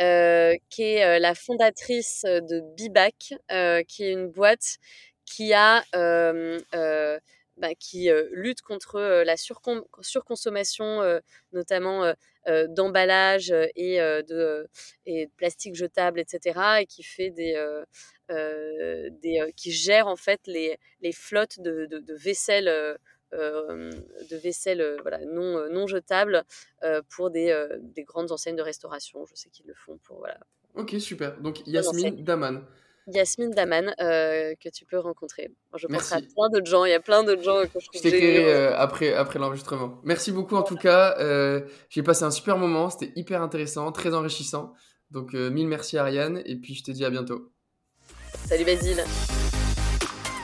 euh, 0.00 0.56
qui 0.70 0.82
est 0.82 1.04
euh, 1.04 1.18
la 1.18 1.34
fondatrice 1.34 2.22
de 2.24 2.60
Bibac, 2.76 3.34
euh, 3.52 3.82
qui 3.84 4.04
est 4.04 4.12
une 4.12 4.28
boîte 4.28 4.78
qui 5.24 5.52
a 5.54 5.84
bah, 7.56 7.74
qui 7.74 8.10
lutte 8.30 8.62
contre 8.62 9.22
la 9.24 9.36
surconsommation, 9.36 11.20
notamment 11.52 12.12
d'emballage 12.68 13.52
et 13.76 13.98
de, 13.98 14.68
et 15.06 15.26
de 15.26 15.32
plastique 15.36 15.74
jetable, 15.74 16.20
etc., 16.20 16.80
et 16.80 16.86
qui 16.86 17.02
fait 17.02 17.30
des, 17.30 17.54
des 18.28 19.52
qui 19.56 19.72
gère 19.72 20.06
en 20.06 20.16
fait 20.16 20.40
les, 20.46 20.78
les 21.00 21.12
flottes 21.12 21.60
de, 21.60 21.86
de, 21.86 22.14
vaisselle. 22.14 22.66
de 23.32 24.36
vaisselle 24.36 24.96
voilà, 25.02 25.24
non, 25.26 25.68
non 25.70 25.86
jetable 25.86 26.44
pour 27.10 27.30
des, 27.30 27.66
des, 27.80 28.04
grandes 28.04 28.32
enseignes 28.32 28.56
de 28.56 28.62
restauration. 28.62 29.24
Je 29.26 29.34
sais 29.34 29.50
qu'ils 29.50 29.66
le 29.66 29.74
font 29.74 29.98
pour. 29.98 30.18
Voilà. 30.18 30.38
Ok, 30.74 30.94
super. 31.00 31.38
Donc 31.40 31.66
Yasmine 31.66 32.24
Daman. 32.24 32.64
Yasmine 33.06 33.50
Daman, 33.50 33.94
euh, 34.00 34.54
que 34.62 34.68
tu 34.68 34.84
peux 34.84 34.98
rencontrer. 34.98 35.50
je 35.76 35.86
pense 35.86 36.12
à 36.12 36.16
plein 36.16 36.48
d'autres 36.52 36.70
gens, 36.70 36.84
il 36.84 36.90
y 36.90 36.94
a 36.94 37.00
plein 37.00 37.24
d'autres 37.24 37.42
gens 37.42 37.62
que 37.62 37.80
je 37.80 37.86
Je 37.92 38.02
t'écrirai 38.02 38.52
euh, 38.52 38.76
après, 38.76 39.12
après 39.14 39.38
l'enregistrement. 39.38 40.00
Merci 40.04 40.32
beaucoup 40.32 40.56
en 40.56 40.62
tout 40.62 40.76
cas. 40.76 41.16
Euh, 41.18 41.62
j'ai 41.88 42.02
passé 42.02 42.24
un 42.24 42.30
super 42.30 42.58
moment, 42.58 42.90
c'était 42.90 43.12
hyper 43.16 43.42
intéressant, 43.42 43.90
très 43.92 44.14
enrichissant. 44.14 44.74
Donc 45.10 45.34
mille 45.34 45.68
merci 45.68 45.98
Ariane, 45.98 46.42
et 46.46 46.56
puis 46.56 46.74
je 46.74 46.84
te 46.84 46.90
dis 46.90 47.04
à 47.04 47.10
bientôt. 47.10 47.52
Salut 48.46 48.64
Basile. 48.64 49.04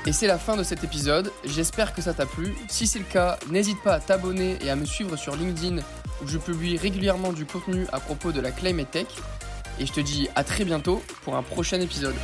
Et 0.07 0.13
c'est 0.13 0.27
la 0.27 0.39
fin 0.39 0.57
de 0.57 0.63
cet 0.63 0.85
épisode, 0.85 1.31
j'espère 1.45 1.95
que 1.95 2.01
ça 2.01 2.15
t'a 2.15 2.27
plu. 2.27 2.55
Si 2.69 2.87
c'est 2.87 2.99
le 2.99 3.05
cas, 3.05 3.39
n'hésite 3.51 3.83
pas 3.83 3.95
à 3.95 4.01
t'abonner 4.01 4.57
et 4.65 4.71
à 4.71 4.77
me 4.77 4.85
suivre 4.85 5.17
sur 5.17 5.37
LinkedIn 5.37 5.83
où 6.23 6.27
je 6.27 6.39
publie 6.39 6.77
régulièrement 6.77 7.33
du 7.33 7.45
contenu 7.45 7.87
à 7.93 8.01
propos 8.01 8.33
de 8.33 8.41
la 8.41 8.51
Climate 8.51 8.91
Tech. 8.91 9.07
Et 9.81 9.87
je 9.87 9.93
te 9.93 10.01
dis 10.01 10.29
à 10.35 10.45
très 10.45 10.65
bientôt 10.65 11.03
pour 11.25 11.37
un 11.37 11.43
prochain 11.43 11.81
épisode. 11.81 12.17